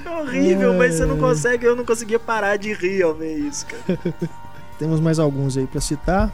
[0.04, 3.66] É horrível, mas você não consegue, eu não conseguia parar de rir ao ver isso,
[3.66, 3.98] cara.
[4.78, 6.32] Temos mais alguns aí pra citar.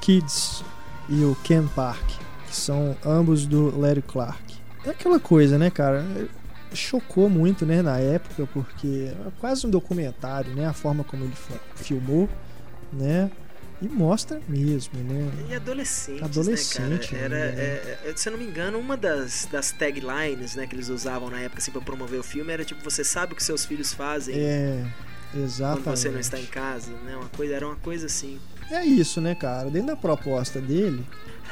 [0.00, 0.62] Kids
[1.08, 2.04] e o Ken Park,
[2.46, 4.42] que são ambos do Larry Clark.
[4.84, 6.04] É aquela coisa, né, cara?
[6.72, 10.66] Chocou muito, né, na época, porque é quase um documentário, né?
[10.66, 11.34] A forma como ele
[11.76, 12.28] filmou,
[12.92, 13.30] né?
[13.80, 15.30] E mostra mesmo, né?
[15.50, 17.36] E adolescentes, Adolescente, né, cara?
[17.36, 17.62] Era, né?
[17.62, 21.28] é, é, se eu não me engano, uma das, das taglines, né, que eles usavam
[21.28, 23.92] na época, assim, pra promover o filme, era tipo, você sabe o que seus filhos
[23.92, 24.82] fazem É,
[25.30, 25.84] quando exatamente.
[25.84, 27.16] você não está em casa, né?
[27.16, 28.40] Uma coisa, era uma coisa assim.
[28.70, 29.70] É isso, né, cara?
[29.70, 31.04] Dentro da proposta dele,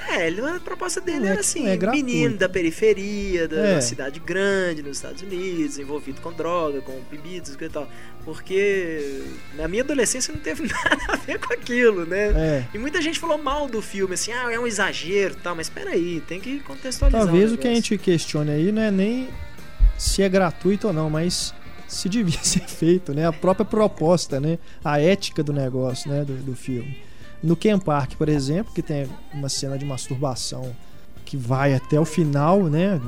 [0.09, 3.81] É, ele, a proposta dele Não é era assim, é menino da periferia, da É.
[3.81, 7.89] cidade grande nos Estados Unidos, envolvido com droga, com bebidas e tal.
[8.25, 9.23] Porque
[9.55, 12.33] na minha adolescência não teve nada a ver com aquilo, né?
[12.35, 12.65] é.
[12.75, 15.69] E muita gente falou mal do filme, assim, ah, é um exagero e tal, mas
[15.69, 17.23] peraí, tem que contextualizar.
[17.25, 19.29] Talvez o o que a gente questione aí não é nem
[19.97, 21.55] se é gratuito ou não, mas
[21.95, 23.27] se devia ser feito, né?
[23.27, 24.59] A própria proposta, né?
[24.85, 26.25] A ética do negócio, né?
[26.25, 26.99] Do, do filme.
[27.43, 30.75] No Ken Park, por exemplo, que tem uma cena de masturbação
[31.25, 33.01] que vai até o final, né?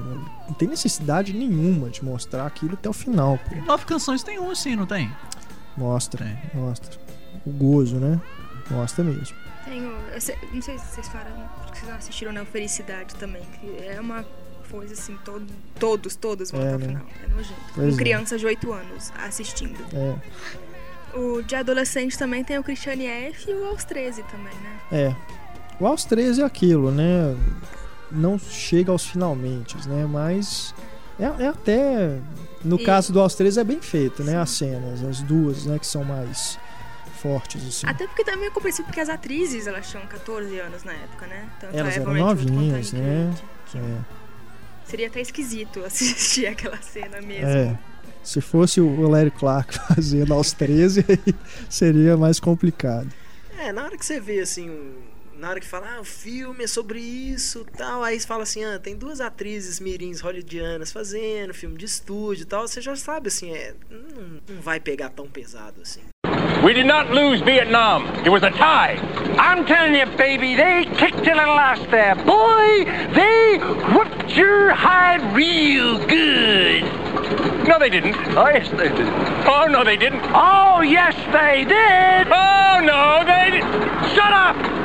[0.46, 3.54] Não tem necessidade nenhuma de mostrar aquilo até o final, pô.
[3.64, 5.10] Nove canções tem um sim, não tem?
[5.76, 6.38] Mostra, Tem.
[6.60, 6.98] mostra.
[7.46, 8.18] O gozo, né?
[8.70, 9.36] Mostra mesmo.
[9.64, 9.90] Tenho.
[10.12, 11.32] eu sei- não sei se vocês falaram,
[11.72, 14.24] vocês assistiram na Felicidade também, que é uma
[14.70, 15.46] coisa assim, todo,
[15.78, 16.86] todos, todos vão É, até o né?
[16.88, 17.06] final.
[17.24, 17.60] É nojento.
[17.74, 17.96] Pois Com é.
[17.98, 19.78] crianças de 8 anos assistindo.
[19.94, 20.14] É,
[21.18, 24.78] O de adolescente também tem o Christiane F e o aos 13 também, né?
[24.92, 25.16] É.
[25.80, 27.34] O aos 13 é aquilo, né?
[28.10, 30.06] Não chega aos finalmente, né?
[30.06, 30.74] Mas
[31.18, 32.18] é, é até.
[32.64, 34.38] No E- caso do aos 13 é bem feito, né?
[34.38, 35.78] As cenas, as duas, né?
[35.78, 36.58] Que são mais
[37.22, 37.86] fortes, assim.
[37.86, 41.48] Até porque também é compreensível porque as atrizes elas tinham 14 anos na época, né?
[41.60, 43.32] Tanto Elas a eram novinhas, né?
[43.72, 43.78] Ingrid.
[43.78, 44.15] É.
[44.88, 47.46] Seria até esquisito assistir aquela cena mesmo.
[47.46, 47.78] É.
[48.22, 51.34] Se fosse o Larry Clark fazendo aos 13, aí
[51.68, 53.08] seria mais complicado.
[53.58, 54.94] É, na hora que você vê assim,
[55.38, 58.64] na hora que fala, ah, o filme é sobre isso tal, aí você fala assim,
[58.64, 63.28] ah, tem duas atrizes mirins hollywoodianas fazendo filme de estúdio e tal, você já sabe
[63.28, 66.02] assim, é, não, não vai pegar tão pesado assim.
[66.66, 68.06] We did not lose Vietnam.
[68.26, 68.96] It was a tie.
[69.38, 72.16] I'm telling you, baby, they kicked a little ass there.
[72.16, 72.84] Boy,
[73.14, 73.58] they
[73.94, 76.82] whooped your hide real good.
[77.68, 78.16] No, they didn't.
[78.36, 79.08] Oh, yes, they did.
[79.46, 80.22] Oh, no, they didn't.
[80.34, 82.32] Oh, yes, they did.
[82.32, 84.14] Oh, no, they didn't.
[84.16, 84.75] Shut up!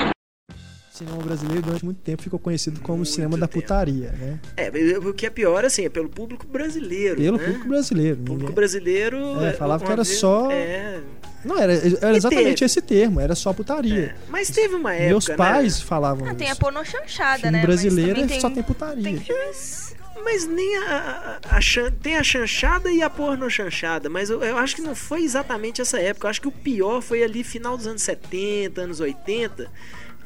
[1.02, 3.62] O cinema brasileiro durante muito tempo ficou conhecido como o cinema da tempo.
[3.62, 4.40] putaria, né?
[4.56, 4.70] É,
[5.00, 7.44] o que é pior assim, é pelo público brasileiro, Pelo né?
[7.46, 8.16] público brasileiro.
[8.16, 11.00] O público ninguém- brasileiro É, falava que era vez- só- É,
[11.44, 12.66] Não, era, era exatamente teve.
[12.66, 14.00] esse termo, era só putaria.
[14.00, 14.16] é.
[14.30, 15.36] Mas teve uma época, Meus né?
[15.36, 16.60] pais falavam Ah, tem a isso.
[16.60, 17.58] porno chanchada, Filme né?
[17.58, 19.04] Mas brasileiro é tem, só tem putaria.
[19.04, 19.96] tem filmes.
[20.24, 24.44] Mas nem a, a, a chan- tem a chanchada e a porno chanchada, mas eu,
[24.44, 26.28] eu acho que não foi exatamente essa época.
[26.28, 29.68] Eu acho que o pior foi ali final dos anos 70, anos 80,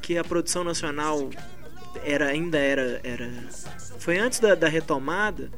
[0.05, 1.31] que a produção nacional
[2.03, 3.27] era ainda era era
[3.97, 5.49] foi antes da, da retomada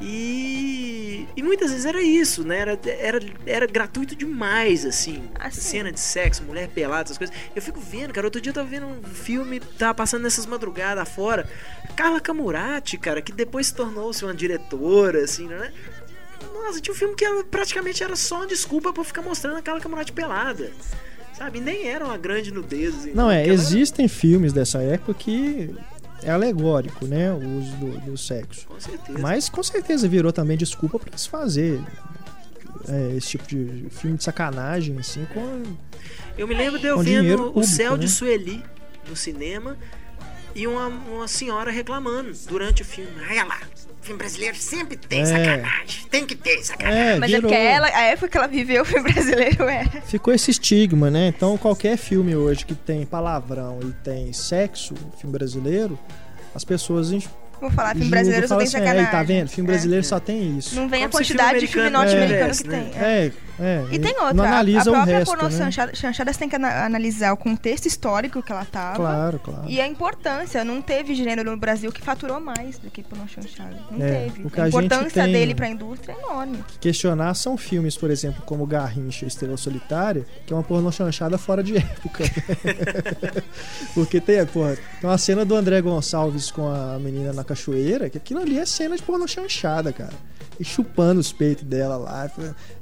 [0.00, 2.58] E, e muitas vezes era isso, né?
[2.58, 5.30] Era, era, era gratuito demais, assim.
[5.38, 5.60] Assim.
[5.60, 7.34] Cena de sexo, mulher pelada, essas coisas.
[7.54, 8.26] Eu fico vendo, cara.
[8.26, 11.48] Outro dia eu tava vendo um filme, tava passando nessas madrugadas fora.
[11.94, 15.72] Carla Camurati, cara, que depois se tornou-se uma diretora, assim, né?
[16.52, 19.80] Nossa, tinha um filme que praticamente era só uma desculpa pra ficar mostrando a Carla
[19.80, 20.72] Camurati pelada.
[21.36, 21.60] Sabe?
[21.60, 22.94] Nem era uma grande nudez.
[22.94, 25.74] Assim, Não, é, existem filmes dessa época que
[26.22, 27.32] é alegórico, né?
[27.32, 28.66] O uso do, do sexo.
[28.66, 29.18] Com certeza.
[29.18, 31.80] Mas com certeza virou também desculpa pra se fazer
[32.88, 35.62] é, esse tipo de filme de sacanagem, assim, com.
[36.36, 38.12] Eu me lembro de eu vendo O público, Céu de né?
[38.12, 38.62] Sueli
[39.08, 39.76] no cinema
[40.54, 43.10] e uma, uma senhora reclamando durante o filme.
[43.28, 43.60] Ai lá,
[44.04, 45.26] filme brasileiro sempre tem É.
[45.26, 46.06] sacanagem.
[46.10, 47.00] Tem que ter sacanagem.
[47.00, 47.50] É, Mas é virou.
[47.50, 49.84] porque ela, a época que ela viveu, o filme brasileiro é.
[50.06, 51.28] Ficou esse estigma, né?
[51.28, 55.98] Então qualquer filme hoje que tem palavrão e tem sexo, filme brasileiro,
[56.54, 57.10] as pessoas
[57.60, 59.04] Vou falar, filme julgam, brasileiro só tem assim, sacanagem.
[59.04, 59.48] "Ei, tá vendo?
[59.48, 59.72] Filme É.
[59.72, 60.74] brasileiro só tem isso.
[60.74, 62.90] Não vem a Como se quantidade de filme filme americano norte-americano tivesse, que né?
[62.92, 63.02] tem.
[63.02, 63.32] é.
[63.58, 63.84] É.
[63.92, 65.56] E tem outra, Não a- analisa a o própria resto, pornô né?
[65.58, 68.96] chanchada, chanchada você tem que ana- analisar o contexto histórico que ela tava.
[68.96, 69.62] Claro, claro.
[69.68, 73.76] E a importância, não teve gênero no Brasil que faturou mais do que pornô chanchada.
[73.90, 74.48] Não É, teve.
[74.60, 76.64] a a importância tem- dele pra indústria é enorme.
[76.80, 81.38] questionar são filmes, por exemplo, como Garrincha e Estrela Solitária, que é uma pornô chanchada
[81.38, 82.24] fora de época.
[83.94, 88.18] Porque tem, porra, tem uma cena do André Gonçalves com a menina na cachoeira, que
[88.18, 90.12] aquilo ali é cena de pornô chanchada, cara.
[90.58, 92.30] E chupando os peitos dela lá.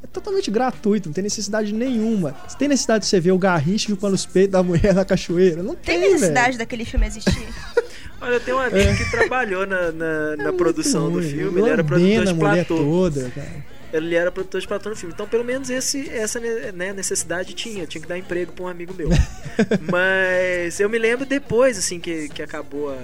[0.03, 2.35] É totalmente gratuito, não tem necessidade nenhuma.
[2.47, 5.63] Você tem necessidade de você ver o Garrincha chupando os peitos da mulher na cachoeira?
[5.63, 6.59] Não Tem tem, necessidade velho.
[6.59, 7.49] daquele filme existir?
[8.21, 11.71] Olha, tem um amigo que trabalhou na, na, na produção do É Ruim, filme, ele
[11.71, 12.77] era produtor de platô.
[12.77, 13.73] toda, cara.
[13.93, 15.13] Ele era produtor de platô no filme.
[15.13, 17.85] Então, pelo menos esse, essa né, necessidade tinha.
[17.87, 19.09] Tinha que dar emprego pra um amigo meu.
[19.91, 22.97] Mas eu me lembro depois, assim, que, que acabou a.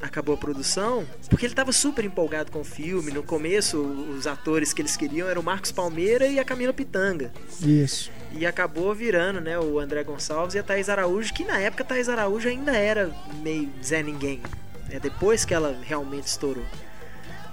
[0.00, 3.10] Acabou a produção, porque ele tava super empolgado com o filme.
[3.10, 7.32] No começo, os atores que eles queriam eram o Marcos Palmeira e a Camila Pitanga.
[7.60, 8.08] Isso.
[8.32, 11.86] E acabou virando, né, o André Gonçalves e a Thaís Araújo, que na época a
[11.86, 13.10] Thaís Araújo ainda era
[13.42, 14.40] meio Zé Ninguém.
[14.88, 16.64] É depois que ela realmente estourou.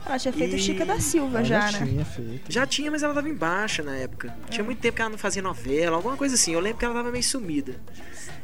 [0.05, 1.88] Ela tinha feito E- Chica da Silva Ela já, já né?
[1.88, 2.51] tinha feito.
[2.51, 4.31] Já tinha, mas ela tava em baixa na época.
[4.51, 6.53] Tinha muito tempo que ela não fazia novela, alguma coisa assim.
[6.53, 7.73] Eu lembro que ela tava meio sumida.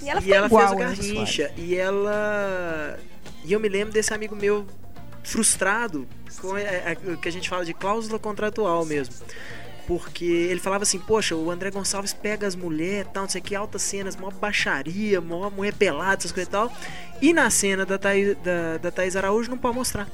[0.02, 1.52] E ela e ela igual fez o antes, Garrincha.
[1.56, 3.00] E ela.
[3.44, 4.66] E eu me lembro desse amigo meu
[5.24, 6.08] frustrado
[6.40, 6.64] com é,
[7.06, 9.14] é, o que a gente fala de cláusula contratual mesmo.
[9.88, 13.44] Porque ele falava assim, poxa, o André Gonçalves pega as mulheres, tal, não sei o
[13.44, 16.72] que, altas cenas, mó baixaria, mó mulher pelada, essas coisas e tal.
[17.22, 20.08] E na cena da Thaís, da, da Thaís Araújo não pode mostrar.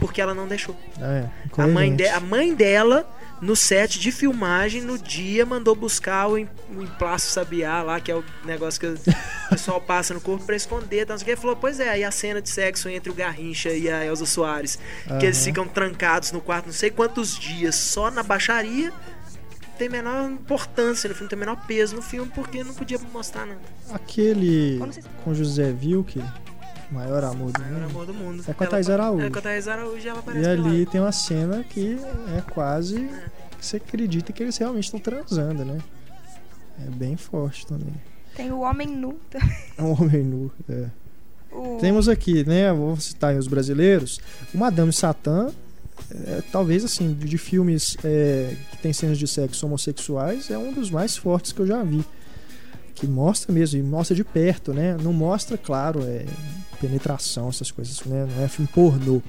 [0.00, 0.74] Porque ela não deixou.
[1.00, 3.08] É, A mãe, de- a mãe dela,
[3.40, 8.10] no set de filmagem, no dia, mandou buscar o, em- o emplasto sabiá lá, que
[8.10, 8.98] é o negócio que o
[9.50, 11.02] pessoal passa no corpo pra esconder.
[11.02, 11.16] Então.
[11.26, 14.24] Ele falou, pois é, aí a cena de sexo entre o Garrincha e a Elza
[14.26, 14.78] Soares,
[15.20, 18.92] que eles ficam trancados no quarto não sei quantos dias só na baixaria,
[19.76, 23.60] tem menor importância no filme, tem menor peso no filme, porque não podia mostrar nada.
[23.92, 24.78] Aquele
[25.24, 26.22] com José Vilke,
[26.90, 27.84] maior amor do Era mundo.
[27.90, 28.44] amor do mundo.
[28.46, 29.26] É com a Thaís Araújo.
[29.26, 31.98] É com a Thaís Araújo e ela E aparece ali tem uma cena que
[32.36, 33.08] é quase
[33.58, 35.78] que você acredita que eles realmente estão transando, né?
[36.86, 37.94] É bem forte também.
[38.34, 39.18] Tem o Homem Nu.
[39.78, 40.50] É um homem nu.
[40.68, 40.86] é.
[41.52, 41.78] O...
[41.80, 42.72] Temos aqui, né?
[42.72, 44.18] Vou citar aí os brasileiros.
[44.52, 45.52] O Madame Satã,
[46.10, 50.72] é, talvez assim, de de filmes é, que tem cenas de sexo homossexuais, é um
[50.72, 52.04] dos mais fortes que eu já vi.
[52.94, 54.96] Que mostra mesmo, e mostra de perto, né?
[55.02, 56.24] Não mostra, claro, é,
[56.80, 58.26] penetração, essas coisas, né?
[58.36, 59.20] Não é filme pornô.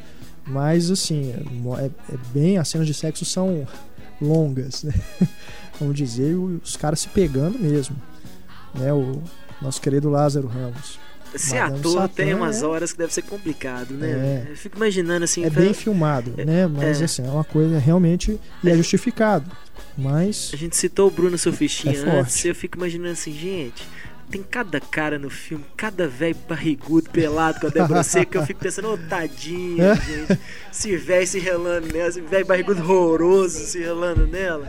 [0.45, 2.57] Mas assim, é, é- é bem.
[2.57, 3.67] As cenas de sexo são
[4.21, 4.93] longas, né?
[5.79, 7.95] Vamos dizer, os caras se pegando mesmo.
[8.75, 8.93] Né?
[8.93, 9.21] O
[9.61, 10.99] nosso querido Lázaro Ramos.
[11.37, 14.45] Ser Madame ator Satã tem umas é- horas que deve ser complicado, né?
[14.47, 14.51] É.
[14.51, 15.43] Eu fico imaginando assim.
[15.45, 16.67] É pra- bem filmado, né?
[16.67, 17.05] Mas é.
[17.05, 18.39] assim, é uma coisa realmente.
[18.63, 19.49] E é justificado.
[19.97, 20.51] Mas.
[20.53, 22.17] A gente citou o Bruno Surfistinha É forte.
[22.19, 23.87] antes, eu fico imaginando assim, gente.
[24.29, 28.45] Tem cada cara no filme, cada velho barrigudo, pelado com a Débora Seca, que eu
[28.45, 29.95] fico pensando, ô tadinho, É.
[29.95, 30.39] gente.
[30.71, 34.67] Esse velho se relando nela, esse velho barrigudo horroroso se relando nela.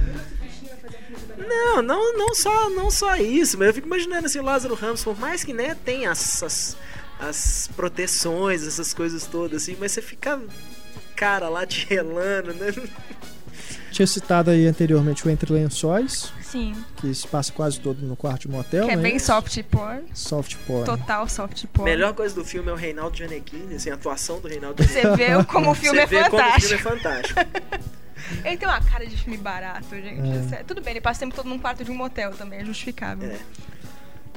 [1.36, 5.04] Não, não, não só, não só isso, mas eu fico imaginando assim, o Lázaro Ramos,
[5.04, 6.76] por mais que né, tem as, as,
[7.20, 10.40] as proteções, essas coisas todas, assim, mas você fica
[11.16, 12.72] cara lá te relando, né?
[13.90, 16.74] Tinha citado aí anteriormente o Entre Lençóis, Sim.
[16.98, 19.02] que se passa quase todo no quarto de motel, que é né?
[19.02, 20.02] bem soft porn.
[20.12, 20.84] Soft porn.
[20.84, 21.90] Total soft porn.
[21.90, 25.16] Melhor coisa do filme é o Reinaldo Gianecchini, assim, a atuação do Reinaldo Gianecchini.
[25.16, 27.40] Você vê como o filme Você é vê como o filme é fantástico.
[28.44, 30.54] Ele tem uma cara de filme barato, gente.
[30.54, 30.64] É.
[30.64, 33.30] Tudo bem, ele passa o tempo todo num quarto de um motel também, é justificável.
[33.30, 33.38] É.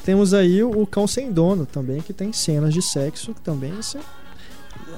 [0.04, 3.74] Temos aí o, o Cão Sem Dono também, que tem cenas de sexo que também
[3.78, 4.00] assim,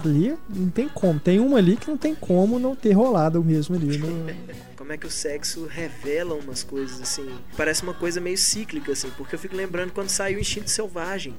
[0.03, 1.19] Ali não tem como.
[1.19, 3.97] Tem uma ali que não tem como não ter rolado mesmo ali.
[3.97, 4.35] né?
[4.75, 7.29] Como é que o sexo revela umas coisas assim.
[7.55, 11.35] Parece uma coisa meio cíclica, assim, porque eu fico lembrando quando saiu o Instinto Selvagem.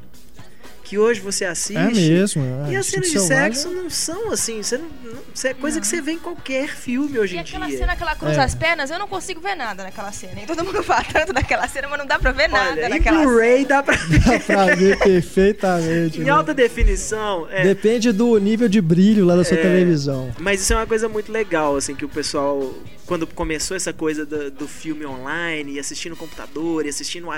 [0.92, 1.74] Que hoje você assiste.
[1.78, 2.44] É mesmo.
[2.68, 2.72] é.
[2.72, 4.62] E as cenas de sexo não são assim.
[4.62, 7.66] Você não, não- é coisa que você vê em qualquer filme hoje E em aquela
[7.66, 7.78] dia.
[7.78, 8.44] cena que ela cruza É.
[8.44, 10.42] as pernas, eu não consigo ver nada naquela cena.
[10.42, 12.90] E todo mundo fala tanto daquela cena, mas não dá pra ver nada Olha, em
[12.90, 13.30] naquela cena.
[13.30, 16.20] Blu-ray dá pra Dá pra ver perfeitamente.
[16.20, 16.30] Em né?
[16.30, 17.62] alta definição, é.
[17.62, 19.62] Depende do nível de brilho lá da sua É.
[19.62, 20.30] televisão.
[20.38, 22.70] Mas isso é uma coisa muito legal, assim, que o pessoal,
[23.06, 27.30] quando começou essa coisa do, do filme online, e assistir no computador, e assistir no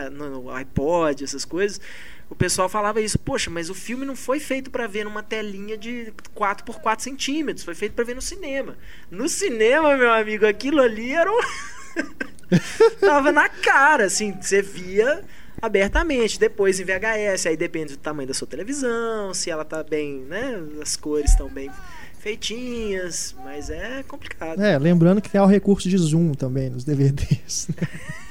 [0.50, 1.80] iPod, essas coisas,
[2.34, 5.78] o pessoal falava isso, poxa, mas o filme não foi feito pra ver numa telinha
[5.78, 8.76] de 4 por 4 centímetros, foi feito pra ver no cinema.
[9.08, 11.38] No cinema, meu amigo, aquilo ali era um...
[12.98, 15.22] Tava na cara, assim, você via
[15.62, 16.38] abertamente.
[16.38, 20.60] Depois em VHS, aí depende do tamanho da sua televisão, se ela tá bem, né?
[20.82, 21.70] As cores estão bem
[22.18, 24.60] feitinhas, mas é complicado.
[24.60, 27.68] É, lembrando que tem o recurso de zoom também nos DVDs.
[27.68, 27.88] né?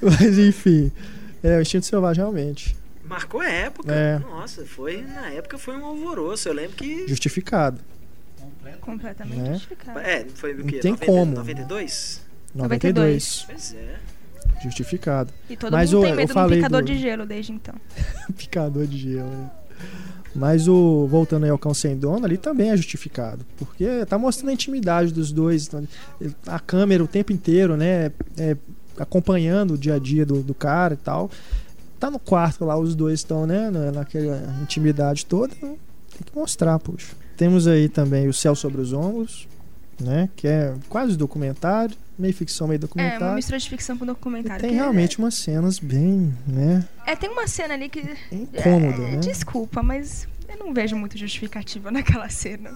[0.00, 0.90] Mas enfim,
[1.42, 2.76] é o instinto selvagem realmente.
[3.04, 3.92] Marcou a época.
[3.92, 4.18] É.
[4.18, 6.48] Nossa, foi na época foi um alvoroço.
[6.48, 7.80] Eu lembro que Justificado.
[8.80, 9.52] Completamente Né?
[9.54, 9.98] justificado.
[9.98, 10.78] é, foi o Não quê?
[10.78, 11.34] tem 90, como.
[11.34, 12.20] 92?
[12.54, 13.44] 92.
[13.46, 13.96] Pois é.
[14.62, 15.32] Justificado.
[15.48, 17.74] E todo Mas mundo o- tem medo do falei picador do- de gelo desde então.
[18.36, 19.28] Picador de gelo.
[19.30, 19.50] né?
[20.34, 24.50] Mas o voltando aí ao cão sem dono, ali também é justificado, porque tá mostrando
[24.50, 25.86] a intimidade dos dois, então,
[26.46, 28.56] a câmera o tempo inteiro, né, é,
[29.00, 31.30] acompanhando o dia a dia do, do cara e tal.
[31.98, 35.76] Tá no quarto lá, os dois estão, né, na- naquela intimidade toda, tem
[36.24, 37.12] que mostrar, poxa.
[37.36, 39.46] Temos aí também o Céu sobre os Ombros,
[40.00, 43.34] né, que é quase documentário, meio ficção, meio É, uma documentário.
[43.34, 44.60] mistura de ficção com e documentário.
[44.60, 48.00] tem que realmente umas cenas bem, né, É, tem uma cena ali que.
[48.32, 49.16] incômoda, é, né?
[49.18, 52.70] Desculpa, mas eu não vejo muito justificativa naquela cena.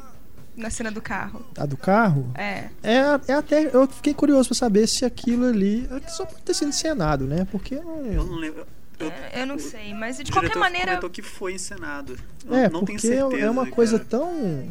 [0.57, 1.45] Na cena do carro.
[1.59, 2.69] A do carro, É.
[2.83, 2.99] É,
[3.29, 3.71] é até.
[3.75, 5.89] Eu fiquei curioso pra saber se aquilo ali.
[5.91, 7.47] é Só pode ter sido encenado, né?
[7.51, 7.75] Porque.
[7.75, 8.65] Eu não- não lembro.
[9.01, 10.87] Eu, É, Eu não sei, mas de o qualquer maneira.
[10.93, 12.17] comentou que foi encenado.
[12.47, 13.43] Eu É, não tenho porque certeza.
[13.45, 14.09] é uma coisa cara.
[14.11, 14.69] tão.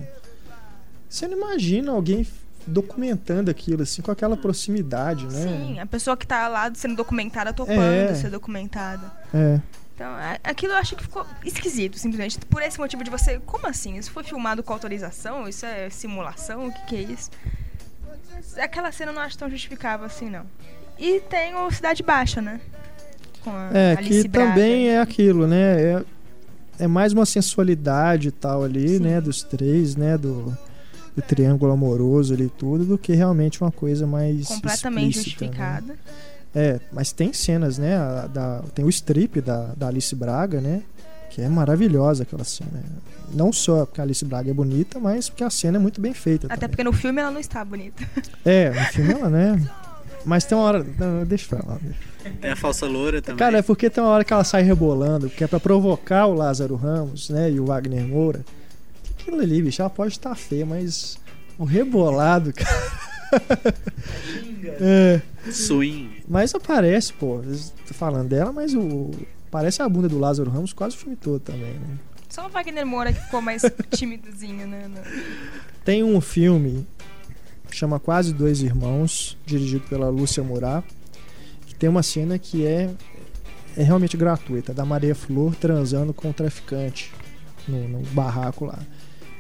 [1.09, 2.25] Você não imagina alguém
[2.65, 5.41] documentando aquilo, assim, com aquela proximidade, né?
[5.43, 8.15] Sim, a pessoa que tá lá sendo documentada topando É.
[8.15, 9.11] ser documentada.
[9.33, 9.59] É.
[9.95, 10.07] Então,
[10.43, 12.39] aquilo eu acho que ficou esquisito, simplesmente.
[12.47, 13.39] Por esse motivo de você.
[13.45, 13.95] Como assim?
[13.97, 15.47] Isso foi filmado com autorização?
[15.47, 16.67] Isso é simulação?
[16.67, 17.29] O que, que é isso?
[18.57, 20.45] Aquela cena eu não acho tão justificável assim, não.
[20.97, 22.59] E tem o Cidade Baixa, né?
[23.43, 24.49] Com a É, Alice que Braga.
[24.49, 25.81] também é aquilo, né?
[25.81, 26.03] É,
[26.79, 28.99] é mais uma sensualidade e tal ali, Sim.
[28.99, 29.21] né?
[29.21, 30.17] Dos três, né?
[30.17, 30.57] Do,
[31.15, 34.47] do triângulo amoroso ali e tudo, do que realmente uma coisa mais.
[34.47, 35.97] Completamente explícita, né?
[36.55, 37.95] É, mas tem cenas, né?
[37.97, 40.83] a- da, tem o strip da, da Alice Braga, né?
[41.29, 42.69] Que é maravilhosa aquela cena.
[43.33, 46.13] Não só porque a Alice Braga é bonita, mas porque a cena é muito bem
[46.13, 46.45] feita.
[46.45, 46.69] Até também.
[46.69, 48.03] porque no filme ela não está bonita.
[48.45, 49.67] É, no filme ela, né?
[50.25, 50.85] Mas tem uma hora.
[50.99, 51.79] Não, deixa eu falar.
[52.39, 53.37] Tem a falsa loura também.
[53.39, 56.33] Cara, é porque tem uma hora que ela sai rebolando, que é pra provocar o
[56.33, 57.51] Lázaro Ramos, né?
[57.51, 58.45] E o Wagner Moura.
[59.19, 61.17] Aquilo ali, bicho, ela pode estar feia, mas
[61.57, 62.91] o rebolado, cara.
[64.79, 65.21] é.
[65.51, 66.23] Swing.
[66.27, 67.41] Mas aparece, pô.
[67.87, 69.11] Tô falando dela, mas o.
[69.51, 71.97] Parece a bunda do Lázaro Ramos quase o filme todo também, né?
[72.27, 73.61] Só o Wagner Moura que ficou mais
[73.93, 74.89] timidozinho, né?
[75.85, 76.87] Tem um filme
[77.69, 80.83] que chama Quase Dois Irmãos, dirigido pela Lúcia Murat,
[81.67, 82.89] que tem uma cena que é,
[83.77, 87.11] é realmente gratuita, da Maria Flor transando com o traficante
[87.67, 88.79] no, no barraco lá.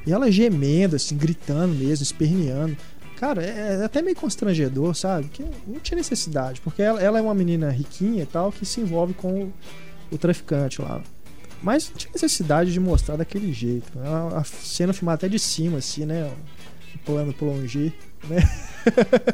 [0.05, 2.75] E ela gemendo, assim, gritando mesmo, esperneando.
[3.23, 5.29] Cara, é, é até meio constrangedor, sabe?
[5.29, 8.81] Que não tinha necessidade, porque ela, ela é uma menina riquinha e tal, que se
[8.81, 9.53] envolve com o,
[10.11, 11.01] o traficante lá.
[11.61, 13.97] Mas não tinha necessidade de mostrar daquele jeito.
[13.97, 14.05] né?
[14.05, 16.29] A, a cena filmada até de cima, assim, né?
[16.95, 17.93] O plano plongé,
[18.27, 18.39] né?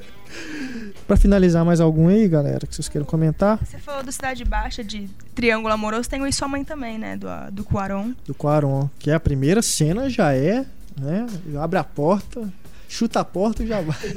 [1.07, 3.57] pra finalizar, mais algum aí, galera, que vocês queiram comentar?
[3.57, 7.17] Você falou do Cidade Baixa, de Triângulo Amoroso, tem o E Sua Mãe também, né?
[7.17, 8.13] Do, do Cuaron.
[8.23, 10.63] Do Quaron, que é a primeira cena, já é,
[10.95, 11.25] né?
[11.59, 12.47] Abre a porta,
[12.89, 13.95] chuta a porta e já vai.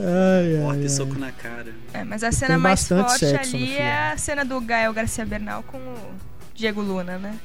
[0.00, 0.84] ai, ai, Porta ai.
[0.86, 1.72] e soco na cara.
[1.92, 5.62] É, mas a cena Tem mais forte ali é a cena do Gael Garcia Bernal
[5.62, 6.14] com o
[6.54, 7.38] Diego Luna, né?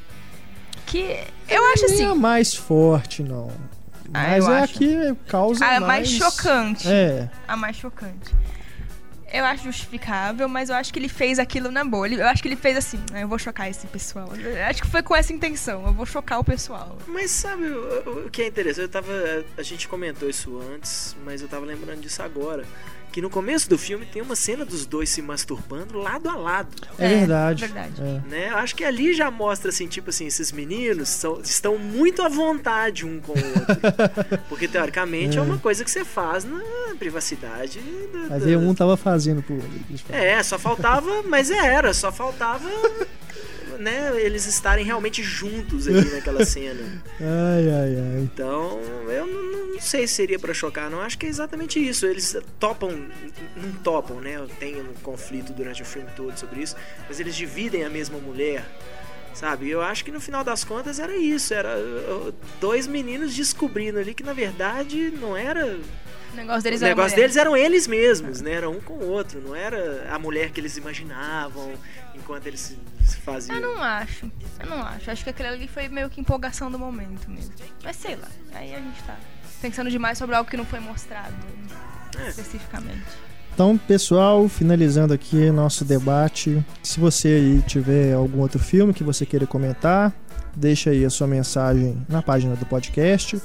[0.87, 2.05] Que eu acho Nem assim.
[2.05, 3.51] a mais forte, não.
[4.11, 4.73] Ah, Mas eu é acho.
[4.73, 5.85] a que causa A mais...
[5.85, 6.87] mais chocante.
[6.89, 8.33] É, A mais chocante.
[9.31, 12.07] Eu acho justificável, mas eu acho que ele fez aquilo na boa.
[12.07, 14.29] Eu acho que ele fez assim, "Ah, eu vou chocar esse pessoal.
[14.35, 16.97] Eu acho que foi com essa intenção, eu vou chocar o pessoal.
[17.07, 18.81] Mas sabe o, o que é interessante?
[18.83, 19.11] Eu tava.
[19.57, 22.65] A gente comentou isso antes, mas eu tava lembrando disso agora.
[23.11, 26.69] Que no começo do filme tem uma cena dos dois se masturbando lado a lado.
[26.97, 27.65] É, É, verdade.
[27.65, 28.01] verdade.
[28.01, 28.21] É.
[28.29, 28.49] Né?
[28.51, 32.29] Eu acho que ali já mostra assim, tipo assim, esses meninos são- estão muito à
[32.29, 34.39] vontade um com o outro.
[34.49, 36.61] Porque teoricamente é, uma coisa que você faz na
[36.99, 37.79] privacidade.
[38.13, 39.57] da- da- ver, um tava fazendo por.
[40.09, 42.69] É, só faltava, mas era, só faltava
[43.77, 46.81] né, eles estarem realmente juntos ali naquela cena.
[47.19, 48.21] Ai, ai, ai.
[48.21, 51.01] Então, eu não, não sei se seria pra chocar, não.
[51.01, 52.05] Acho que é exatamente isso.
[52.05, 53.07] Eles topam,
[53.55, 54.45] não topam, né?
[54.59, 56.75] Tem um conflito durante o filme todo sobre isso,
[57.07, 58.65] mas eles dividem a mesma mulher.
[59.33, 59.69] Sabe?
[59.69, 61.77] Eu acho que no final das contas era isso, era
[62.59, 65.79] dois meninos descobrindo ali que na verdade não era
[66.39, 68.53] negócio deles o era negócio deles eram eles mesmos, né?
[68.53, 71.71] Era um com o outro, não era a mulher que eles imaginavam
[72.15, 72.77] enquanto eles se
[73.09, 73.57] se faziam.
[73.57, 74.31] Eu não acho.
[74.59, 75.09] Eu não acho.
[75.09, 77.51] Acho que aquele ali foi meio que empolgação do momento mesmo.
[77.83, 78.27] Mas sei lá.
[78.53, 79.17] Aí a gente tá
[79.61, 81.33] pensando demais sobre algo que não foi mostrado
[82.19, 82.29] É.
[82.29, 83.01] especificamente.
[83.53, 86.63] Então, pessoal, finalizando aqui nosso debate.
[86.83, 90.13] Se você aí tiver algum outro filme que você queira comentar,
[90.55, 93.41] deixa aí a sua mensagem na página do podcast.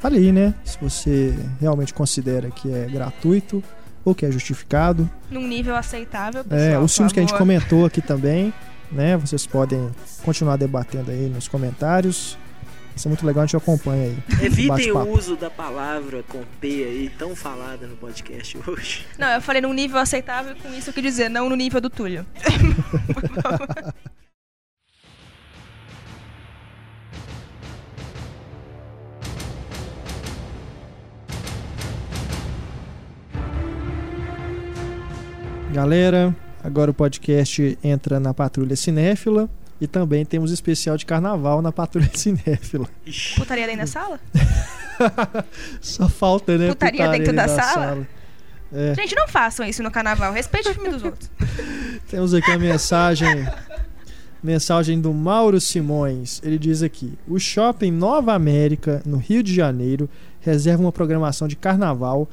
[0.00, 0.54] Fale aí, né?
[0.64, 3.62] Se você realmente considera que é gratuito
[4.04, 5.08] ou que é justificado.
[5.30, 6.60] Num nível aceitável, pessoal.
[6.60, 8.52] É, os filmes que a gente comentou aqui também,
[8.92, 9.16] né?
[9.16, 9.90] Vocês podem
[10.24, 12.38] continuar debatendo aí nos comentários.
[12.98, 14.18] Isso é muito legal, a gente acompanha aí.
[14.44, 19.06] Evitem o uso da palavra com P aí, tão falada no podcast hoje.
[19.16, 21.88] Não, eu falei num nível aceitável com isso eu quis dizer, não no nível do
[21.88, 22.26] Túlio.
[35.78, 39.48] Galera, agora o podcast entra na Patrulha Cinéfila
[39.80, 42.88] e também temos especial de carnaval na Patrulha Cinéfila.
[43.36, 44.20] Putaria dentro da sala?
[45.80, 46.66] Só falta, né?
[46.70, 47.72] Putaria dentro da sala?
[47.72, 48.08] sala.
[48.72, 50.32] É, Gente, não façam isso no carnaval.
[50.32, 51.30] Respeite o filme dos outros.
[52.10, 53.46] temos aqui a mensagem.
[54.42, 56.40] Mensagem do Mauro Simões.
[56.42, 60.10] Ele diz aqui: O Shopping Nova América, no Rio de Janeiro,
[60.40, 62.28] reserva uma programação de carnaval,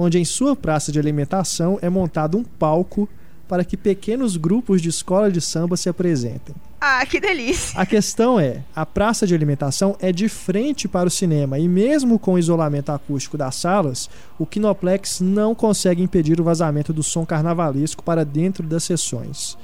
[0.00, 3.06] onde em sua praça de alimentação é montado um palco
[3.46, 6.54] para que pequenos grupos de escola de samba se apresentem.
[6.80, 7.78] Ah, que delícia.
[7.78, 12.18] A questão é, a praça de alimentação é de frente para o cinema e mesmo
[12.18, 14.08] com o isolamento acústico das salas,
[14.38, 19.58] o Kinoplex não consegue impedir o vazamento do som carnavalesco para dentro das sessões.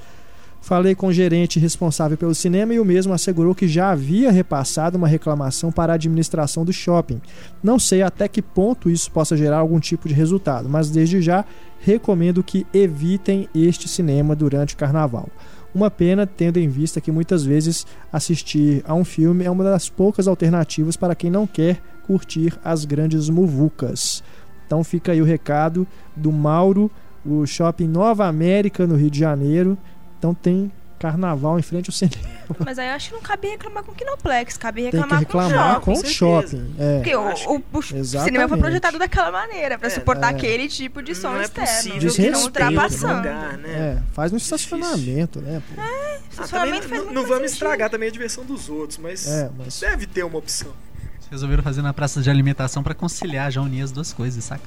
[0.67, 4.99] Falei com o gerente responsável pelo cinema e o mesmo assegurou que já havia repassado
[4.99, 7.21] uma reclamação para a administração do shopping.
[7.63, 11.45] Não sei até que ponto isso possa gerar algum tipo de resultado, mas desde já
[11.79, 15.29] recomendo que evitem este cinema durante o carnaval.
[15.73, 19.89] Uma pena, tendo em vista que muitas vezes assistir a um filme é uma das
[19.89, 24.21] poucas alternativas para quem não quer curtir as grandes muvucas.
[24.67, 25.87] Então fica aí o recado
[26.17, 26.91] do Mauro,
[27.25, 29.79] o Shopping Nova América, no Rio de Janeiro.
[30.27, 32.17] Então tem carnaval em frente ao cinema.
[32.65, 35.19] Mas aí eu acho que não cabe reclamar com o Kinoplex, cabe Tem que reclamar,
[35.21, 36.49] reclamar com com o o shopping.
[36.49, 36.75] shopping.
[36.79, 36.97] É.
[36.97, 40.37] Porque o, o- o cinema foi projetado daquela maneira, pra suportar é.
[40.37, 41.71] aquele tipo de som Não é externo.
[41.71, 42.45] possível que não né?
[42.45, 43.15] ultrapassando.
[43.19, 43.69] lugar, né?
[43.99, 45.63] É, faz no estacionamento, né?
[45.69, 45.81] pô?
[45.81, 47.53] Ah, também Estacionamento faz não, muito não vamos sentido.
[47.53, 50.73] estragar também a diversão dos outros, mas, É, mas deve ter uma opção.
[51.21, 54.65] Vocês resolveram fazer na praça de alimentação pra conciliar, já unir as duas coisas, saca?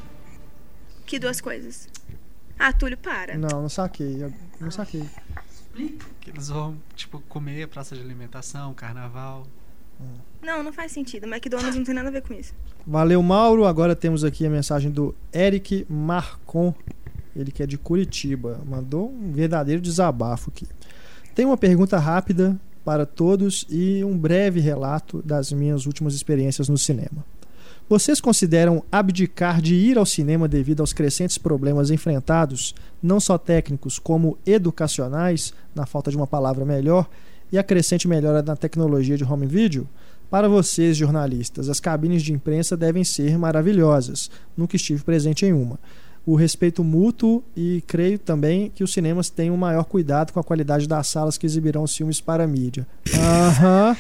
[1.08, 1.88] Que duas coisas.
[2.58, 3.36] Ah, Túlio, para.
[3.38, 4.26] não, não saquei.
[4.60, 5.04] Não saquei.
[6.20, 9.46] Que eles vão, tipo, comer praça de alimentação, carnaval.
[10.42, 11.26] Não, não faz sentido.
[11.28, 12.54] McDonald's não tem nada a ver com isso.
[12.88, 13.66] Valeu, Mauro.
[13.66, 16.74] Agora temos aqui a mensagem do Eric Marcon.
[17.36, 18.62] Ele que é de Curitiba.
[18.66, 20.68] Mandou um verdadeiro desabafo aqui.
[21.36, 26.78] Tem uma pergunta rápida para todos e um breve relato das minhas últimas experiências no
[26.78, 27.26] cinema.
[27.90, 33.98] Vocês consideram abdicar de ir ao cinema devido aos crescentes problemas enfrentados, não só técnicos
[33.98, 37.10] como educacionais, na falta de uma palavra melhor,
[37.52, 39.90] e a crescente melhora na tecnologia de home video?
[40.30, 44.30] Para vocês, jornalistas, as cabines de imprensa devem ser maravilhosas.
[44.56, 45.80] Nunca estive presente em uma.
[46.24, 50.44] O respeito mútuo e creio também que os cinemas têm um maior cuidado com a
[50.44, 52.86] qualidade das salas que exibirão os filmes para a mídia.
[53.16, 53.96] Aham.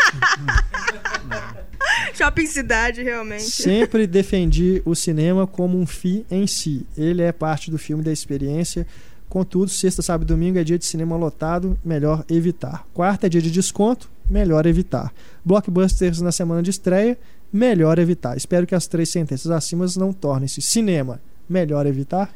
[2.13, 3.43] Shopping Cidade, realmente.
[3.43, 6.85] Sempre defendi o cinema como um fim em si.
[6.97, 8.85] Ele é parte do filme da experiência.
[9.27, 12.87] Contudo, sexta, sábado e domingo é dia de cinema lotado, melhor evitar.
[12.93, 15.13] Quarta é dia de desconto, melhor evitar.
[15.45, 17.17] Blockbusters na semana de estreia,
[17.53, 18.35] melhor evitar.
[18.35, 22.33] Espero que as três sentenças acima não tornem-se cinema, melhor evitar.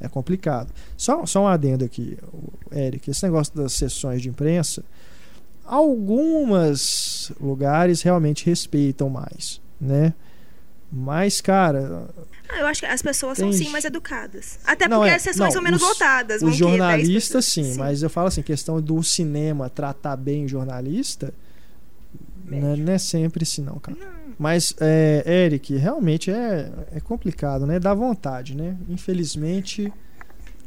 [0.00, 0.72] É complicado.
[0.96, 2.18] Só, só um adendo aqui,
[2.70, 3.10] Eric.
[3.10, 4.84] Esse negócio das sessões de imprensa,
[5.64, 10.14] alguns lugares realmente respeitam mais, né?
[10.92, 12.08] Mas, cara,
[12.48, 14.60] Ah, eu acho que as pessoas são sim mais educadas.
[14.64, 16.40] Até Não, porque é, as sessões não, são menos os- lotadas.
[16.40, 17.66] vão os que 10 jornalistas pessoas.
[17.66, 21.34] sim, mas eu falo assim, questão do cinema tratar bem o jornalista,
[22.44, 23.96] não é, não é sempre assim não, cara.
[24.38, 27.80] Mas, é, Eric, realmente é, é complicado, né?
[27.80, 28.76] Dá vontade, né?
[28.88, 29.92] Infelizmente,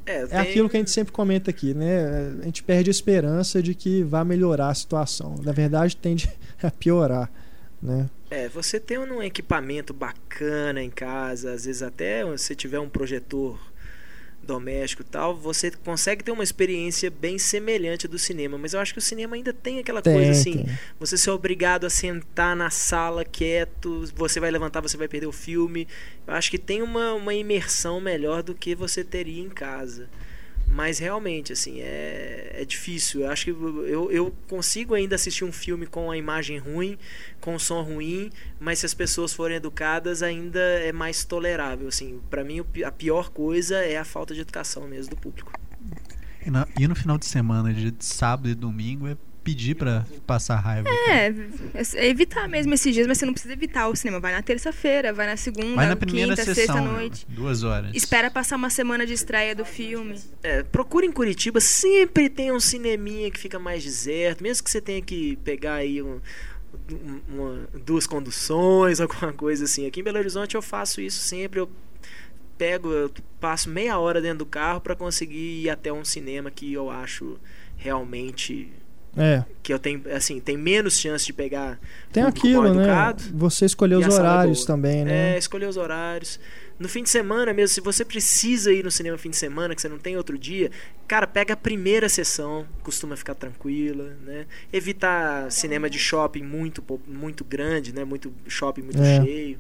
[0.07, 2.33] É, é tem- aquilo que a gente sempre comenta aqui, né?
[2.41, 5.35] A gente perde a esperança de que vai melhorar a situação.
[5.43, 6.29] Na verdade, tende
[6.63, 7.29] a piorar,
[7.81, 8.09] né?
[8.29, 13.59] É, você tem um equipamento bacana em casa, às vezes até se tiver um projetor
[14.47, 18.93] doméstico e tal, você consegue ter uma experiência bem semelhante do cinema, mas eu acho
[18.93, 20.79] que o cinema ainda tem aquela Tem, coisa assim, tem.
[20.99, 25.31] você ser obrigado a sentar na sala quieto, você vai levantar, você vai perder o
[25.31, 25.87] filme.
[26.25, 30.09] Eu acho que tem uma, uma imersão melhor do que você teria em casa.
[30.69, 33.21] Mas realmente, assim, é, é difícil.
[33.21, 36.97] Eu acho que eu, eu consigo ainda assistir um filme com a imagem ruim,
[37.39, 38.29] com o som ruim,
[38.59, 41.87] mas se as pessoas forem educadas, ainda é mais tolerável.
[41.87, 45.51] Assim, para mim, a pior coisa é a falta de educação mesmo do público.
[46.45, 49.17] E, e no final de semana, de sábado e domingo, é
[49.47, 50.89] pedir pra passar raiva.
[50.89, 51.33] É,
[51.95, 54.19] é evitar mesmo esses dias, mas você não precisa evitar o cinema.
[54.19, 57.25] Vai na terça-feira, vai na segunda, Vai na primeira quinta, sessão, sexta-noite.
[57.29, 57.91] duas horas.
[57.95, 60.19] Espera passar uma semana de estreia do filme.
[60.43, 64.81] É, procura em Curitiba, sempre tem um cineminha que fica mais deserto, mesmo que você
[64.81, 66.19] tenha que pegar aí um-
[66.91, 69.87] um- uma- duas conduções, alguma coisa assim.
[69.87, 71.69] Aqui em Belo Horizonte eu faço isso sempre, eu
[72.57, 73.09] pego, eu
[73.39, 77.39] passo meia hora dentro do carro para conseguir ir até um cinema que eu acho
[77.77, 78.71] realmente
[79.17, 79.43] É.
[79.63, 81.79] que eu tenho assim, tem menos chance de pegar
[82.11, 82.83] Tem aquilo, né?
[82.83, 83.23] educado.
[83.33, 85.35] Você escolher E os horários também, né?
[85.35, 86.39] É, escolher os horários.
[86.79, 89.81] No fim de semana mesmo, se você precisa ir no cinema fim de semana, que
[89.81, 90.69] você não tem outro dia,
[91.07, 94.45] cara, pega a primeira sessão, costuma ficar tranquila, né?
[94.71, 98.03] Evitar cinema de shopping muito muito grande, né?
[98.03, 99.23] Muito shopping muito É.
[99.23, 99.57] cheio.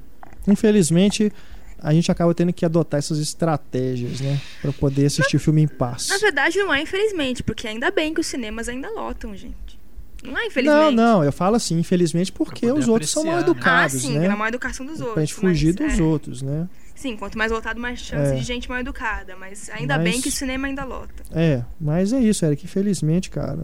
[0.47, 1.33] Infelizmente,
[1.79, 4.39] a gente acaba tendo que adotar essas estratégias, né?
[4.61, 6.09] Pra poder assistir o filme em paz.
[6.09, 9.77] Na verdade, não é infelizmente, porque ainda bem que os cinemas ainda lotam, gente.
[10.23, 10.81] Não é infelizmente.
[10.83, 13.59] Não, não, eu falo assim, infelizmente, porque os outros são mal apreciar, né?
[13.59, 14.21] educados, ah, sim, né?
[14.21, 15.13] pela má educação dos outros.
[15.13, 16.03] Pra gente fugir mas, dos é.
[16.03, 16.67] outros, né?
[16.95, 18.35] Sim, quanto mais lotado, mais chance É.
[18.35, 19.35] de gente mal educada.
[19.39, 21.23] Mas ainda Mas- bem que o cinema ainda lota.
[21.31, 23.59] É, mas é isso, Eric, infelizmente, cara.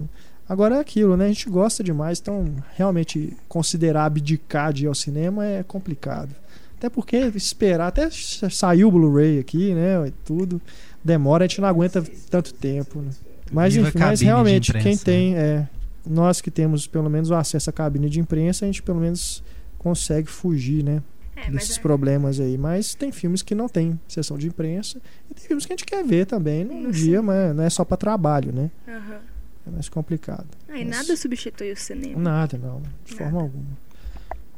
[0.48, 1.26] Agora é aquilo, né?
[1.26, 6.36] A gente gosta demais, então realmente considerar abdicar de ir ao cinema é complicado.
[6.84, 10.06] Até porque esperar, até sair o Blu-ray aqui, né?
[10.06, 10.62] E tudo,
[11.02, 13.10] demora, a gente não aguenta tanto tempo, né?
[13.50, 15.02] Mas, enfim, mas realmente, imprensa, quem né?
[15.02, 15.70] tem, é,
[16.06, 19.42] nós que temos pelo menos o acesso à cabine de imprensa, a gente pelo menos
[19.78, 21.02] consegue fugir, né?
[21.38, 22.58] É, desses é- problemas aí.
[22.58, 25.00] Mas tem filmes que não tem sessão de imprensa
[25.32, 27.86] e tem filmes que a gente quer ver também Não dia, mas não é só
[27.86, 28.70] para trabalho, né?
[28.86, 29.20] Aham.
[29.66, 30.48] É mais complicado.
[30.68, 32.20] Ah, e Mas- nada substitui o cinema.
[32.22, 32.82] Nada, não.
[33.06, 33.24] De Nada.
[33.24, 33.78] forma alguma.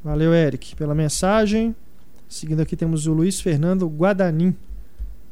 [0.04, 1.76] Valeu, Eric, pela mensagem.
[2.28, 4.56] Seguindo aqui temos o Luiz Fernando Guadanin.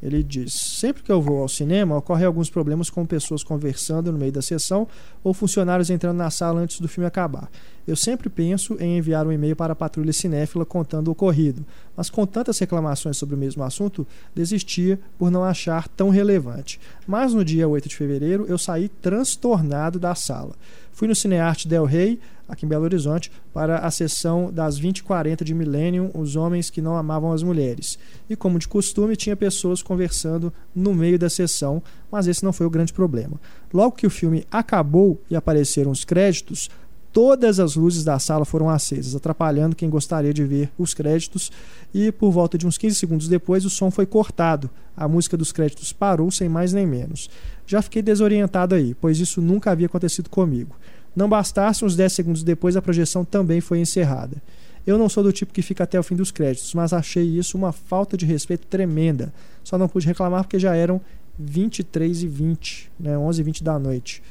[0.03, 4.17] Ele diz: Sempre que eu vou ao cinema, ocorrem alguns problemas com pessoas conversando no
[4.17, 4.85] meio da sessão
[5.23, 7.49] ou funcionários entrando na sala antes do filme acabar.
[7.87, 11.65] Eu sempre penso em enviar um e-mail para a patrulha cinéfila contando o ocorrido,
[11.95, 14.05] mas com tantas reclamações sobre o mesmo assunto,
[14.35, 16.81] desistia por não achar tão relevante.
[17.07, 20.53] Mas no dia 8 de fevereiro, eu saí transtornado da sala.
[20.91, 22.19] Fui no Cinearte Del Rey,
[22.53, 26.95] aqui em Belo Horizonte, para a sessão das 20h40 de Millennium, Os Homens que Não
[26.95, 27.99] Amavam as Mulheres.
[28.29, 31.81] E como de costume, tinha pessoas conversando no meio da sessão,
[32.11, 33.39] mas esse não foi o grande problema.
[33.73, 36.69] Logo que o filme acabou e apareceram os créditos,
[37.13, 41.51] todas as luzes da sala foram acesas, atrapalhando quem gostaria de ver os créditos,
[41.93, 44.69] e por volta de uns 15 segundos depois o som foi cortado.
[44.97, 47.29] A música dos créditos parou sem mais nem menos.
[47.67, 50.75] Já fiquei desorientado aí, pois isso nunca havia acontecido comigo.
[51.15, 54.41] Não bastasse, uns 10 segundos depois a projeção também foi encerrada.
[54.85, 57.57] Eu não sou do tipo que fica até o fim dos créditos, mas achei isso
[57.57, 59.33] uma falta de respeito tremenda.
[59.63, 60.99] Só não pude reclamar porque já eram
[61.39, 64.21] 23 e 20, né, 11 e 20 da noite.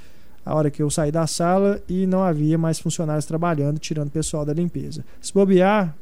[0.45, 4.11] A hora que eu saí da sala e não havia mais funcionários trabalhando, tirando o
[4.11, 5.05] pessoal da limpeza.
[5.21, 5.97] Se bobear,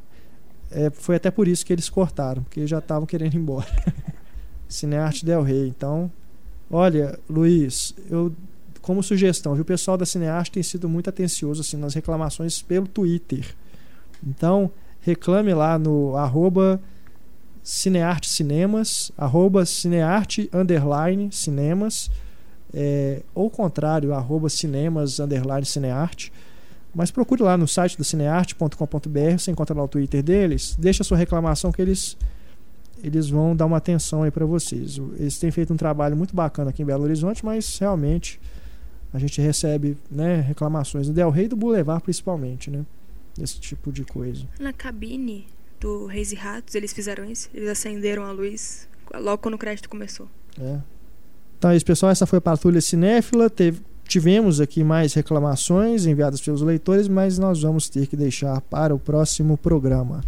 [0.71, 3.67] é, foi até por isso que eles cortaram, porque já estavam querendo ir embora.
[4.67, 5.67] Cinearte Del Rey.
[5.67, 6.11] Então,
[6.69, 8.33] olha, Luiz, eu
[8.81, 9.61] como sugestão, viu?
[9.61, 13.55] O pessoal da Cinearte tem sido muito atencioso assim nas reclamações pelo Twitter.
[14.25, 14.71] Então,
[15.01, 16.81] reclame lá no arroba
[17.63, 22.09] Cinearte Cinemas, arroba Cinearte Underline Cinemas,
[22.73, 26.31] é, ou contrário, arroba Cinemas Underline Cinearte.
[26.93, 31.05] Mas procure lá no site da cinearte.com.br, você encontra lá o Twitter deles, deixa a
[31.05, 32.17] sua reclamação que eles
[33.03, 35.01] eles vão dar uma atenção aí para vocês.
[35.17, 38.39] Eles têm feito um trabalho muito bacana aqui em Belo Horizonte, mas realmente
[39.13, 42.85] a gente recebe né, reclamações do Del Rey do Boulevard principalmente, né?
[43.41, 44.45] Esse tipo de coisa.
[44.59, 45.47] Na cabine,
[45.79, 47.49] do Reis e Ratos, eles fizeram isso.
[47.53, 50.27] Eles acenderam a luz logo quando o crédito começou.
[50.59, 50.79] É.
[51.57, 52.11] Então é isso, pessoal.
[52.11, 53.49] Essa foi a Patrulha Cinéfila.
[53.49, 58.93] Teve- tivemos aqui mais reclamações enviadas pelos leitores, mas nós vamos ter que deixar para
[58.93, 60.21] o próximo programa.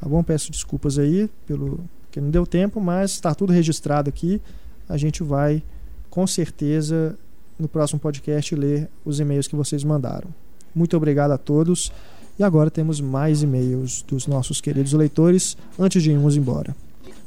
[0.00, 0.22] Tá bom?
[0.22, 4.40] Peço desculpas aí pelo que não deu tempo, mas está tudo registrado aqui.
[4.88, 5.62] A gente vai,
[6.10, 7.16] com certeza,
[7.58, 10.28] no próximo podcast, ler os e-mails que vocês mandaram.
[10.74, 11.92] Muito obrigado a todos.
[12.38, 16.74] E agora temos mais e-mails dos nossos queridos leitores antes de irmos embora.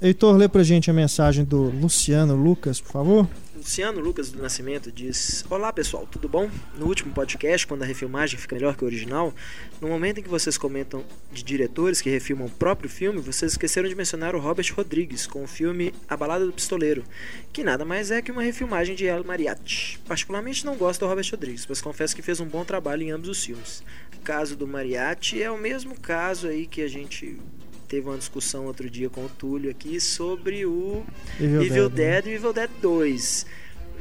[0.03, 3.29] Heitor, lê pra gente a mensagem do Luciano Lucas, por favor.
[3.55, 6.49] Luciano Lucas do Nascimento diz: Olá pessoal, tudo bom?
[6.75, 9.31] No último podcast, quando a refilmagem fica melhor que o original,
[9.79, 13.87] no momento em que vocês comentam de diretores que refilmam o próprio filme, vocês esqueceram
[13.87, 17.03] de mencionar o Robert Rodrigues com o filme A Balada do Pistoleiro,
[17.53, 19.99] que nada mais é que uma refilmagem de El Mariachi.
[20.07, 23.29] Particularmente não gosto do Robert Rodrigues, mas confesso que fez um bom trabalho em ambos
[23.29, 23.83] os filmes.
[24.17, 27.37] O caso do Mariachi é o mesmo caso aí que a gente
[27.91, 31.03] teve uma discussão outro dia com o Túlio aqui sobre o
[31.37, 32.21] Evil Evil, Dead, né?
[32.21, 33.45] Dead e Evil Dead 2.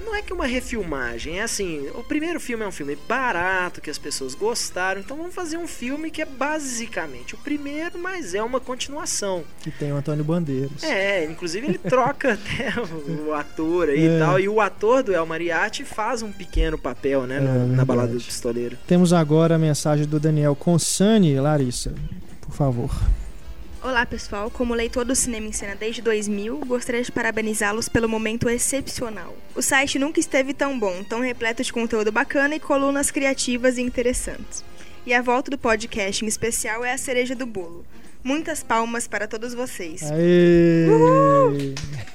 [0.04, 3.90] Não é que uma refilmagem, é assim, o primeiro filme é um filme barato, que
[3.90, 8.42] as pessoas gostaram, então vamos fazer um filme que é basicamente o primeiro, mas é
[8.42, 9.44] uma continuação.
[9.60, 10.82] Que tem o Antônio Bandeiras.
[10.82, 12.72] É, inclusive ele troca até
[13.26, 14.16] o, ator aí É.
[14.16, 17.84] e tal, e o ator do El Mariachi faz um pequeno papel, né, É, na
[17.84, 18.78] balada do pistoleiro.
[18.86, 21.38] Temos agora a mensagem do Daniel Consani.
[21.38, 21.92] Larissa,
[22.40, 22.90] por favor.
[23.82, 28.46] Olá pessoal, como leitor do Cinema em Cena desde 2000, gostaria de parabenizá-los pelo momento
[28.46, 29.34] excepcional.
[29.54, 33.82] O site nunca esteve tão bom, tão repleto de conteúdo bacana e colunas criativas e
[33.82, 34.62] interessantes.
[35.06, 37.86] E a volta do podcast em especial é a cereja do bolo.
[38.22, 40.02] Muitas palmas para todos vocês.
[40.12, 40.86] Aê!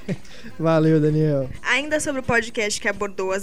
[0.60, 1.50] Valeu, Daniel.
[1.64, 3.42] Ainda sobre o podcast que abordou as,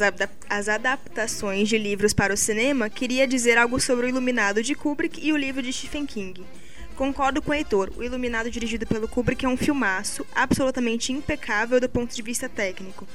[0.48, 5.18] as adaptações de livros para o cinema, queria dizer algo sobre o Iluminado de Kubrick
[5.20, 6.40] e o livro de Stephen King.
[6.96, 11.88] Concordo com o Heitor, o Iluminado dirigido pelo Kubrick é um filmaço absolutamente impecável do
[11.88, 13.06] ponto de vista técnico.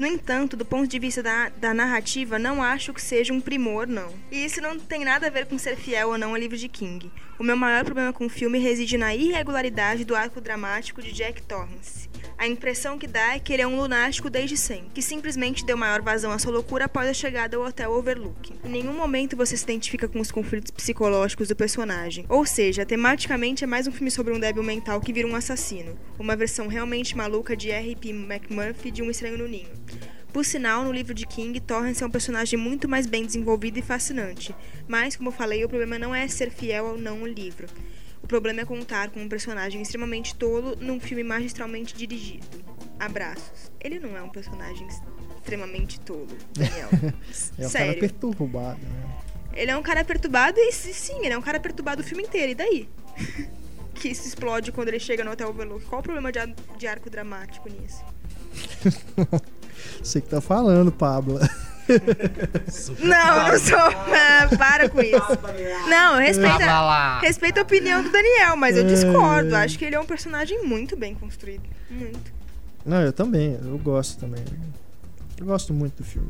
[0.00, 3.86] No entanto, do ponto de vista da, da narrativa, não acho que seja um primor,
[3.86, 4.10] não.
[4.32, 6.70] E isso não tem nada a ver com ser fiel ou não ao livro de
[6.70, 7.12] King.
[7.38, 11.42] O meu maior problema com o filme reside na irregularidade do arco dramático de Jack
[11.42, 12.08] Torrance.
[12.36, 15.76] A impressão que dá é que ele é um lunático desde sempre, que simplesmente deu
[15.76, 18.54] maior vazão à sua loucura após a chegada ao Hotel Overlook.
[18.64, 22.24] Em nenhum momento você se identifica com os conflitos psicológicos do personagem.
[22.30, 25.98] Ou seja, tematicamente é mais um filme sobre um débil mental que vira um assassino.
[26.18, 28.08] Uma versão realmente maluca de R.P.
[28.08, 29.68] McMurphy de Um Estranho no Ninho.
[30.32, 33.82] Por sinal, no livro de King, Torrance é um personagem muito mais bem desenvolvido e
[33.82, 34.54] fascinante.
[34.86, 37.66] Mas, como eu falei, o problema não é ser fiel ou não ao livro.
[38.22, 42.46] O problema é contar com um personagem extremamente tolo num filme magistralmente dirigido.
[42.98, 43.72] Abraços.
[43.80, 44.86] Ele não é um personagem
[45.36, 46.88] extremamente tolo, Daniel.
[47.58, 47.98] É cara Sério.
[48.00, 49.16] perturbado, né?
[49.52, 52.22] Ele é um cara perturbado e sim, sim, ele é um cara perturbado o filme
[52.22, 52.52] inteiro.
[52.52, 52.88] E daí?
[53.94, 55.84] que isso explode quando ele chega no Hotel Overlook.
[55.86, 58.04] Qual o problema de, ar- de arco dramático nisso?
[60.02, 61.38] Você que tá falando, Pablo.
[63.00, 63.78] Não, eu não sou.
[63.78, 65.16] Ah, para com isso.
[65.88, 69.54] Não, respeita, respeita a opinião do Daniel, mas eu discordo.
[69.56, 71.62] Acho que ele é um personagem muito bem construído.
[71.90, 72.32] Muito.
[72.86, 73.58] Não, eu também.
[73.62, 74.42] Eu gosto também.
[75.38, 76.28] Eu gosto muito do filme.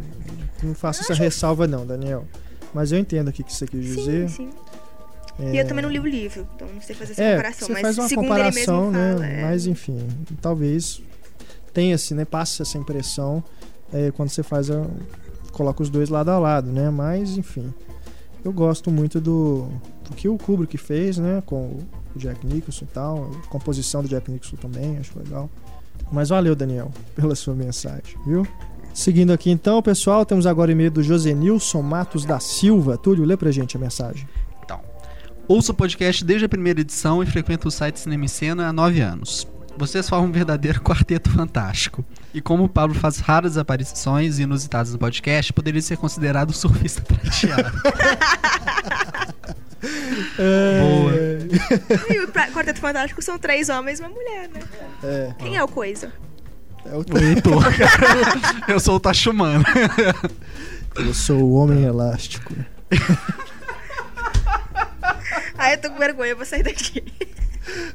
[0.62, 2.26] Não faço essa ressalva, não, Daniel.
[2.72, 4.28] Mas eu entendo o que você quis dizer.
[4.30, 4.50] Sim, sim.
[5.40, 7.66] É, E eu também não li o livro, então não sei fazer essa É, comparação.
[7.66, 9.40] você mas faz uma segundo comparação, ele mesmo fala, né?
[9.40, 9.44] é.
[9.44, 10.08] Mas enfim,
[10.40, 11.02] talvez
[11.72, 12.24] tenha assim, né?
[12.24, 13.42] Passe essa impressão
[13.92, 14.86] é, quando você faz a,
[15.52, 16.90] coloca os dois lado a lado, né?
[16.90, 17.72] Mas enfim,
[18.44, 19.68] eu gosto muito do,
[20.08, 21.42] do que o Kubrick fez, né?
[21.44, 21.78] Com
[22.14, 25.48] o Jack Nicholson e tal, a composição do Jack Nicholson também, acho legal.
[26.10, 28.46] Mas valeu, Daniel, pela sua mensagem, viu?
[28.92, 32.98] Seguindo aqui então, pessoal, temos agora o e-mail do Josenilson Matos da Silva.
[32.98, 34.28] Túlio, lê pra gente a mensagem.
[34.64, 34.80] Então,
[35.46, 38.72] ouço o podcast desde a primeira edição e frequento o site Cinema em Cena há
[38.72, 39.46] nove anos.
[39.80, 42.04] Vocês formam um verdadeiro quarteto fantástico.
[42.34, 47.72] E como o Pablo faz raras aparições inusitadas no podcast, poderia ser considerado surfista prateado.
[50.36, 51.12] Boa.
[52.10, 54.60] E o Quarteto Fantástico são três homens e uma mulher, né?
[55.02, 56.12] É, Quem é o Coisa?
[56.84, 57.64] é o Heitor.
[58.68, 59.64] Eu sou o Tachumano.
[60.94, 62.52] Eu sou o Homem Elástico.
[65.56, 67.02] Ai, eu tô com vergonha, eu vou sair daqui.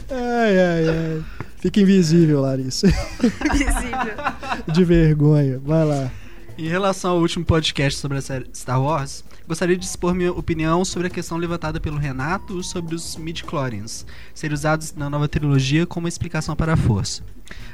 [0.10, 1.45] Ai, ai, ai.
[1.66, 2.86] Fica invisível, Larissa.
[2.86, 4.14] Invisível.
[4.72, 5.60] De vergonha.
[5.66, 6.12] Vai lá.
[6.56, 10.86] Em relação ao último podcast sobre a série Star Wars, gostaria de expor minha opinião
[10.86, 14.06] sobre a questão levantada pelo Renato sobre os midi-chlorians
[14.36, 17.24] serem usados na nova trilogia como explicação para a força.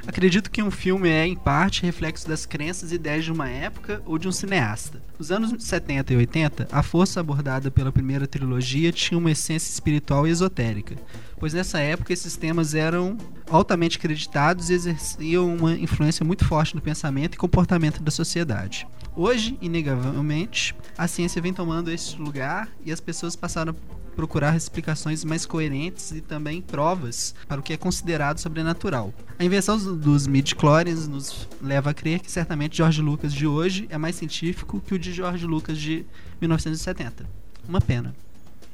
[0.06, 4.02] Acredito que um filme é, em parte, reflexo das crenças e ideias de uma época
[4.06, 5.02] ou de um cineasta.
[5.18, 10.28] Nos anos 70 e 80, a força abordada pela primeira trilogia tinha uma essência espiritual
[10.28, 10.96] e esotérica,
[11.40, 13.18] pois nessa época esses temas eram
[13.50, 18.88] altamente acreditados e exerciam uma influência muito forte no pensamento e comportamento da sociedade.
[19.16, 23.76] Hoje, inegavelmente, a ciência vem tomando esse lugar e as pessoas passaram
[24.16, 29.14] procurar explicações mais coerentes e também provas para o que é considerado sobrenatural.
[29.40, 33.98] A invenção dos midi-chlorians nos leva a crer que certamente George Lucas de hoje é
[33.98, 36.06] mais científico que o de George Lucas de
[36.40, 37.26] 1970.
[37.68, 38.14] Uma pena.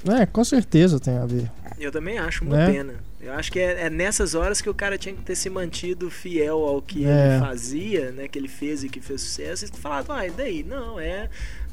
[0.08, 1.52] É, com certeza tem a ver.
[1.80, 2.72] Eu também acho uma Né?
[2.72, 2.94] pena.
[3.20, 6.10] Eu acho que é, é nessas horas que o cara tinha que ter se mantido
[6.10, 7.32] fiel ao que É.
[7.36, 8.28] ele fazia, né?
[8.28, 9.66] Que ele fez e que fez sucesso.
[9.66, 10.64] E falado, ah, e daí?
[10.64, 11.30] Não, é,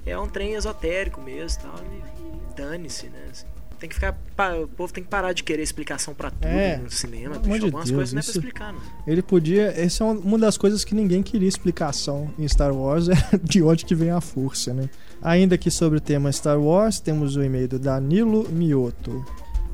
[0.06, 1.74] é um trem esotérico mesmo tal.
[1.84, 3.18] E dane-se, né?
[3.30, 3.46] assim.
[3.78, 4.14] Tem que ficar.
[4.62, 6.76] O povo tem que parar de querer explicação pra tudo É.
[6.78, 7.38] no cinema.
[7.38, 7.59] Bicho.
[7.59, 8.80] de Algumas Deus, coisas não é pra explicar, não.
[9.06, 9.72] Ele podia.
[9.76, 13.62] Essa é uma- uma das coisas que ninguém queria explicação em Star Wars, é de
[13.62, 14.88] onde que vem a força, né?
[15.22, 19.24] Ainda aqui sobre o tema Star Wars, temos o e-mail do Danilo Mioto.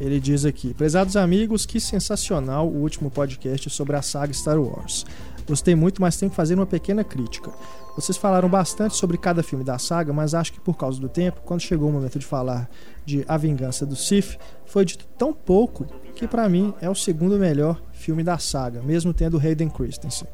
[0.01, 5.05] Ele diz aqui: Prezados amigos, que sensacional o último podcast sobre a saga Star Wars.
[5.51, 7.51] Gostei muito, mas tenho que fazer uma pequena crítica.
[7.97, 11.41] Vocês falaram bastante sobre cada filme da saga, mas acho que por causa do tempo,
[11.45, 12.71] quando chegou o momento de falar
[13.05, 17.37] de A Vingança do Sith, foi dito tão pouco que pra mim é o segundo
[17.37, 20.29] melhor filme da saga, mesmo tendo Hayden Christensen.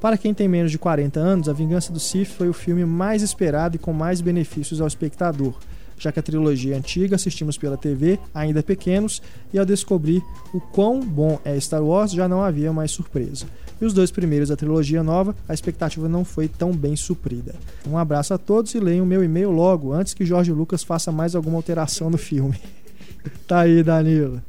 [0.00, 3.20] Para quem tem menos de 40 anos, A Vingança do Sith foi o filme mais
[3.20, 5.52] esperado e com mais benefícios ao espectador,
[5.98, 9.20] já que a trilogia antiga assistimos pela TV, ainda pequenos,
[9.52, 10.22] e ao descobrir
[10.54, 13.44] o quão bom é Star Wars, já não havia mais surpresa.
[13.80, 17.54] E os dois primeiros da trilogia nova, a expectativa não foi tão bem suprida.
[17.86, 21.34] Um abraço a todos e leiam meu e-mail logo, antes que Jorge Lucas faça mais
[21.34, 22.60] alguma alteração no filme.
[23.46, 24.40] tá aí, Danilo.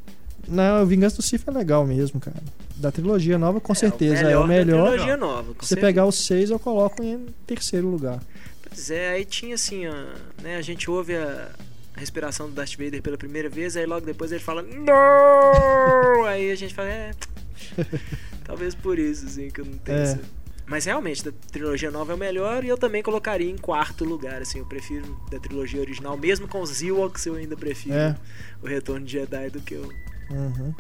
[0.48, 2.38] Não, a Vingança do Sith é legal mesmo, cara.
[2.76, 4.92] Da trilogia nova, com certeza é o da melhor.
[4.92, 5.54] trilogia nova.
[5.54, 5.88] com Se você certeza.
[5.88, 8.20] pegar os seis, eu coloco em terceiro lugar.
[8.70, 9.94] Pois é, aí tinha assim, ó,
[10.44, 11.50] né, a gente ouve a
[11.96, 16.52] a respiração do Darth Vader pela primeira vez, aí logo depois ele fala não, aí
[16.52, 17.12] a gente fala é,
[18.46, 19.98] talvez por isso assim que eu não tenho.
[19.98, 20.04] É.
[20.04, 20.20] essa-
[20.68, 24.42] Mas realmente da trilogia nova é o melhor e eu também colocaria em quarto lugar,
[24.42, 28.16] assim, eu prefiro da trilogia original, mesmo com os Ewoks eu ainda prefiro É.
[28.64, 29.88] o Retorno de Jedi do que o.
[30.32, 30.74] Uhum.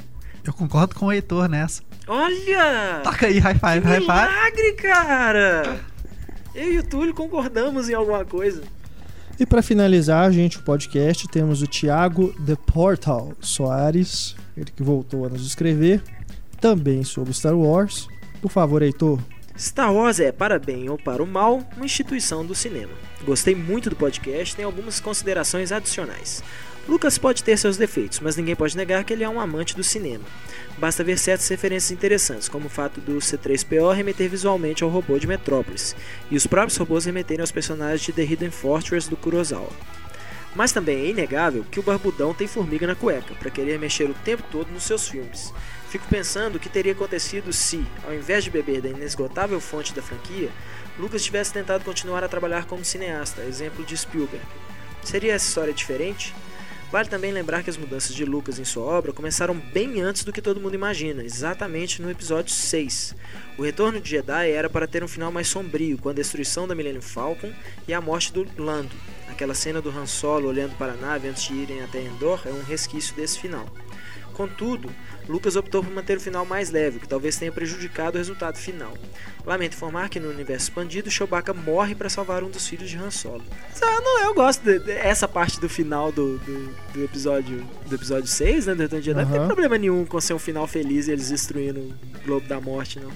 [0.43, 1.83] Eu concordo com o Heitor nessa.
[2.07, 3.01] Olha!
[3.03, 4.01] Toca aí, high five, Que high five.
[4.01, 5.79] milagre, cara!
[6.55, 8.61] Eu e o Túlio concordamos em alguma coisa.
[9.39, 15.25] E para finalizar, gente, o podcast, temos o Thiago The Portal Soares, ele que voltou
[15.25, 16.01] a nos escrever,
[16.59, 18.07] também sobre Star Wars.
[18.41, 19.19] Por favor, Heitor.
[19.57, 22.91] Star Wars é, para bem ou para o mal, uma instituição do cinema.
[23.23, 26.43] Gostei muito do podcast tenho algumas considerações adicionais.
[26.87, 29.83] Lucas pode ter seus defeitos, mas ninguém pode negar que ele é um amante do
[29.83, 30.23] cinema.
[30.77, 35.25] Basta ver certas referências interessantes, como o fato do C3PO remeter visualmente ao robô de
[35.25, 35.95] Metrópolis,
[36.29, 39.71] e os próprios robôs remeterem aos personagens de The Hidden Fortress do Kurosawa.
[40.53, 44.15] Mas também é inegável que o Barbudão tem formiga na cueca, para querer mexer o
[44.23, 45.51] tempo todo nos seus filmes.
[45.95, 50.01] Fico pensando o que teria acontecido se, ao invés de beber da inesgotável fonte da
[50.01, 50.49] franquia,
[50.99, 54.45] Lucas tivesse tentado continuar a trabalhar como cineasta, exemplo de Spielberg.
[55.01, 56.35] Seria essa história diferente?
[56.91, 60.33] Vale também lembrar que as mudanças de Lucas em sua obra começaram bem antes do
[60.33, 63.15] que todo mundo imagina, exatamente no episódio 6.
[63.57, 66.75] O retorno de Jedi era para ter um final mais sombrio, com a destruição da
[66.75, 67.53] Millennium Falcon
[67.87, 68.93] e a morte do Lando.
[69.29, 72.49] Aquela cena do Han Solo olhando para a nave antes de irem até Endor é
[72.49, 73.65] um resquício desse final.
[74.35, 74.91] Contudo,
[75.27, 78.57] Lucas optou por manter o final mais leve, o que talvez tenha prejudicado o resultado
[78.57, 78.93] final.
[79.45, 83.11] Lamento informar que no universo expandido, Chewbacca morre para salvar um dos filhos de Han
[83.11, 83.43] Solo.
[83.81, 88.67] Ah, não, eu gosto dessa parte do final do, do, do episódio do episódio 6,
[88.67, 89.25] né, do Retorno de Jedi.
[89.25, 91.95] Não tem problema nenhum com ser um final feliz e eles destruindo o
[92.25, 93.11] Globo da Morte, não.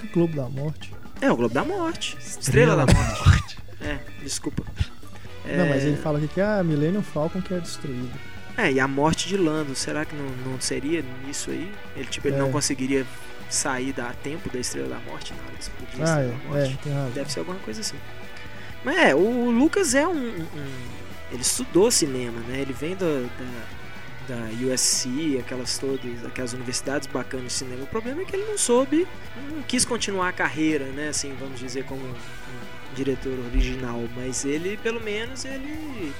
[0.00, 0.94] Que Globo da Morte.
[1.20, 2.16] É, o Globo da Morte.
[2.18, 3.58] Estrela, da Morte.
[3.80, 4.62] É, desculpa.
[5.44, 8.35] É, Não, mas ele fala aqui que a Millennium Falcon que é destruída.
[8.56, 11.70] É, e a morte de Lando, será que não, não seria isso aí?
[11.94, 12.38] Ele, tipo, ele É.
[12.38, 13.06] não conseguiria
[13.50, 17.10] sair da tempo da Estrela da Morte na hora explodir Ah, é, é, tem razão.
[17.10, 17.96] Deve ser alguma coisa assim.
[18.84, 20.12] Mas é, o Lucas é um.
[20.16, 20.46] um-
[21.32, 22.60] ele estudou cinema, né?
[22.60, 23.28] Ele vem do-
[24.28, 27.82] da, da USC, aquelas todas, aquelas universidades bacanas de cinema.
[27.82, 29.06] O problema é que ele não soube,
[29.52, 31.08] não quis continuar a carreira, né?
[31.08, 32.14] Assim, vamos dizer, como um
[32.94, 34.02] diretor original.
[34.16, 36.12] Mas ele, pelo menos, ele.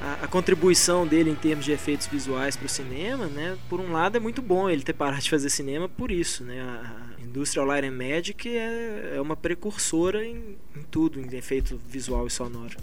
[0.00, 3.56] A, a contribuição dele em termos de efeitos visuais para o cinema, né?
[3.68, 6.60] Por um lado é muito bom ele ter parado de fazer cinema por isso, né?
[6.60, 11.80] A, a Industrial Light and Magic é, é uma precursora em, em tudo, em efeito
[11.88, 12.76] visual e sonoro.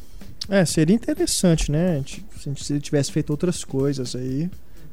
[0.49, 2.03] É, seria interessante, né?
[2.57, 4.49] Se ele tivesse feito outras coisas aí.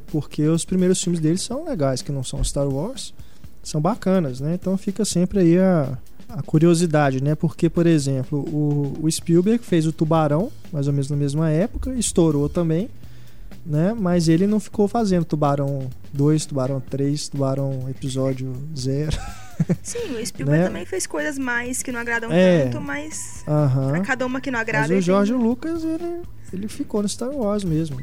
[0.07, 3.15] Porque os primeiros filmes dele são legais, que não são Star Wars.
[3.63, 4.55] são bacanas, né?
[4.55, 5.97] Então fica sempre aí a,
[6.35, 7.35] a curiosidade, né?
[7.35, 11.93] Porque, por exemplo, o, o Spielberg fez o Tubarão, mais ou menos na mesma época,
[11.94, 12.89] estourou também,
[13.66, 13.94] né?
[13.98, 19.16] Mas ele não ficou fazendo Tubarão 2, Tubarão 3, Tubarão episódio 0.
[19.82, 20.66] Sim, o Spielberg Né?
[20.69, 22.65] também fez coisas mais que não agradam É.
[22.65, 23.90] tanto, mas Aham.
[23.90, 24.89] pra cada uma que não agrada.
[24.89, 27.97] Mas o George tem- Lucas, ele, ele ficou no Star Wars mesmo.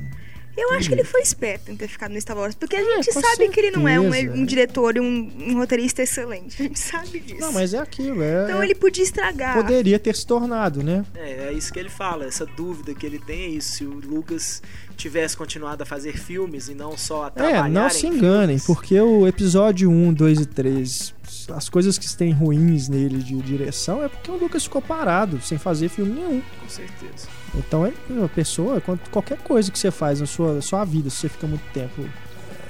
[0.57, 3.09] Eu acho que ele foi esperto em ter ficado no Star Wars, porque a gente
[3.09, 4.33] É, com sabe que ele não é um, certeza.
[4.33, 6.59] um diretor e um, um roteirista excelente.
[6.61, 7.39] A gente sabe disso.
[7.39, 9.53] Não, mas é aquilo, é, Então é- ele podia estragar.
[9.55, 11.05] poderia ter se tornado, né?
[11.15, 13.73] É, é isso que ele fala, essa dúvida que ele tem é isso.
[13.77, 14.61] Se o Lucas
[14.95, 18.57] tivesse continuado a fazer filmes e não só a É, trabalhar não em se enganem,
[18.59, 21.13] porque o episódio 1, 2 e 3,
[21.53, 25.57] as coisas que têm ruins nele de direção é porque o Lucas ficou parado, sem
[25.57, 26.41] fazer filme nenhum.
[26.61, 27.27] Com certeza.
[27.55, 31.17] Então, é uma pessoa, quando- qualquer coisa que você faz na sua, sua vida, se
[31.17, 32.03] você fica muito tempo,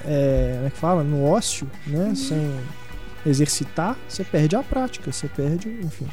[0.04, 1.02] é, como é que fala?
[1.04, 2.12] No ócio, né?
[2.14, 2.50] Sem
[3.26, 6.06] exercitar, você perde a prática, você perde, enfim.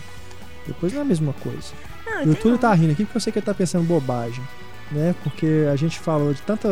[0.68, 1.72] Depois não é a mesma coisa.
[2.06, 3.86] Não, E o tem Túlio tá rindo aqui porque eu sei que ele tá pensando
[3.86, 4.44] bobagem,
[4.92, 5.14] né?
[5.24, 6.70] Porque a gente falou de tanta,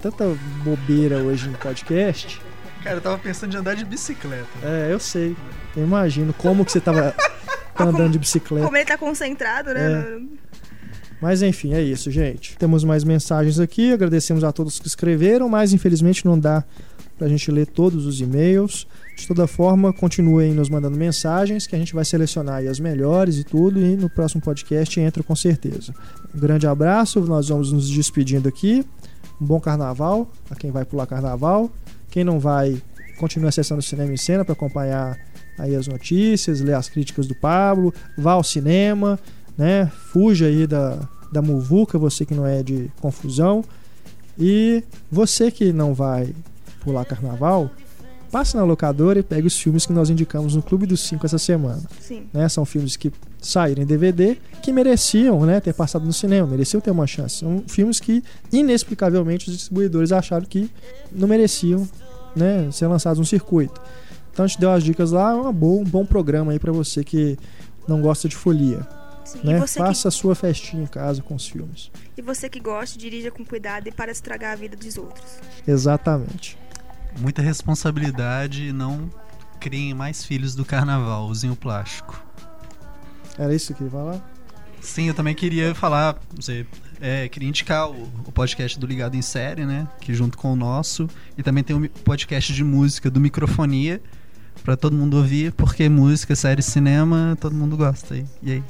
[0.00, 0.24] tanta
[0.64, 2.40] bobeira hoje no podcast.
[2.82, 4.46] Cara, eu tava pensando em andar de bicicleta.
[4.62, 5.36] É, eu sei.
[5.76, 7.14] Eu imagino como que você tava
[7.74, 8.64] tá andando de bicicleta.
[8.64, 10.00] Como ele tá concentrado, né?
[10.00, 10.48] É.
[11.20, 12.56] Mas enfim, é isso, gente.
[12.56, 13.92] Temos mais mensagens aqui.
[13.92, 16.64] Agradecemos a todos que escreveram, mas infelizmente não dá
[17.18, 18.86] pra gente ler todos os e-mails.
[19.16, 23.36] De toda forma, continuem nos mandando mensagens que a gente vai selecionar aí as melhores
[23.36, 25.92] e tudo e no próximo podcast entra com certeza.
[26.32, 28.86] Um grande abraço, nós vamos nos despedindo aqui.
[29.40, 31.68] Um bom carnaval a quem vai pular carnaval.
[32.10, 32.80] Quem não vai,
[33.18, 35.18] continue acessando o Cinema em Cena para acompanhar
[35.58, 39.18] aí as notícias, ler as críticas do Pablo, vá ao cinema,
[39.56, 39.90] né?
[40.12, 40.98] Fuja aí da,
[41.32, 43.64] da muvuca, você que não é de confusão.
[44.38, 46.32] E você que não vai
[46.80, 47.70] pular carnaval,
[48.30, 51.38] passe na locadora e pegue os filmes que nós indicamos no Clube dos Cinco essa
[51.38, 51.82] semana.
[52.00, 52.26] Sim.
[52.32, 52.48] Né?
[52.48, 56.90] São filmes que saíram em DVD que mereciam né, ter passado no cinema, mereciam ter
[56.90, 57.36] uma chance.
[57.36, 58.22] São filmes que,
[58.52, 60.70] inexplicavelmente, os distribuidores acharam que
[61.12, 61.88] não mereciam
[62.34, 63.80] né, ser lançados no circuito.
[64.32, 66.70] Então a gente deu as dicas lá, é uma boa, um bom programa aí para
[66.70, 67.36] você que
[67.88, 68.86] não gosta de folia.
[69.24, 69.66] Sim, Né?
[69.66, 71.90] Faça a sua festinha em casa com os filmes.
[72.14, 75.38] que, e você que gosta, dirija com cuidado e para estragar a vida dos outros.
[75.66, 76.56] Exatamente.
[77.20, 79.10] Muita responsabilidade e não
[79.60, 82.22] criem mais filhos do carnaval, usem o plástico.
[83.36, 84.20] Era isso que ia falar?
[84.80, 86.64] Sim, eu também queria falar, sei,
[87.00, 89.88] é, queria indicar o, o podcast do Ligado em Série, né?
[90.00, 91.08] Que junto com o nosso.
[91.36, 94.00] E também tem um mi- podcast de música do Microfonia,
[94.62, 98.16] pra todo mundo ouvir, porque música, série, cinema, todo mundo gosta.
[98.16, 98.64] E, e aí?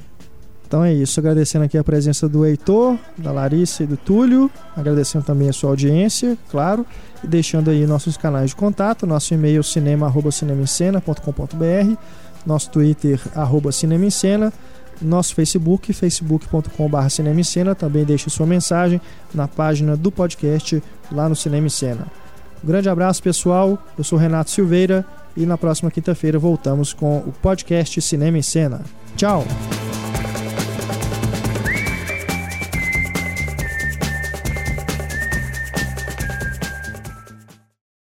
[0.69, 5.25] Então é isso, agradecendo aqui a presença do Heitor, da Larissa e do Túlio, agradecendo
[5.25, 6.85] também a sua audiência, claro,
[7.25, 11.97] e deixando aí nossos canais de contato, nosso e-mail cinema@cinemaencena.com.br,
[12.45, 13.71] nosso Twitter arroba
[15.01, 17.41] nosso Facebook facebook.com.br Cinema
[17.75, 19.01] também deixe sua mensagem
[19.33, 22.07] na página do podcast lá no Cinema em.
[22.63, 25.03] Um grande abraço pessoal, eu sou Renato Silveira
[25.35, 28.83] e na próxima quinta-feira voltamos com o podcast Cinema em Cena.
[29.17, 29.47] Tchau!